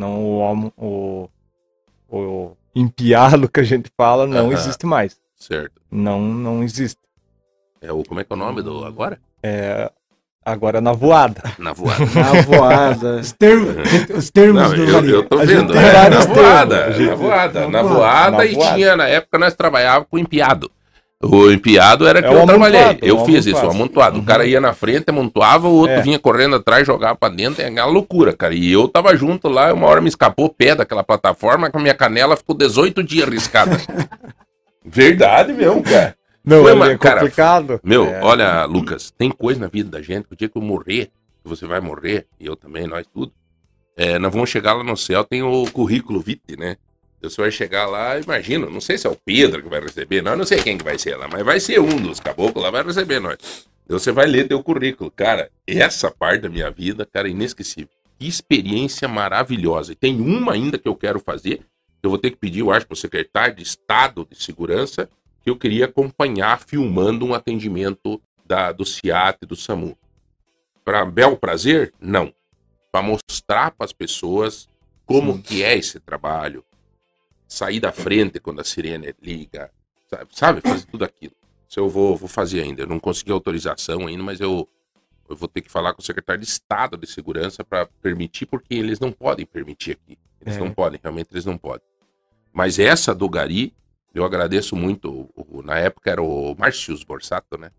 [0.02, 1.30] Não o, almo- o,
[2.10, 4.54] o empiado que a gente fala não Aham.
[4.54, 5.16] existe mais.
[5.36, 5.80] Certo.
[5.92, 6.98] Não, não existe.
[7.80, 9.20] É o, como é que é o nome do agora?
[9.44, 9.92] É,
[10.44, 11.42] agora na voada.
[11.60, 12.06] Na voada.
[12.16, 13.16] Na voada.
[13.22, 13.76] Os termos,
[14.16, 15.74] os termos Não, do eu, eu tô A gente vendo.
[15.74, 16.86] tem vários na voada.
[16.86, 18.38] A gente- na voada, na na voada.
[18.38, 18.76] Na e voada.
[18.76, 20.72] tinha, na época nós trabalhávamos com empiado.
[21.24, 22.98] O empiado era que É o eu trabalhei.
[23.02, 23.76] Eu fiz isso, o amontoado.
[23.76, 24.20] amontoado.
[24.20, 26.02] O cara ia na frente, amontoava, o outro É.
[26.02, 28.54] vinha correndo atrás, jogava pra dentro, é uma loucura, cara.
[28.54, 31.82] E eu tava junto lá, uma hora me escapou o pé daquela plataforma, com a
[31.82, 33.78] minha canela ficou 18 dias riscada.
[34.84, 36.16] Verdade mesmo, cara.
[36.44, 37.80] Não, Foi, mas, é cara, complicado.
[37.84, 38.20] Meu, É.
[38.24, 41.12] olha, Lucas, tem coisa na vida da gente que o dia que eu morrer,
[41.44, 43.32] que você vai morrer, e eu também, nós tudo,
[43.96, 46.78] é, nós vamos chegar lá no céu, tem o currículo vitae, né?
[47.22, 50.36] Você vai chegar lá, imagina, não sei se é o Pedro que vai receber, não,
[50.36, 52.84] não sei quem que vai ser lá, mas vai ser um dos caboclos lá, vai
[52.84, 53.68] receber nós.
[53.86, 55.12] Então você vai ler teu currículo.
[55.12, 57.90] Cara, essa parte da minha vida, cara, é inesquecível.
[58.18, 59.92] Que experiência maravilhosa.
[59.92, 62.72] E tem uma ainda que eu quero fazer, que eu vou ter que pedir, eu
[62.72, 65.10] acho, para o secretário de Estado de Segurança,
[65.44, 69.98] que eu queria acompanhar filmando um atendimento da, do CIAT e do SAMU.
[70.84, 71.94] Para bel prazer?
[72.00, 72.34] Não.
[72.92, 74.68] Para mostrar para as pessoas
[75.06, 76.64] como que é esse trabalho.
[77.54, 79.70] Sair da frente quando a sirene liga.
[80.10, 80.62] Sabe, sabe?
[80.62, 81.34] fazer tudo aquilo.
[81.68, 82.84] Isso eu vou, vou fazer ainda.
[82.84, 84.66] Eu não consegui autorização ainda, mas eu,
[85.30, 88.74] eu vou ter que falar com o secretário de Estado de Segurança para permitir, porque
[88.74, 90.18] eles não podem permitir aqui.
[90.40, 90.60] Eles É.
[90.62, 91.86] não podem, realmente eles não podem.
[92.54, 93.74] Mas essa do Gari,
[94.16, 95.12] eu agradeço muito.
[95.36, 97.70] o- o- na época era o Márcio Borsato, né?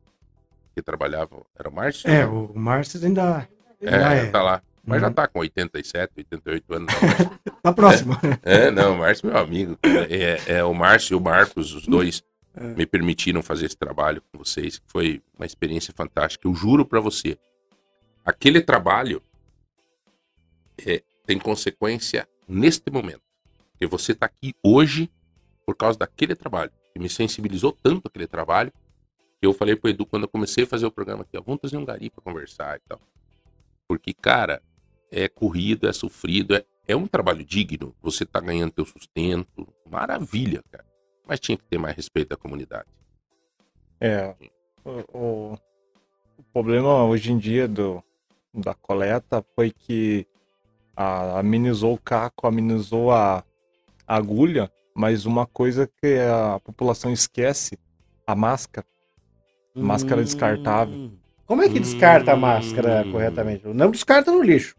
[0.74, 1.42] Que trabalhava.
[1.58, 2.10] Era o Márcio?
[2.10, 3.48] É, o Márcio ainda,
[3.80, 4.30] ainda É, é.
[4.30, 4.62] tá lá.
[4.84, 5.12] Mas já Uhum.
[5.14, 6.86] tá com 87, 88 anos.
[7.00, 7.40] Márcio?
[7.62, 8.14] Tá próximo.
[8.42, 9.76] É, não, o Márcio é meu amigo.
[9.80, 10.06] cara.
[10.12, 12.22] É, é o Márcio e o Marcos, os dois,
[12.54, 12.64] É.
[12.74, 16.46] me permitiram fazer esse trabalho com vocês, que foi uma experiência fantástica.
[16.48, 17.38] Eu juro pra você,
[18.24, 19.22] aquele trabalho
[20.86, 23.22] é, tem consequência neste momento.
[23.72, 25.10] Porque você tá aqui hoje
[25.64, 26.70] por causa daquele trabalho.
[26.92, 28.72] Que me sensibilizou tanto aquele trabalho,
[29.40, 31.60] que eu falei pro Edu quando eu comecei a fazer o programa aqui, ó, vamos
[31.60, 33.00] trazer um gari pra conversar e tal.
[33.88, 34.60] Porque, cara,
[35.12, 40.62] é corrido, é sofrido, é, é um trabalho digno, você tá ganhando teu sustento, maravilha,
[40.72, 40.86] cara.
[41.28, 42.88] Mas tinha que ter mais respeito da comunidade.
[44.00, 44.34] É,
[44.84, 45.58] o, o-
[46.52, 48.02] problema hoje em dia do,
[48.52, 50.26] da coleta foi que
[50.96, 53.44] a- amenizou o caco, amenizou a,
[54.06, 57.78] a agulha, mas uma coisa que a população esquece,
[58.26, 58.86] a máscara.
[59.74, 60.96] Máscara descartável.
[60.98, 61.16] Hum.
[61.46, 62.40] Como é que descarta a Hum.
[62.40, 63.66] máscara corretamente?
[63.68, 64.74] Não descarta no lixo.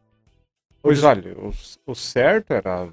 [0.83, 1.51] Pois olha, o,
[1.87, 2.89] o certo era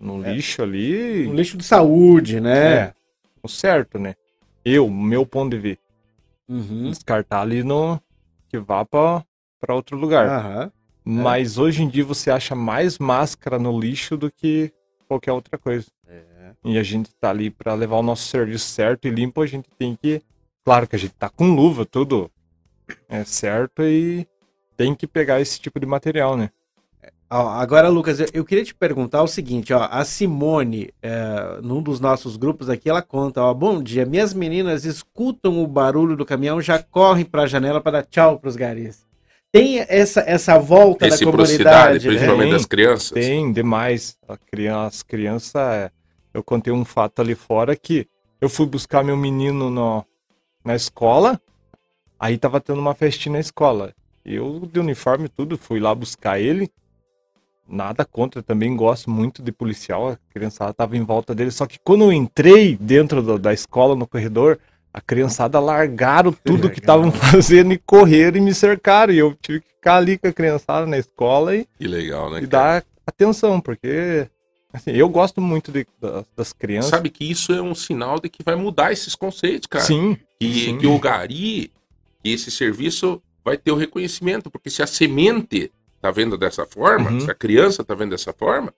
[0.00, 0.32] no É.
[0.34, 1.26] lixo ali.
[1.26, 2.74] No lixo de saúde, né?
[2.74, 2.94] É,
[3.42, 4.14] o certo, né?
[4.64, 5.78] Eu, meu ponto de ver.
[6.48, 6.90] Uhum.
[6.90, 7.98] Descartar ali no.
[8.48, 9.24] que vá pra,
[9.58, 10.28] pra outro lugar.
[10.28, 10.70] Aham.
[11.04, 14.70] Mas hoje em dia você acha mais máscara no lixo do que
[15.08, 15.86] qualquer outra coisa.
[16.06, 16.20] É.
[16.64, 19.68] E a gente tá ali pra levar o nosso serviço certo e limpo, a gente
[19.78, 20.22] tem que.
[20.64, 22.30] Claro que a gente tá com luva, tudo
[23.08, 24.26] é certo e
[24.76, 26.50] tem que pegar esse tipo de material, né?
[27.34, 31.82] Ó, agora, Lucas, eu, eu queria te perguntar o seguinte, ó, a Simone, é, num
[31.82, 36.26] dos nossos grupos aqui, ela conta, ó, bom dia, minhas meninas escutam o barulho do
[36.26, 39.06] caminhão, já correm para a janela para dar tchau pros garis.
[39.50, 42.12] Tem essa, essa volta da Reciprocidade, comunidade, né?
[42.12, 43.10] principalmente Tem, das crianças.
[43.12, 44.18] Tem demais.
[44.28, 45.54] A criança, as crianças.
[45.54, 45.90] é,
[46.34, 48.06] Eu contei um fato ali fora que
[48.42, 50.04] eu fui buscar meu menino no,
[50.62, 51.40] na escola,
[52.20, 53.94] aí tava tendo uma festinha na escola.
[54.22, 56.70] Eu, de uniforme e tudo, fui lá buscar ele.
[57.68, 61.50] Nada contra, também gosto muito de policial, a criançada tava em volta dele.
[61.50, 64.58] Só que quando eu entrei dentro do- da escola, no corredor,
[64.92, 67.10] a criançada largaram tudo que estavam
[67.42, 69.12] fazendo e correram e me cercaram.
[69.14, 72.38] E eu tive que ficar ali com a criançada na escola e Que legal, né?
[72.42, 72.80] e cara?
[72.80, 74.28] dar atenção, porque
[74.72, 76.90] assim, eu gosto muito de- das, das crianças.
[76.90, 79.84] Sabe que isso é um sinal de que vai mudar esses conceitos, cara.
[79.84, 80.78] Sim, que, sim.
[80.78, 81.72] que o Gari,
[82.22, 85.70] esse serviço vai ter o reconhecimento, porque se a semente
[86.02, 87.20] tá vendo dessa forma, Uhum.
[87.20, 88.74] se a criança tá vendo dessa forma,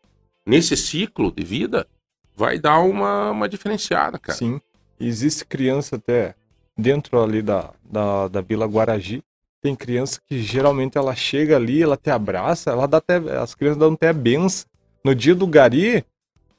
[0.46, 1.86] nesse ciclo de vida,
[2.36, 4.38] vai dar uma, uma diferenciada, cara.
[4.38, 4.60] sim.
[5.00, 6.34] Existe criança até
[6.76, 9.22] dentro ali da, da, da Vila Guaragi.
[9.60, 13.78] Tem criança que geralmente ela chega ali, ela te abraça, ela dá até, as crianças
[13.78, 14.66] dão até benção.
[15.02, 16.04] No dia do Gari,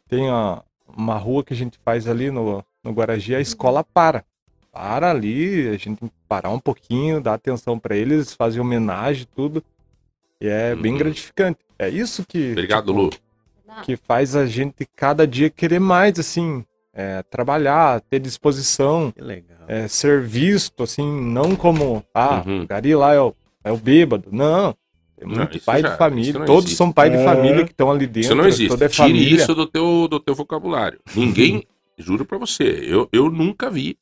[0.09, 0.61] tem a,
[0.97, 4.23] uma rua que a gente faz ali no, no Guaragi, a escola para.
[4.71, 9.25] Para ali, a gente tem que parar um pouquinho, dar atenção para eles, fazer homenagem,
[9.35, 9.63] tudo.
[10.41, 10.97] E é bem Uhum.
[10.97, 11.59] gratificante.
[11.77, 12.51] É isso que.
[12.51, 13.09] Obrigado, tipo, Lu.
[13.83, 16.63] que faz a gente cada dia querer mais, assim,
[16.93, 19.57] é, trabalhar, ter disposição, Que legal.
[19.67, 22.61] é, ser visto, assim, não como, ah, Uhum.
[22.63, 23.33] o Gari lá é o,
[23.63, 24.29] é o bêbado.
[24.31, 24.73] Não,
[25.17, 26.77] tem Não, muito isso pai já- de família, não todos existe.
[26.77, 27.23] são pai de É.
[27.25, 28.69] família que estão ali dentro, Isso não existe.
[28.69, 29.35] toda é Tire família.
[29.35, 30.99] isso do teu, do teu vocabulário.
[31.13, 31.65] Ninguém,
[31.97, 33.97] juro pra você, eu, eu nunca vi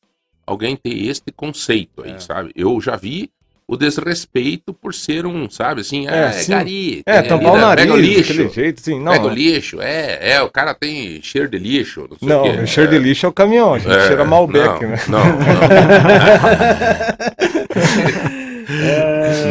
[0.46, 2.20] alguém ter este conceito aí, É.
[2.20, 2.52] sabe?
[2.56, 3.32] Eu já vi
[3.68, 6.52] o desrespeito por ser um, sabe, assim, É, é, sim.
[6.52, 7.04] gari.
[7.06, 8.50] É, tem tampar o nariz, Pega o lixo.
[8.50, 9.12] jeito, assim, não.
[9.12, 12.58] Pega o lixo, é, é, o cara tem cheiro de lixo, não sei Não, o
[12.60, 12.68] quê.
[12.68, 14.98] cheiro de lixo é o caminhão, a gente É, cheira Malbec, não, né?
[15.08, 15.34] Não, não.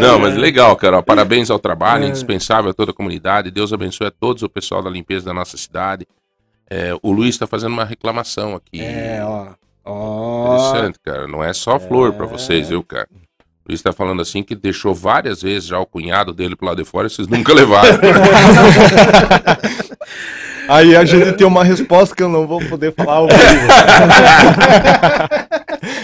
[0.01, 1.03] Não, mas legal, cara.
[1.03, 2.09] Parabéns ao trabalho, É.
[2.09, 3.51] indispensável a toda a comunidade.
[3.51, 6.07] Deus abençoe a todos o pessoal da limpeza da nossa cidade.
[6.69, 8.81] É, o Luiz está fazendo uma reclamação aqui.
[8.81, 9.49] É, ó.
[9.85, 10.69] Ó.
[10.69, 11.29] Interessante, cara.
[11.29, 13.09] Não é só flor pra vocês, viu, cara?
[13.65, 16.83] O Luiz tá falando assim que deixou várias vezes já o cunhado dele pro lado
[16.83, 17.97] de fora e vocês nunca levaram.
[20.69, 23.39] Aí a gente tem uma resposta que eu não vou poder falar ao vivo.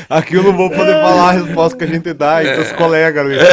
[0.08, 3.24] Aqui eu não vou poder falar a resposta que a gente dá entre os colegas.
[3.24, 3.38] Luiz.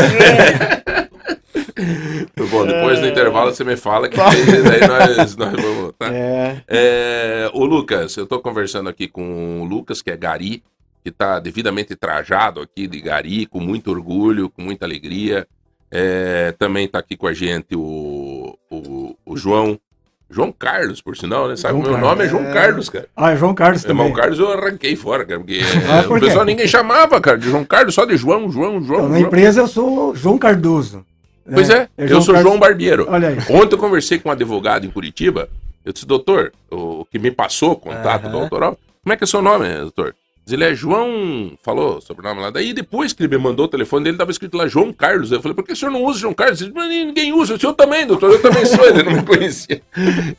[2.50, 5.94] Bom, depois do intervalo você me fala que daí nós, nós vamos.
[5.98, 6.14] Tá?
[6.14, 6.58] É.
[6.68, 10.64] É, o Lucas, eu tô conversando aqui com o Lucas, que é Gari,
[11.06, 15.48] que tá devidamente trajado aqui de Gari, com muito orgulho, com muita alegria.
[15.92, 19.80] É, também tá aqui com a gente o, o, o João.
[20.28, 21.56] João Carlos, por sinal, né?
[21.56, 22.10] Sabe, João meu Carlos.
[22.10, 22.54] nome é João É.
[22.54, 23.08] Carlos, cara.
[23.16, 24.20] Ah, é João Carlos Irmão também.
[24.20, 27.48] Carlos eu arranquei fora, cara, porque Ah, é, por o pessoal ninguém chamava, cara, de
[27.52, 29.02] João Carlos, só de João, João, João.
[29.02, 29.28] Então, na João.
[29.28, 31.06] empresa eu sou João Cardoso.
[31.54, 33.06] Pois é, eu sou Carlos- João Barbeiro.
[33.08, 33.38] Olha aí.
[33.52, 35.48] Ontem eu conversei com um advogado em Curitiba.
[35.86, 38.42] Eu disse, doutor, o que me passou o contato do Aham.
[38.46, 40.16] autoral, como é que é seu nome, doutor?
[40.52, 42.52] Ele é João, falou sobre o nome lá.
[42.52, 45.32] Daí depois que ele me mandou o telefone dele, tava escrito lá João Carlos.
[45.32, 46.62] Eu falei, por que o senhor não usa João Carlos?
[46.62, 49.24] Ele disse, "Mas ninguém usa, o senhor também, doutor, eu também sou, ele não me
[49.24, 49.82] conhecia.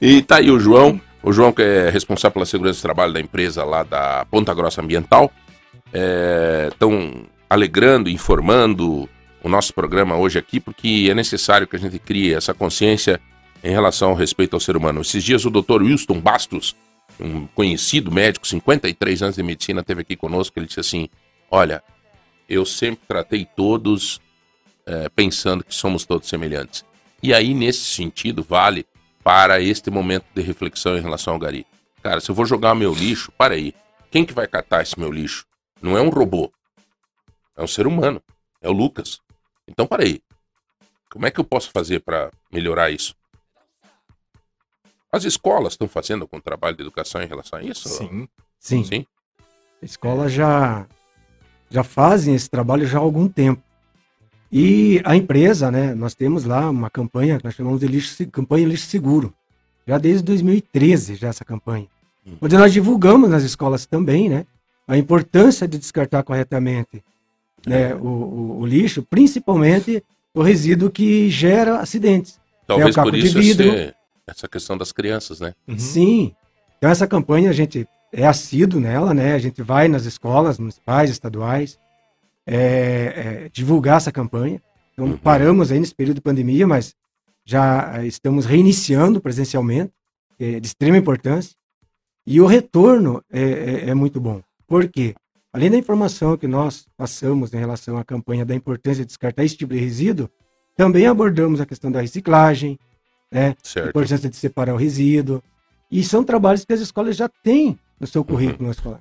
[0.00, 3.20] E tá aí o João, o João que é responsável pela segurança do trabalho da
[3.20, 5.30] empresa lá da Ponta Grossa Ambiental.
[6.70, 9.08] Estão alegrando, informando
[9.42, 13.20] o nosso programa hoje aqui, porque é necessário que a gente crie essa consciência
[13.62, 15.00] em relação ao respeito ao ser humano.
[15.00, 15.82] Esses dias o Dr.
[15.82, 16.76] Wilson Bastos,
[17.20, 21.08] um conhecido médico, 53 anos de medicina, esteve aqui conosco, ele disse assim,
[21.50, 21.82] olha,
[22.48, 24.20] eu sempre tratei todos
[24.86, 26.84] eh, pensando que somos todos semelhantes.
[27.22, 28.86] E aí, nesse sentido, vale
[29.24, 31.66] para este momento de reflexão em relação ao gari.
[32.02, 33.74] Cara, se eu vou jogar meu lixo, para aí.
[34.10, 35.44] Quem que vai catar esse meu lixo?
[35.82, 36.52] Não é um robô.
[37.56, 38.22] É um ser humano.
[38.62, 39.20] É o Lucas.
[39.66, 40.20] Então, para aí.
[41.10, 43.14] Como é que eu posso fazer para melhorar isso?
[45.12, 47.88] As escolas estão fazendo algum trabalho de educação em relação a isso?
[47.88, 48.28] Sim.
[48.58, 49.06] Sim, Sim?
[49.82, 50.86] a escola já,
[51.70, 53.62] já fazem esse trabalho já há algum tempo.
[54.50, 58.66] E a empresa, né, nós temos lá uma campanha que nós chamamos de lixo, campanha
[58.66, 59.32] lixo seguro.
[59.86, 61.86] Já desde 2013, já essa campanha.
[62.26, 62.36] Hum.
[62.40, 64.46] Onde nós divulgamos nas escolas também, né,
[64.88, 67.02] a importância de descartar corretamente
[67.66, 70.02] né, o, o- o lixo, principalmente
[70.34, 72.38] o resíduo que gera acidentes.
[72.66, 73.68] Talvez caco por de isso vidro.
[73.68, 73.94] essa,
[74.26, 75.54] essa questão das crianças, né?
[75.68, 75.78] Uhum.
[75.78, 76.34] Sim.
[76.78, 79.34] Então essa campanha a gente é assíduo nela, né?
[79.34, 81.78] A gente vai nas escolas municipais, estaduais,
[82.46, 84.60] é, é, divulgar essa campanha.
[84.92, 85.16] Então Uhum.
[85.16, 86.94] paramos aí nesse período de pandemia, mas
[87.44, 89.92] já eh, estamos reiniciando presencialmente,
[90.38, 91.54] é de extrema importância.
[92.26, 94.40] E o retorno é, é- é muito bom.
[94.66, 95.14] Por quê?
[95.52, 99.56] Além da informação que nós passamos em relação à campanha da importância de descartar esse
[99.56, 100.28] tipo de resíduo,
[100.76, 102.78] também abordamos a questão da reciclagem,
[103.30, 103.54] né?
[103.62, 103.88] a Certo.
[103.90, 105.42] importância de separar o resíduo.
[105.90, 108.26] E são trabalhos que as escolas já têm no seu Uhum.
[108.28, 109.00] currículo escolar.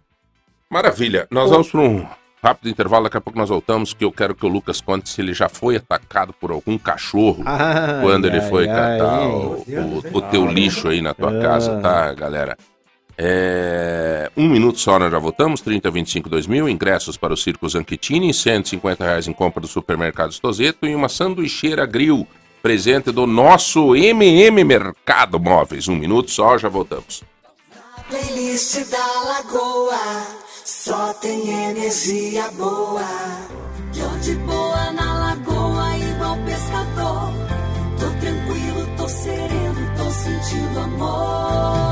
[0.70, 1.28] Maravilha.
[1.32, 2.06] Nós vamos para um
[2.44, 5.20] rápido intervalo, daqui a pouco nós voltamos, que eu quero que o Lucas conte se
[5.22, 8.76] ele já foi atacado por algum cachorro Ai, quando ele ai, foi ai.
[9.00, 11.42] catar o, o- o teu lixo aí na tua Ah.
[11.42, 12.56] casa, tá, galera?
[13.18, 15.62] É, um minuto só, nós já voltamos.
[15.62, 16.68] 30, 25, 2 mil.
[16.70, 18.34] Ingressos para o Circo Zanchettini.
[18.34, 20.86] 150 reais em compra do supermercado Tozeto.
[20.86, 22.28] E uma sanduicheira grill.
[22.66, 25.88] Presente do nosso MM Mercado Móveis.
[25.88, 27.24] Um minuto só, já voltamos.
[28.10, 30.26] Playlist da Lagoa,
[30.66, 33.06] só tem energia boa.
[33.94, 37.32] Tô de boa na lagoa, igual pescador.
[38.00, 41.85] Tô tranquilo, tô sereno, tô sentindo amor.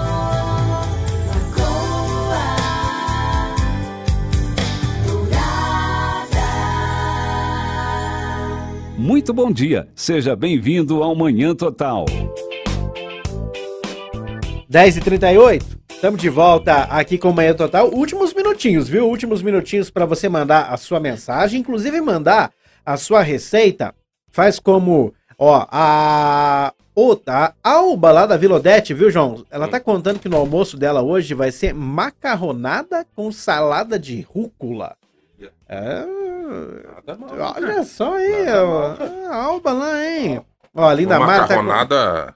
[9.03, 12.05] Muito bom dia, seja bem-vindo ao Manhã Total.
[14.71, 17.93] 10h38, estamos de volta aqui com o Manhã Total.
[17.93, 19.05] Últimos minutinhos, viu?
[19.05, 22.53] Últimos minutinhos para você mandar a sua mensagem, inclusive mandar
[22.85, 23.93] a sua receita.
[24.31, 29.43] Faz como, ó, a outra, a Alba lá da Vila Odete, viu, João?
[29.51, 34.95] Ela tá contando que no almoço dela hoje vai ser macarronada com salada de rúcula.
[35.67, 36.03] É,
[37.55, 39.29] olha só aí, ó, mal, cara.
[39.29, 40.41] a Alba lá, hein?
[40.75, 42.33] Ó, a Linda uma Mar tá com-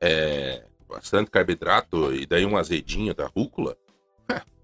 [0.00, 3.76] é, bastante carboidrato e daí um azedinho da rúcula.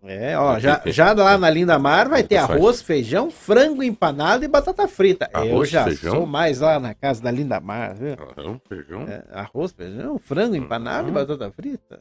[0.05, 4.49] É, ó, já, já lá na Linda Mar vai ter arroz, feijão, frango empanado e
[4.49, 5.29] batata frita.
[5.35, 6.15] Eu Arroz, já feijão?
[6.15, 8.15] sou mais lá na casa da Linda Mar, viu?
[8.15, 9.03] Arroz, feijão.
[9.03, 11.15] É, arroz, feijão, frango empanado e Uhum.
[11.15, 12.01] batata frita.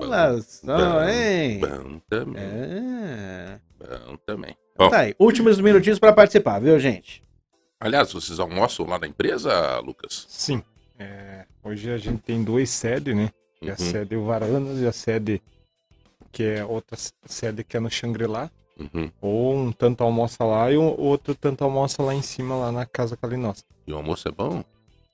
[0.00, 1.60] Olha só, hein?
[1.60, 2.42] Bom também.
[2.44, 3.58] É.
[3.78, 4.56] Bom também.
[4.78, 7.22] Bom, Tá aí, últimos minutinhos pra participar, viu, gente?
[7.80, 10.24] aliás, vocês almoçam lá na empresa, Lucas?
[10.28, 10.62] Sim.
[10.98, 13.30] É, hoje a gente tem duas sedes, né?
[13.62, 13.78] E a Uhum.
[13.78, 15.42] sede Varanas e a sede
[16.32, 16.96] que é outra
[17.26, 18.50] sede que é no Xangri-Lá.
[18.78, 19.10] Uhum.
[19.20, 22.86] Ou um tanto almoça lá e o outro tanto almoça lá em cima, lá na
[22.86, 23.64] casa Calinossa.
[23.86, 24.62] E o almoço é bom?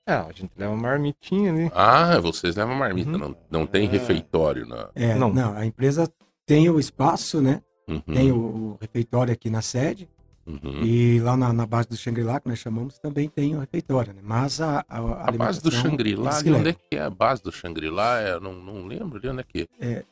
[0.07, 1.71] É, a gente leva uma marmitinha ali.
[1.75, 3.19] Ah, vocês levam marmita, Uhum.
[3.19, 3.91] não, não tem Ah.
[3.91, 4.91] refeitório na.
[4.95, 5.33] É, Não.
[5.33, 5.55] não.
[5.57, 6.11] a empresa
[6.45, 7.63] tem o espaço, né?
[7.89, 8.01] Uhum.
[8.15, 10.09] Tem o, o refeitório aqui na sede.
[10.47, 10.83] Uhum.
[10.85, 14.21] E lá na, na base do Xangri-Lá, que nós chamamos, também tem o refeitório, né?
[14.23, 16.15] Mas a, a, A base do que ali
[16.53, 18.21] onde é que é a base do Xangri-Lá?
[18.21, 20.03] É, Eu não, não lembro ali onde é que É.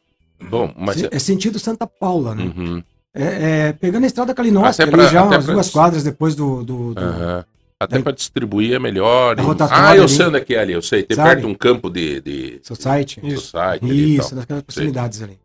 [0.49, 1.03] Bom, mas.
[1.03, 2.45] É- é sentido Santa Paula, né?
[2.57, 2.83] Uhum.
[3.15, 6.65] É, é, pegando a estrada Calinossa, Até ali já umas pra- duas quadras depois do...
[6.65, 7.45] do, do- Aham.
[7.79, 9.39] Até Daí- pra distribuir é melhor.
[9.39, 10.09] A e- Ah, eu ali.
[10.13, 11.03] sei onde é que é ali, eu sei.
[11.03, 11.31] Tem Sabe?
[11.31, 13.21] perto um campo de, de Society.
[13.37, 15.39] society ali e Isso, naquelas proximidades ali.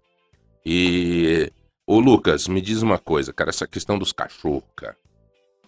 [0.66, 1.52] E,
[1.88, 4.96] ô Lucas, me diz uma coisa, cara, essa questão dos cachorros, cara.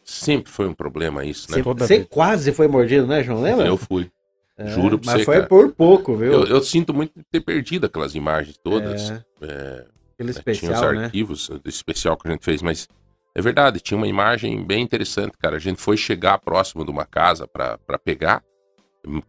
[0.03, 1.61] Sempre foi um problema isso, né?
[1.61, 3.41] Você quase foi mordido, né, João?
[3.41, 3.65] Lembra?
[3.65, 4.11] Eu fui.
[4.57, 5.47] É, juro pra Mas você, foi cara.
[5.47, 6.33] por pouco, viu?
[6.33, 9.11] Eu, eu sinto muito de ter perdido aquelas imagens todas.
[9.11, 9.85] É, É, aquele né,
[10.17, 11.05] tinha os especial, né?
[11.05, 12.87] arquivos do especial que a gente fez, mas
[13.35, 15.55] é verdade, tinha uma imagem bem interessante, cara.
[15.55, 18.43] A gente foi chegar próximo de uma casa pra, pra pegar.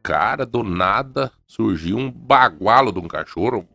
[0.02, 3.68] Cara, do nada surgiu um bagualo de um cachorro.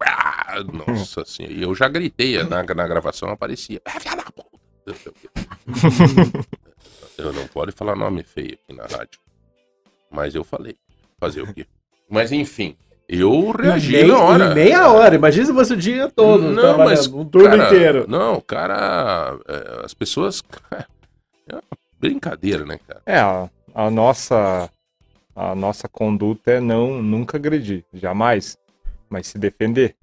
[0.48, 1.54] Ah, nossa senhora.
[1.56, 3.82] E eu já gritei na, na gravação, aparecia.
[3.82, 5.30] Quê.
[7.18, 9.20] Eu não pode falar nome feio aqui na rádio.
[10.12, 10.76] Mas eu falei.
[11.18, 11.66] Fazer o quê?
[12.10, 12.76] Mas enfim,
[13.08, 14.54] eu reagi Em mei- na hora.
[14.54, 18.06] Meia hora, imagina se fosse o dia todo, Não, mas, um turno cara, inteiro.
[18.08, 20.44] Não, cara, é, as pessoas.
[21.48, 21.62] É uma
[22.00, 23.02] brincadeira, né, cara?
[23.06, 24.70] É, a, a nossa
[25.36, 28.58] a nossa conduta é não nunca agredir, jamais.
[29.10, 29.96] mas se defender.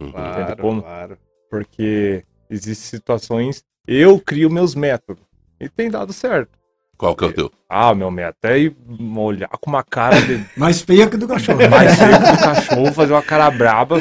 [0.00, 0.12] Uhum.
[0.12, 0.82] Claro, como?
[0.82, 1.18] claro.
[1.50, 3.64] Porque existem situações.
[3.86, 5.22] Eu crio meus métodos.
[5.60, 6.58] E tem dado certo.
[6.96, 7.52] Qual que é o teu?
[7.68, 8.76] Ah, meu método é ir
[9.16, 11.58] olhar com uma cara de Mais feia que do cachorro.
[11.70, 14.00] mais seco do cachorro, fazer uma cara braba.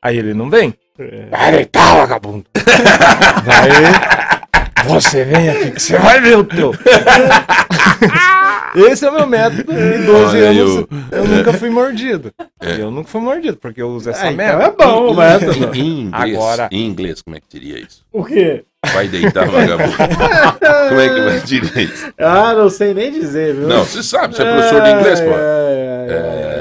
[0.00, 0.74] Aí ele não vem.
[1.30, 2.44] Vai deitar, vagabundo.
[3.44, 6.72] Daí você vem aqui que você vai ver o teu.
[8.74, 9.72] Esse é o meu método.
[9.72, 12.32] Em 12 Olha anos o- eu nunca fui mordido.
[12.60, 14.82] Eu nunca fui mordido, porque eu uso essa Ah, então método.
[14.82, 15.76] é bom o método.
[15.76, 18.04] Em inglês, Agora- em inglês, como é que diria isso?
[18.12, 18.64] O quê?
[18.92, 19.92] Vai deitar, vagabundo.
[20.88, 22.12] como é que vai dizer isso?
[22.18, 23.66] Ah, não sei nem dizer, viu?
[23.68, 25.30] Não, você sabe, você é professor de inglês, pô.
[25.30, 26.08] Ai, ai.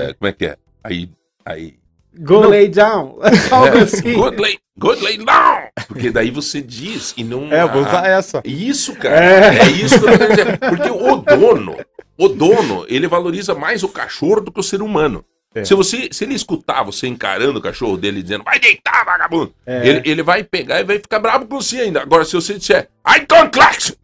[0.09, 0.55] É, como é que é?
[0.83, 1.09] Aí,
[1.45, 1.73] aí.
[2.19, 3.19] Go lay down.
[3.51, 4.13] Algo assim.
[4.13, 5.67] Good lay, good lay down.
[5.87, 7.53] Porque daí você diz e não.
[7.53, 8.41] É, eu vou usar Ah, essa.
[8.43, 9.53] Isso, cara.
[9.55, 9.67] É.
[9.69, 10.69] isso que eu tô.
[10.69, 11.75] Porque o dono,
[12.17, 15.23] o dono, ele valoriza mais o cachorro do que o ser humano.
[15.55, 15.63] É.
[15.63, 19.87] Se, você, se ele escutar você encarando o cachorro dele dizendo, vai deitar, vagabundo, É.
[19.87, 22.01] ele, ele vai pegar e vai ficar bravo com você ainda.
[22.01, 23.95] Agora, se você disser, I don't you",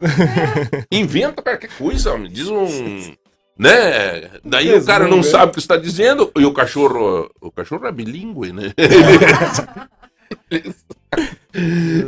[0.91, 3.13] inventa qualquer coisa, me diz um.
[3.57, 4.29] Né?
[4.43, 7.29] Daí o cara não Resumo, sabe o que está dizendo e o cachorro.
[7.39, 8.73] O cachorro é bilíngue, né?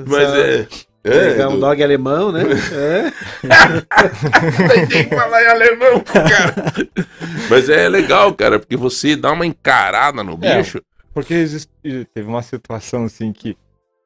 [0.08, 0.68] Mas é.
[1.06, 2.42] É, É um do- dog alemão, né?
[2.74, 3.12] É.
[4.88, 6.56] tem que falar em alemão, cara.
[7.50, 10.58] Mas é legal, cara, porque você dá uma encarada no É.
[10.58, 10.82] bicho.
[11.14, 11.70] Porque existe,
[12.14, 13.56] teve uma situação assim que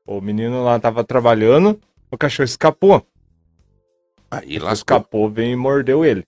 [0.06, 1.80] o menino lá tava trabalhando,
[2.12, 3.06] o cachorro escapou.
[4.30, 4.74] Aí Ele lascou.
[4.98, 6.24] escapou, veio e mordeu ele.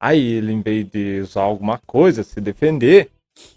[0.00, 3.10] Aí ele, em vez de usar alguma coisa, se defender,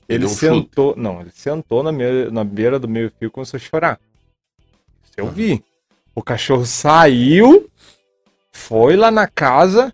[0.10, 0.40] Ele ele, um chute.
[0.40, 0.94] sentou.
[0.98, 1.92] Não, ele sentou na,
[2.32, 4.00] na beira do meio fio e começou a chorar.
[5.04, 5.64] Isso eu vi.
[6.16, 7.68] O cachorro saiu,
[8.52, 9.94] foi lá na casa,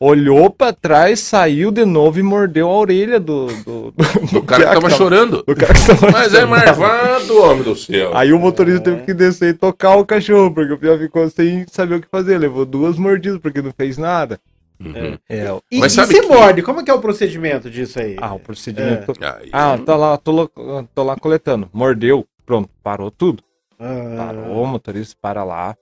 [0.00, 3.46] olhou pra trás, saiu de novo e mordeu a orelha do.
[3.64, 3.94] Do, do,
[4.38, 5.42] O cara que tava chorando.
[5.42, 6.48] do cara que tava Mas é chorando.
[6.50, 8.16] marvado, homem do céu.
[8.16, 11.66] Aí o motorista teve que descer e tocar o cachorro, porque o pior ficou sem
[11.70, 12.38] saber o que fazer.
[12.38, 14.40] Levou duas mordidas porque não fez nada.
[14.78, 15.16] Uhum.
[15.28, 16.62] É, o- E, Mas e se que- morde?
[16.62, 18.16] Como é que é o procedimento disso aí?
[18.20, 19.12] ah, o procedimento.
[19.22, 21.68] Aí, Ah, tá lá, tô, lá- tô lá coletando.
[21.72, 23.42] Mordeu, pronto, parou tudo.
[23.78, 25.76] Ah, Parou, o motorista para lá,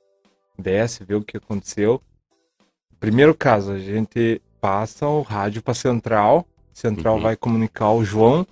[0.59, 2.01] desce, vê o que aconteceu.
[2.99, 6.47] Primeiro caso, a gente passa o rádio pra central.
[6.73, 7.23] Central Uhum.
[7.23, 8.47] vai comunicar ao João.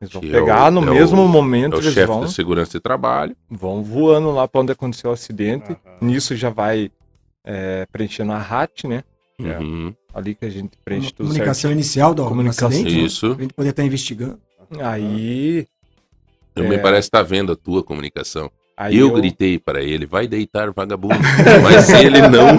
[0.00, 2.06] Eles vão Que é pegar o- no é mesmo o- momento, é o eles chefe
[2.06, 3.34] vão, da segurança de trabalho.
[3.50, 5.72] vão voando lá pra onde aconteceu o acidente.
[5.72, 5.96] Aham.
[6.00, 6.90] Nisso já vai
[7.48, 9.04] é, preenchendo a RAT, né?
[9.38, 9.58] É.
[9.58, 9.94] Uhum.
[10.12, 13.02] Ali que a gente preenche tudo Comunicação inicial do, Comunicação, acidente, né?
[13.02, 13.34] Isso.
[13.34, 14.40] Pra gente poder estar investigando.
[14.68, 14.84] certinho.
[14.88, 15.66] Aí,
[16.56, 16.68] Eu É.
[16.68, 18.50] Me parece estar vendo a tua comunicação.
[18.76, 21.14] Aí eu, gritei para ele, vai deitar, vagabundo.
[21.62, 22.58] Mas ele não,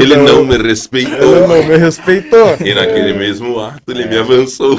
[0.00, 1.36] ele não me respeitou.
[1.36, 2.56] Ele não me respeitou.
[2.64, 4.76] E naquele mesmo ato ele me avançou.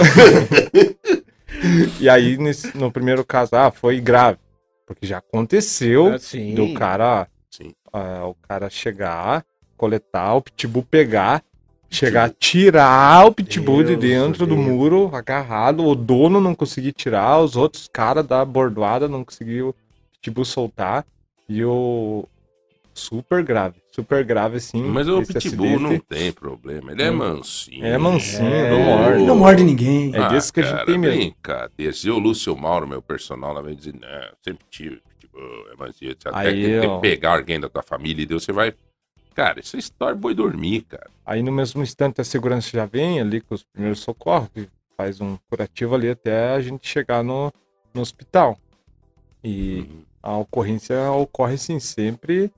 [1.99, 4.37] E aí, nesse- no primeiro caso, ah, foi grave.
[4.85, 6.53] Porque já aconteceu Ah, sim.
[6.53, 7.71] do cara, Sim.
[7.91, 9.45] ah, o cara chegar,
[9.77, 11.41] coletar, o pitbull pegar,
[11.89, 14.67] chegar, tirar o pitbull de Deus, dentro do Deus.
[14.67, 19.73] muro, agarrado, o dono não conseguir tirar, os outros caras da bordoada não conseguiu
[20.23, 21.05] pitbull soltar.
[21.49, 22.25] E o
[22.93, 24.81] super grave, super grave assim.
[24.81, 26.93] Mas o pitbull não tem problema.
[26.93, 27.85] Ele é mansinho.
[27.85, 29.23] É mansinho, É, não morde.
[29.25, 30.15] Não morde ninguém.
[30.15, 31.15] É desse que a gente cara, tem medo.
[31.15, 31.93] Brincadeira.
[31.93, 36.11] Se o Lúcio Mauro, meu personal, lá vai dizer, não, sempre tive pitbull, é mansinho.
[36.11, 36.99] Até Aí, que ó.
[36.99, 38.73] pegar alguém da tua família e Deus, você vai...
[39.35, 41.09] Cara, isso é história boi dormir, cara.
[41.25, 45.19] Aí no mesmo instante a segurança já vem ali com os primeiros socorros, que faz
[45.19, 47.51] um curativo ali até a gente chegar no,
[47.93, 48.57] no hospital.
[49.43, 50.12] E Uhum.
[50.23, 52.49] A ocorrência ocorre sim, sempre,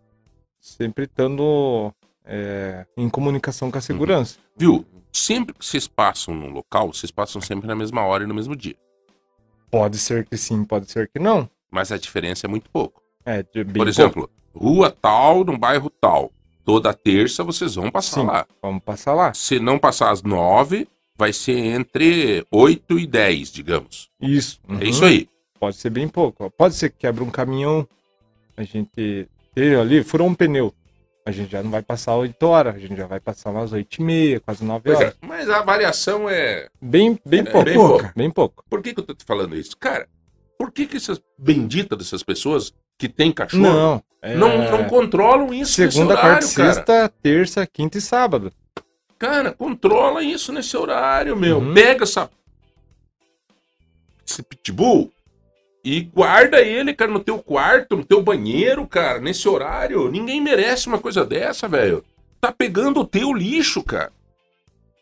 [0.61, 1.91] sempre estando
[2.23, 4.37] é, em comunicação com a segurança.
[4.55, 4.85] Viu?
[5.11, 8.55] Sempre que vocês passam num local, vocês passam sempre na mesma hora e no mesmo
[8.55, 8.75] dia.
[9.71, 11.49] Pode ser que sim, pode ser que não.
[11.71, 13.01] Mas a diferença é muito pouco.
[13.25, 13.89] É, Por pouco.
[13.89, 16.31] exemplo, rua tal, num bairro tal.
[16.63, 18.27] Toda terça vocês vão passar Sim.
[18.27, 18.47] lá.
[18.61, 19.33] Vamos passar lá.
[19.33, 20.87] Se não passar às nove,
[21.17, 24.09] vai ser entre oito e dez, digamos.
[24.21, 24.59] Isso.
[24.67, 24.81] É uhum.
[24.81, 25.27] isso aí.
[25.59, 26.49] Pode ser bem pouco.
[26.51, 27.87] Pode ser que quebre um caminhão,
[28.57, 30.73] a gente teve ali, furou um pneu.
[31.25, 33.95] A gente já não vai passar 8 horas, a gente já vai passar umas 8
[33.99, 35.13] e meia, quase 9 Pois horas.
[35.13, 36.67] é, mas a variação é.
[36.79, 37.65] Bem, bem É, pouco.
[37.65, 38.13] bem pouca.
[38.15, 38.63] Bem pouco.
[38.69, 39.75] Por que, que eu tô te falando isso?
[39.77, 40.07] Cara,
[40.57, 44.03] por que, que essas benditas dessas pessoas que têm cachorro Não.
[44.21, 46.73] é não, não controlam isso Segunda, nesse quarta, horário, cara?
[46.73, 48.53] sexta, terça, quinta e sábado.
[49.17, 51.57] Cara, controla isso nesse horário, meu.
[51.57, 51.73] Uhum.
[51.73, 52.29] Pega essa.
[54.27, 55.11] Esse pitbull
[55.85, 60.09] e guarda ele, cara, no teu quarto, no teu banheiro, cara, nesse horário.
[60.09, 62.03] Ninguém merece uma coisa dessa, velho.
[62.41, 64.11] Tá pegando o teu lixo, cara.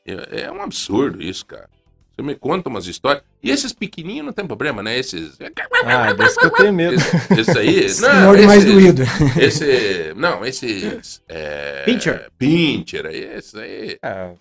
[0.06, 1.70] É, é um absurdo isso, cara.
[2.14, 3.24] Você me conta umas histórias.
[3.42, 5.00] E esses pequenininhos não tem problema, né?
[5.00, 5.38] Esses.
[5.86, 6.96] Ah, desse que eu tenho medo.
[6.96, 7.80] Esse, esse aí.
[7.80, 9.04] Esse não, morde mais doído.
[9.40, 10.14] Esse.
[10.18, 11.24] Não, esses.
[11.30, 12.30] É, Pincher.
[12.38, 13.98] Pincher, aí, esse aí.
[14.04, 14.32] Ah,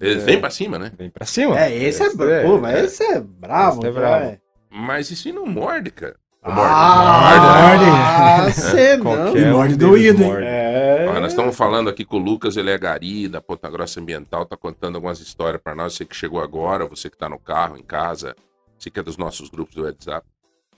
[0.00, 0.26] Eles É.
[0.26, 0.90] vêm pra cima, né?
[0.98, 1.58] vem pra cima.
[1.58, 2.48] É, esse é, brabo.
[2.48, 2.84] Pô, mas é.
[2.84, 3.78] esse é bravo.
[3.78, 4.41] Esse é bravo.
[4.72, 4.76] É.
[4.78, 6.16] Mas isso aí não morde, cara.
[6.44, 7.84] Não Ah, morde.
[7.90, 9.04] ah, você não.
[9.04, 10.28] Qualquer E morde um doído, hein?
[10.28, 10.46] morde.
[10.46, 11.20] É.
[11.20, 14.56] Nós estamos falando aqui com o Lucas, ele é gari da Ponta Grossa Ambiental, tá
[14.56, 17.82] contando algumas histórias para nós, você que chegou agora, você que tá no carro, em
[17.84, 18.34] casa,
[18.76, 20.26] você que é dos nossos grupos do WhatsApp,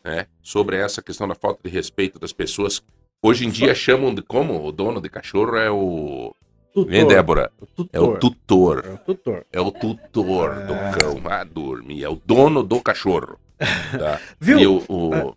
[0.04, 0.26] né?
[0.42, 2.82] Sobre essa questão da falta de respeito das pessoas.
[3.22, 4.62] Hoje em dia chamam de como?
[4.66, 6.34] O dono de cachorro é o.
[6.74, 6.90] Tutor.
[6.90, 7.50] Vem, Débora.
[7.78, 8.18] O É o tutor.
[8.18, 8.84] tutor.
[8.84, 9.46] É o tutor.
[9.52, 11.20] É o tutor do cão.
[11.30, 12.02] Ah, dormir.
[12.02, 13.38] É o dono do cachorro.
[13.58, 14.20] Tá?
[14.40, 14.58] Viu?
[14.58, 15.32] E, o, o- Ah,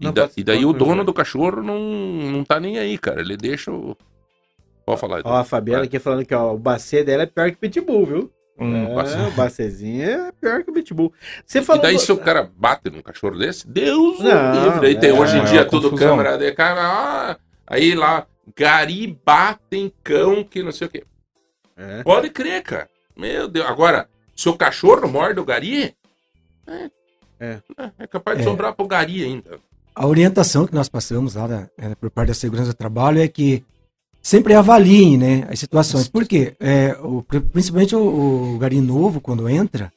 [0.00, 3.20] e da- e daí o dono do cachorro não, não tá nem aí, cara.
[3.20, 3.96] Ele deixa o.
[4.86, 5.20] Pode falar.
[5.24, 8.06] Ó, a Fabiana aqui falando que ó, o bacê dela é pior que o Pitbull,
[8.06, 8.30] viu?
[8.60, 9.18] Hum, é, bacê.
[9.18, 11.12] o bacezinho é pior que o Pitbull.
[11.44, 11.82] Você E falou.
[11.82, 14.86] daí, se o cara bate num cachorro desse, Deus o Não, livre.
[14.86, 16.16] Aí tem é, hoje em é dia tudo confusão.
[16.16, 16.80] câmera de cara.
[16.80, 17.36] Ah,
[17.66, 18.26] aí lá,
[18.58, 21.04] gari batem cão que não sei o quê.
[21.76, 22.02] É.
[22.02, 22.88] Pode crer, cara.
[23.16, 23.66] Meu Deus.
[23.66, 25.94] Agora, se o cachorro morde o gari,
[26.66, 26.90] é,
[27.40, 27.60] É.
[28.00, 28.46] é capaz de É.
[28.46, 29.58] sobrar pro gari ainda.
[29.94, 33.28] A orientação que nós passamos lá da- eh, por parte da segurança do trabalho é
[33.28, 33.64] que
[34.20, 36.08] sempre avaliem né, as situações.
[36.08, 36.54] Por quê?
[36.60, 39.92] É, o- pri- principalmente o, o gari novo, quando entra,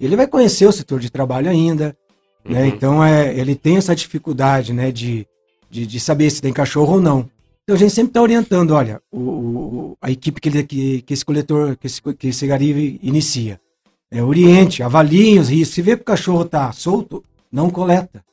[0.00, 1.96] ele vai conhecer o setor de trabalho ainda,
[2.44, 2.62] né?
[2.62, 2.66] Uhum.
[2.66, 5.26] Então é, ele tem essa dificuldade né, de,
[5.70, 7.28] de, de saber se tem cachorro ou não.
[7.66, 11.12] Então a gente sempre está orientando, olha, o, o- a equipe que, ele- que, que
[11.12, 13.60] esse coletor, que esse, que esse gari inicia.
[14.08, 15.74] É, oriente, avaliem os riscos.
[15.74, 18.24] Se vê que o cachorro está solto, não coleta.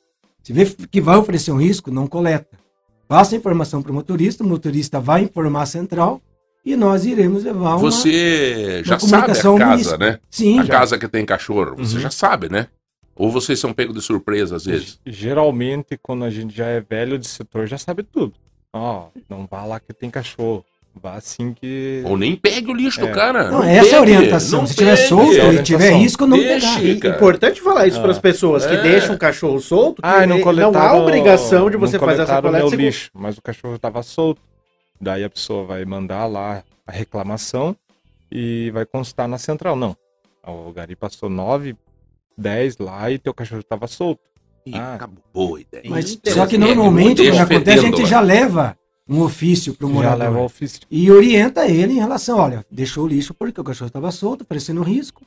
[0.43, 2.59] Se vê que vai oferecer um risco, não coleta.
[3.07, 6.21] Passa a informação para o motorista, o motorista vai informar a central
[6.63, 7.79] e nós iremos levar uma...
[7.79, 10.19] Você já uma sabe comunicação a casa, né?
[10.29, 10.71] Sim, A já.
[10.73, 11.75] casa que tem cachorro.
[11.77, 12.01] Você Uhum.
[12.01, 12.67] já sabe, né?
[13.15, 14.99] Ou vocês são pegos de surpresa às vezes.
[15.03, 18.33] Geralmente, quando a gente já é velho de setor, já sabe tudo.
[18.73, 20.65] Ó, não vá lá que tem cachorro.
[20.95, 22.03] Vá assim que.
[22.05, 23.11] Ou nem pegue o lixo do É.
[23.11, 23.49] cara.
[23.49, 24.59] Não, essa é a pegue, orientação.
[24.59, 25.07] não Se tiver pegue.
[25.07, 25.63] solto é a e orientação.
[25.63, 26.79] tiver risco, não Deixe.
[26.79, 26.99] pegar.
[26.99, 27.15] Cara.
[27.15, 28.01] importante falar isso Ah.
[28.03, 28.81] para as pessoas que É.
[28.81, 32.35] deixam o cachorro solto, que Ah, não não, há obrigação de você não fazer essa
[32.41, 32.57] coleta.
[32.59, 34.39] meu segundo- lixo, mas o cachorro tava solto.
[35.01, 37.75] Daí a pessoa vai mandar lá a reclamação
[38.31, 39.75] e vai constar na central.
[39.75, 39.97] Não.
[40.45, 41.75] O Gari passou 9,
[42.37, 44.21] 10 lá e teu cachorro tava solto.
[44.65, 44.95] Ih, Ah.
[44.95, 45.23] acabou.
[45.33, 45.83] Boa ideia.
[45.89, 48.77] Mas só que normalmente, quando acontece, a gente já leva
[49.07, 50.37] um ofício para o morador.
[50.37, 50.81] ofício.
[50.89, 54.81] E orienta ele em relação, olha, deixou o lixo porque o cachorro estava solto, oferecendo
[54.81, 55.21] risco.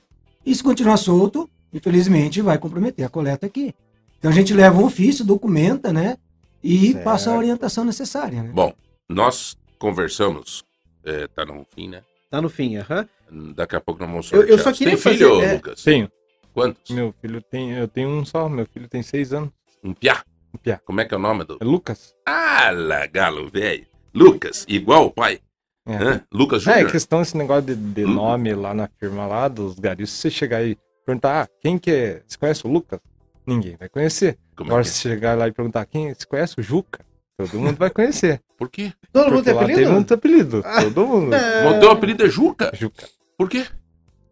[0.44, 3.74] E se continuar solto, infelizmente vai comprometer a coleta aqui.
[4.18, 6.16] Então a gente leva um ofício, documenta, né?
[6.64, 7.04] E Certo.
[7.04, 8.50] passa a orientação necessária, né?
[8.52, 8.72] Bom,
[9.08, 10.64] nós conversamos.
[11.08, 12.02] é, tá no fim, né?
[12.28, 13.06] Tá no fim, aham.
[13.54, 14.64] Daqui a pouco nós vamos Eu- eu sortear.
[14.64, 15.82] só queria tem filho, fazer- é- Lucas?
[15.84, 16.10] Tenho.
[16.56, 16.90] Quantos?
[16.90, 17.72] Meu filho tem.
[17.72, 18.48] Eu tenho um só.
[18.48, 19.50] Meu filho tem 6 anos.
[19.84, 20.24] Um piá.
[20.54, 20.80] Um piá.
[20.86, 21.58] Como é que é o nome do...
[21.60, 22.14] É Lucas.
[22.26, 22.70] Ah,
[23.12, 23.86] galo, velho.
[24.14, 25.38] Lucas, igual o pai.
[25.86, 25.94] É.
[25.96, 26.24] Hã?
[26.32, 26.90] Lucas É, Júnior.
[26.92, 28.14] questão esse negócio de, de Hum.
[28.14, 30.08] nome lá na firma lá dos garis.
[30.08, 32.22] Se você chegar aí e perguntar, ah, quem que é?
[32.26, 33.00] Você conhece o Lucas?
[33.46, 34.38] Ninguém vai conhecer.
[34.56, 34.92] Como Agora, é que é?
[34.94, 37.04] se chegar lá e perguntar, quem você conhece o Juca?
[37.38, 38.40] Todo mundo vai conhecer.
[38.56, 38.94] Por quê?
[39.12, 39.78] Todo mundo tem apelido?
[39.82, 40.62] tem muito apelido.
[40.80, 41.34] Todo mundo.
[41.34, 41.68] É.
[41.70, 42.70] O teu apelido é Juca?
[42.74, 43.06] Juca.
[43.36, 43.66] Por quê?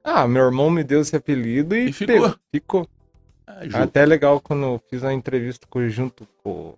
[0.04, 2.14] Ah, meu irmão me deu esse apelido e, E ficou.
[2.14, 2.34] pegou.
[2.52, 2.88] Ficou.
[3.46, 3.82] Ah.
[3.82, 6.74] Até legal quando eu fiz uma entrevista com, junto com,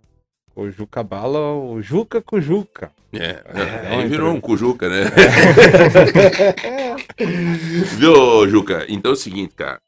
[0.55, 2.91] com o Juca Bala, o Juca com o Juca.
[3.13, 4.41] É, É, aí virou um.
[4.41, 5.05] Cujuca, né?
[7.97, 8.85] Viu, Juca?
[8.89, 9.81] Então é o seguinte, cara.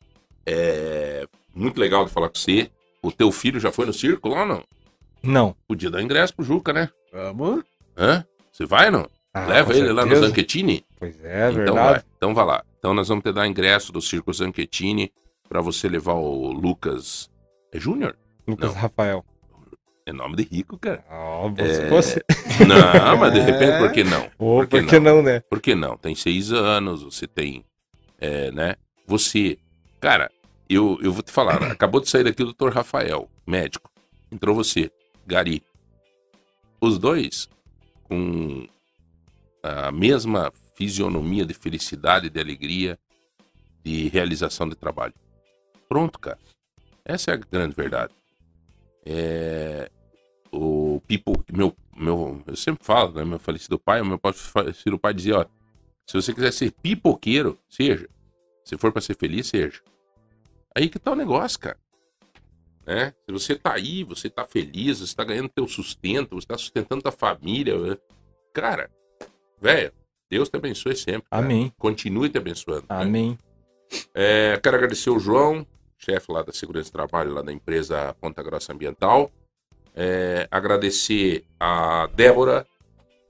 [0.46, 2.70] É muito legal de falar com você.
[3.02, 4.62] O teu filho já foi no circo lá ou não?
[5.22, 5.56] Não.
[5.66, 6.88] Podia dar ingresso pro Juca, né?
[7.12, 7.62] Vamos.
[7.96, 8.24] Hã?
[8.52, 9.06] Você vai não?
[9.34, 10.28] Ah, Leva ele lá no certeza.
[10.28, 10.84] Zanchettini?
[10.98, 11.90] Pois é, então verdade.
[11.90, 12.02] vai.
[12.16, 12.64] Então vai lá.
[12.78, 15.12] Então nós vamos te dar ingresso do Circo Zanchettini
[15.48, 17.30] pra você levar o Lucas.
[17.72, 18.16] É Júnior?
[18.46, 18.80] Lucas Não.
[18.80, 19.24] Rafael.
[20.06, 21.04] É nome de rico, cara.
[21.58, 22.24] É, se fosse.
[22.66, 24.24] Não, mas de repente, por que não?
[24.38, 25.40] Ô, por que por que não, né?
[25.40, 25.98] Por que não?
[25.98, 27.62] Tem seis anos, você tem,
[28.18, 28.74] é, né?
[29.06, 29.58] Você,
[30.00, 30.30] cara,
[30.68, 33.90] eu, eu vou te falar, acabou de sair daqui o doutor Rafael, médico.
[34.32, 34.90] Entrou você,
[35.26, 35.62] Gari.
[36.80, 37.48] Os dois
[38.04, 38.66] com
[39.62, 42.96] a mesma fisionomia de felicidade, de alegria,
[43.82, 45.12] de realização de trabalho.
[45.88, 46.38] Pronto, cara.
[47.04, 48.14] Essa é a grande verdade.
[49.04, 49.90] É,
[50.52, 53.24] o Pipo, meu, meu, eu sempre falo, né?
[53.24, 55.46] Meu falecido pai, meu falecido pai dizia, ó,
[56.06, 58.08] se você quiser ser pipoqueiro, seja.
[58.64, 59.82] Se for pra ser feliz, seja.
[60.76, 61.78] Aí que tá o negócio, cara.
[62.86, 63.12] Né?
[63.26, 67.02] Se você tá aí, você tá feliz, você tá ganhando teu sustento, você tá sustentando
[67.02, 67.96] tua família, né?
[68.52, 68.90] cara,
[69.60, 69.92] velho,
[70.30, 71.28] Deus te abençoe sempre.
[71.30, 71.44] cara.
[71.44, 71.72] Amém.
[71.78, 72.82] Continue te abençoando.
[72.82, 72.86] né?
[72.88, 73.38] Amém.
[74.14, 75.66] É, quero agradecer o João,
[75.98, 79.30] chefe lá da Segurança do Trabalho, lá da empresa Ponta Grossa Ambiental.
[79.94, 82.66] É, agradecer a Débora,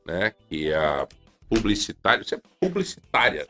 [0.04, 1.06] né, que é a
[1.48, 3.46] publicitária, você é publicitária,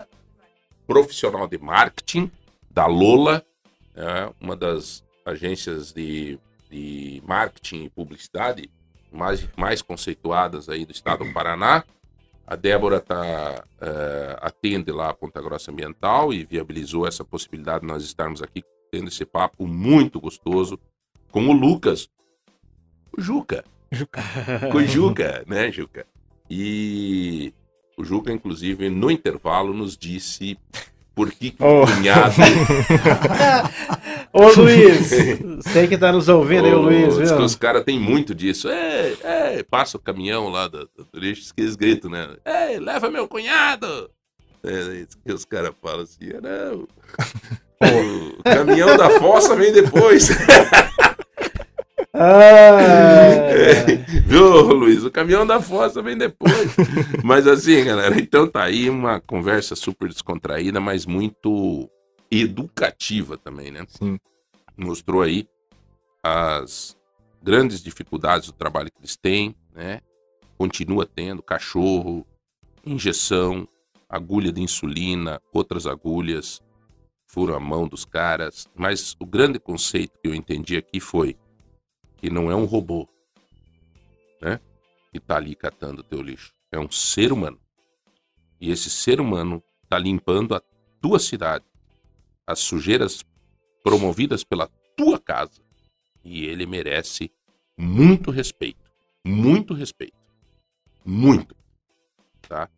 [0.87, 2.31] profissional de marketing
[2.71, 3.45] da Lola,
[3.97, 6.39] é, uma das agências de,
[6.71, 8.71] de marketing e publicidade
[9.11, 11.85] mais, mais conceituadas aí do estado do Paraná.
[12.51, 17.87] A Débora tá, é, atende lá a Ponta Grossa Ambiental e viabilizou essa possibilidade de
[17.87, 20.81] nós estarmos aqui tendo esse papo muito gostoso
[21.31, 22.09] com o Lucas,
[23.15, 23.63] o Juca.
[23.93, 24.23] Juca.
[24.73, 26.07] Com o Juca, né, Juca?
[26.49, 27.53] E
[27.99, 30.59] o Juca, inclusive, no intervalo, nos disse
[31.15, 31.87] por que, que o Oh.
[31.87, 32.35] cunhado.
[34.39, 35.09] Ô Luiz,
[35.73, 37.45] sei que tá nos ouvindo aí, o Luiz, diz que viu?
[37.45, 38.69] os caras têm muito disso.
[38.69, 42.29] É, é, passa o caminhão lá do, do lixo, que eles gritam, né?
[42.45, 44.09] É, leva meu cunhado!
[44.65, 44.71] É,
[45.01, 46.87] isso que os caras falam assim, "Ah, não.
[47.81, 50.29] O caminhão da fossa vem depois.
[52.15, 53.07] Ah,
[54.27, 55.05] Viu, Luiz?
[55.05, 56.53] O caminhão da fossa vem depois.
[57.23, 61.89] mas assim, galera, então tá aí uma conversa super descontraída, mas muito
[62.31, 63.85] educativa também, né?
[63.89, 64.19] Sim.
[64.77, 65.49] Mostrou aí
[66.23, 66.97] as
[67.43, 70.01] grandes dificuldades do trabalho que eles têm, né?
[70.57, 72.27] Continua tendo cachorro,
[72.85, 73.67] injeção,
[74.09, 76.61] agulha de insulina, outras agulhas,
[77.27, 78.67] furam a mão dos caras.
[78.75, 81.37] Mas o grande conceito que eu entendi aqui foi
[82.17, 83.09] que não é um robô,
[84.41, 84.61] né?
[85.13, 86.53] Que tá ali catando o teu lixo.
[86.73, 87.61] É um ser humano.
[88.61, 90.63] E esse ser humano tá limpando a
[91.01, 91.65] tua cidade.
[92.49, 93.23] As sujeiras
[93.85, 95.61] promovidas pela tua casa.
[96.25, 97.31] E ele merece
[97.77, 98.91] muito respeito.
[99.23, 100.17] Muito respeito.
[101.05, 101.55] Muito.
[102.49, 102.71] Tá?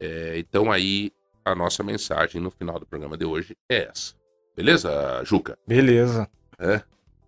[0.00, 1.12] É, então aí
[1.44, 4.14] a nossa mensagem no final do programa de hoje é essa.
[4.56, 5.56] Beleza, Juca?
[5.64, 6.28] Beleza.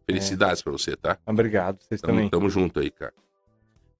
[0.05, 1.17] Felicidades pra você, tá?
[1.25, 1.81] Obrigado.
[1.85, 2.29] Vocês Tamo, também.
[2.29, 3.15] tamo junto aí, cara.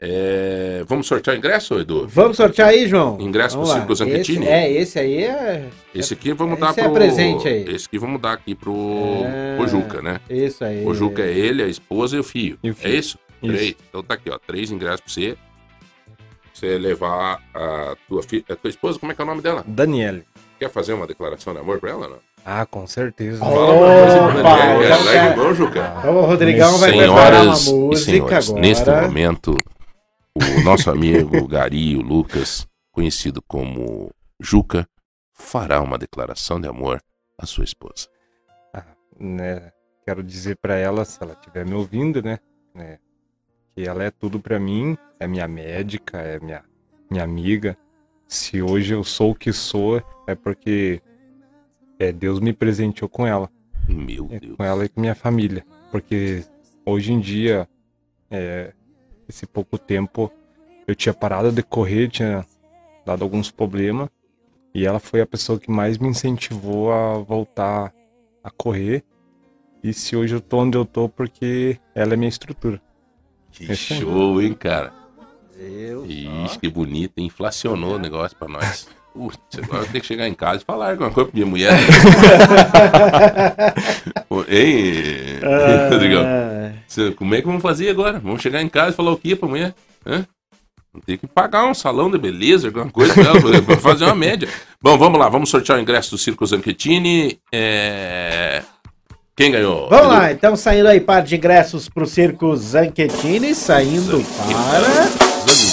[0.03, 2.07] É, Vamos sortear o ingresso, Edu?
[2.09, 3.19] vamos sortear aí, João?
[3.21, 4.47] Ingresso Vamos pro Zanchettini?
[4.47, 5.67] Esse, é, esse aí é.
[5.95, 6.93] Esse aqui vamos Esse dar é pro.
[6.95, 7.65] presente aí.
[7.69, 8.75] Esse aqui vamos dar aqui pro,
[9.27, 9.57] É.
[9.59, 10.19] pro Juca, né?
[10.31, 10.87] Isso aí.
[10.87, 12.59] O Juca é ele, a esposa e o filho.
[12.63, 12.95] E o É filho.
[12.95, 13.19] isso?
[13.43, 13.53] Isso.
[13.57, 13.77] Três.
[13.89, 14.39] Então tá aqui, ó.
[14.39, 15.37] Três ingressos pra você.
[16.55, 18.45] Você levar a tua filha.
[18.51, 19.63] A tua esposa, como é que é o nome dela?
[19.67, 20.25] Daniele.
[20.59, 22.09] Quer fazer uma declaração de amor pra ela?
[22.09, 22.19] Não?
[22.45, 23.43] Ah, com certeza.
[23.45, 24.83] Oh, Fala pra Opa, Daniela.
[24.89, 25.95] já Larga quer- a mão, Juca.
[25.99, 28.61] Então o Rodrigão vai preparar uma Senhoras e música senhores, agora.
[28.63, 29.57] neste momento,
[30.35, 34.87] o nosso amigo Gari, o Lucas, conhecido como Juca,
[35.33, 37.03] fará uma declaração de amor
[37.39, 38.09] à sua esposa.
[39.19, 39.71] né,
[40.05, 42.39] quero dizer pra ela, se ela estiver me ouvindo, né,
[42.75, 42.99] né,
[43.75, 46.65] que ela é tudo pra mim, é minha médica, é minha,
[47.11, 47.77] minha amiga.
[48.27, 51.03] Se hoje eu sou o que sou, é porque
[51.99, 53.51] é, Deus me presenteou com ela,
[53.89, 54.57] Meu é, Deus.
[54.57, 55.67] com ela e com minha família.
[55.91, 56.45] Porque
[56.87, 57.69] hoje em dia,
[58.31, 58.73] é,
[59.31, 60.31] esse pouco tempo,
[60.87, 62.45] eu tinha parado de correr, tinha
[63.07, 64.09] dado alguns problemas,
[64.75, 67.93] e ela foi a pessoa que mais me incentivou a voltar
[68.45, 69.03] a correr.
[69.83, 72.81] E se hoje eu tô onde eu tô, porque ela é minha estrutura.
[73.51, 74.93] Que show, hein, cara?
[75.57, 76.07] Deus.
[76.09, 78.89] Ixi, que bonito, inflacionou o negócio pra nós.
[79.13, 81.73] Putz, agora eu tenho que chegar em casa e falar alguma coisa pra minha mulher.
[85.91, 86.23] Rodrigão?
[86.25, 88.19] Ah, Cê- Como é que vamos fazer agora?
[88.19, 89.75] Vamos chegar em casa e falar o que pra mulher?
[90.07, 90.25] Hã?
[90.93, 94.49] Vamos ter que pagar um salão de beleza, alguma coisa pra fazer uma média.
[94.83, 97.39] Bom, vamos lá, vamos sortear o ingresso do Circo Zanchettini.
[97.53, 98.63] É...
[99.37, 99.89] Quem ganhou?
[99.89, 105.30] Vamos lá, então saindo aí par de ingressos pro Circo Zanchettini, saindo para...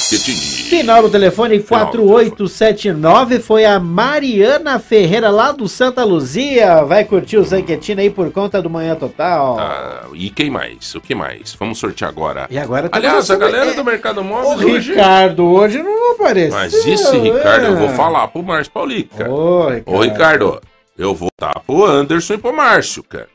[0.08, 0.40] Zanchettini.
[0.70, 6.84] Final do telefone Final do 4879 foi a Mariana Ferreira lá do Santa Luzia.
[6.84, 9.60] Vai curtir o Zanchettini aí por conta do Manhã Total.
[9.60, 10.96] Ah, e quem mais?
[10.96, 11.54] O que mais?
[11.54, 12.48] Vamos sortear agora.
[12.50, 14.92] E agora temos Aliás, a galera é, do Mercado O Móvel hoje...
[14.92, 16.58] Ricardo hoje não apareceu.
[16.58, 17.94] Mas esse Ricardo, eu vou é.
[17.94, 19.30] falar pro Márcio Paulica.
[19.30, 19.94] Ô, Ricardo.
[19.94, 20.62] Ô, Ricardo,
[20.98, 23.28] eu vou dar pro Anderson e pro Márcio, cara.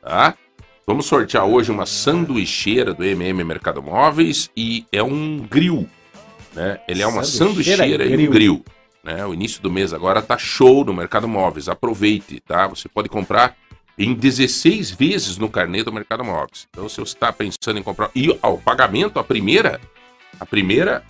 [0.00, 0.34] Tá?
[0.86, 5.88] Vamos sortear hoje uma sanduicheira do MM Mercado Móveis e é um grill.
[6.54, 6.78] Né?
[6.88, 8.64] Ele é uma Sanduicheira sanduicheira e um grill.
[9.02, 9.24] Né?
[9.26, 11.68] O início do mês agora tá show no Mercado Móveis.
[11.68, 12.66] Aproveite, tá?
[12.68, 13.56] Você pode comprar
[13.98, 16.66] em 16 vezes no carnê do Mercado Móveis.
[16.70, 18.10] Então, se você está pensando em comprar.
[18.14, 19.80] E ó, o pagamento, a primeira,
[20.38, 21.02] a primeira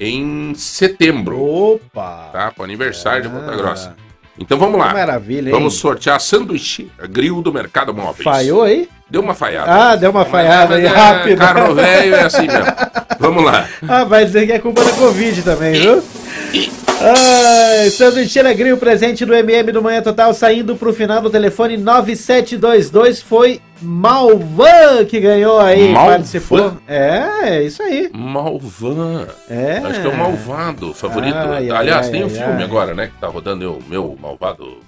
[0.00, 2.30] em setembro, Opa!
[2.32, 2.50] tá?
[2.52, 3.40] Para o aniversário de Ah.
[3.40, 3.96] Ponta Grossa.
[4.38, 4.92] Então vamos Que lá.
[4.94, 5.52] maravilha, hein?
[5.52, 8.24] Vamos sortear a sanduíche, a grill do Mercado Móveis.
[8.24, 8.88] Falhou aí?
[9.12, 9.70] Deu uma falhada.
[9.70, 11.38] Ah, deu uma falhada aí, é, rápido.
[11.38, 12.64] Carro velho é assim mesmo.
[13.20, 13.68] Vamos lá.
[13.86, 16.02] Ah, vai dizer que é culpa da Covid também, viu?
[16.98, 21.76] Ai, Sanduíche Alegria, o presente do MM do Manhã Total, saindo pro final do telefone
[21.76, 26.10] 9722, foi Malvan que ganhou aí, Malvan?
[26.12, 26.78] participou.
[26.88, 28.10] É, é isso aí.
[28.14, 29.26] Malvan.
[29.50, 29.82] É.
[29.84, 31.36] Acho que é o Malvado favorito.
[31.36, 33.08] Ai, Aliás, ai, tem um filme agora, né?
[33.08, 34.78] Que tá rodando o meu Malvado.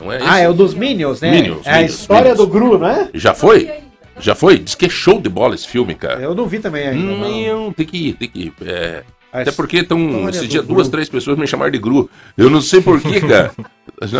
[0.00, 0.26] Não é esse?
[0.28, 1.30] Ah, é o dos Minions, né?
[1.30, 2.38] Minions, é a Minions, história Minions.
[2.38, 3.08] do Gru, não é?
[3.14, 3.70] Já foi?
[4.18, 4.58] Já foi?
[4.58, 6.20] Diz que é show de bola esse filme, cara.
[6.20, 7.02] Eu não vi também ainda.
[7.16, 7.64] não.
[7.64, 8.52] Não, tem que ir, tem que ir.
[8.66, 9.02] É,
[9.32, 10.74] até porque tão, esse dia Gru.
[10.74, 12.10] duas, três pessoas me chamaram de Gru.
[12.36, 13.50] Eu não sei porquê, cara.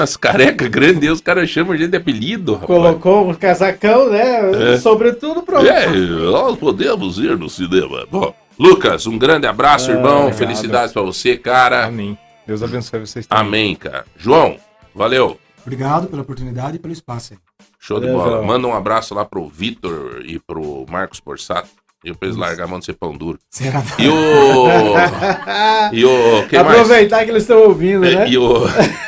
[0.03, 2.67] As careca grande, os caras chamam a gente de apelido, rapaz.
[2.67, 4.75] Colocou um casacão, né?
[4.75, 4.79] É.
[4.79, 5.67] Sobretudo, pronto.
[5.67, 8.07] É, nós podemos ir no cinema.
[8.11, 10.17] Bom, Lucas, um grande abraço, Ah, irmão.
[10.27, 10.37] obrigado.
[10.39, 11.87] Felicidades pra você, cara.
[11.87, 12.19] Amém.
[12.47, 13.47] Deus abençoe vocês também.
[13.47, 14.05] Amém, cara.
[14.19, 14.57] João,
[14.95, 15.39] valeu.
[15.63, 17.39] Obrigado pela oportunidade e pelo espaço aí.
[17.79, 18.33] Show de Valeu, bola.
[18.37, 18.45] João.
[18.47, 21.69] Manda um abraço lá pro Vitor e pro Marcos Borsato.
[22.03, 23.39] E depois largar a mão de ser pão duro.
[23.51, 23.83] Será?
[23.99, 24.95] E o.
[25.93, 26.49] e o.
[26.49, 26.75] Quem mais?
[26.81, 28.29] Aproveitar que eles estão ouvindo, É, né?
[28.31, 28.55] E o.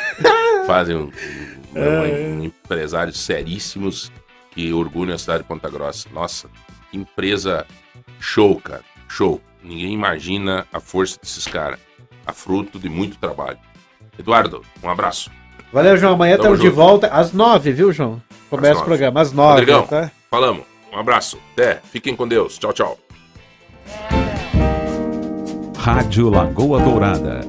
[0.67, 1.11] Fazem um,
[1.75, 4.13] um- um empresários seríssimos
[4.51, 6.07] que orgulham a cidade de Ponta Grossa.
[6.13, 6.49] Nossa,
[6.91, 7.67] que empresa
[8.21, 8.83] show, cara.
[9.09, 9.41] Show.
[9.63, 11.79] Ninguém imagina a força desses caras.
[12.27, 13.59] A fruto de muito trabalho.
[14.19, 15.31] Eduardo, um abraço.
[15.73, 16.15] Valeu, João.
[16.15, 18.21] Amanhã Tamo estamos de volta às nove, viu, João?
[18.51, 20.11] Começa o programa às nove, Rodrigão, tá?
[20.31, 20.65] falamos.
[20.93, 21.39] Um abraço.
[21.55, 21.81] Até.
[21.91, 22.59] Fiquem com Deus.
[22.59, 22.99] Tchau, tchau.
[25.79, 27.41] Rádio Lagoa Dourada.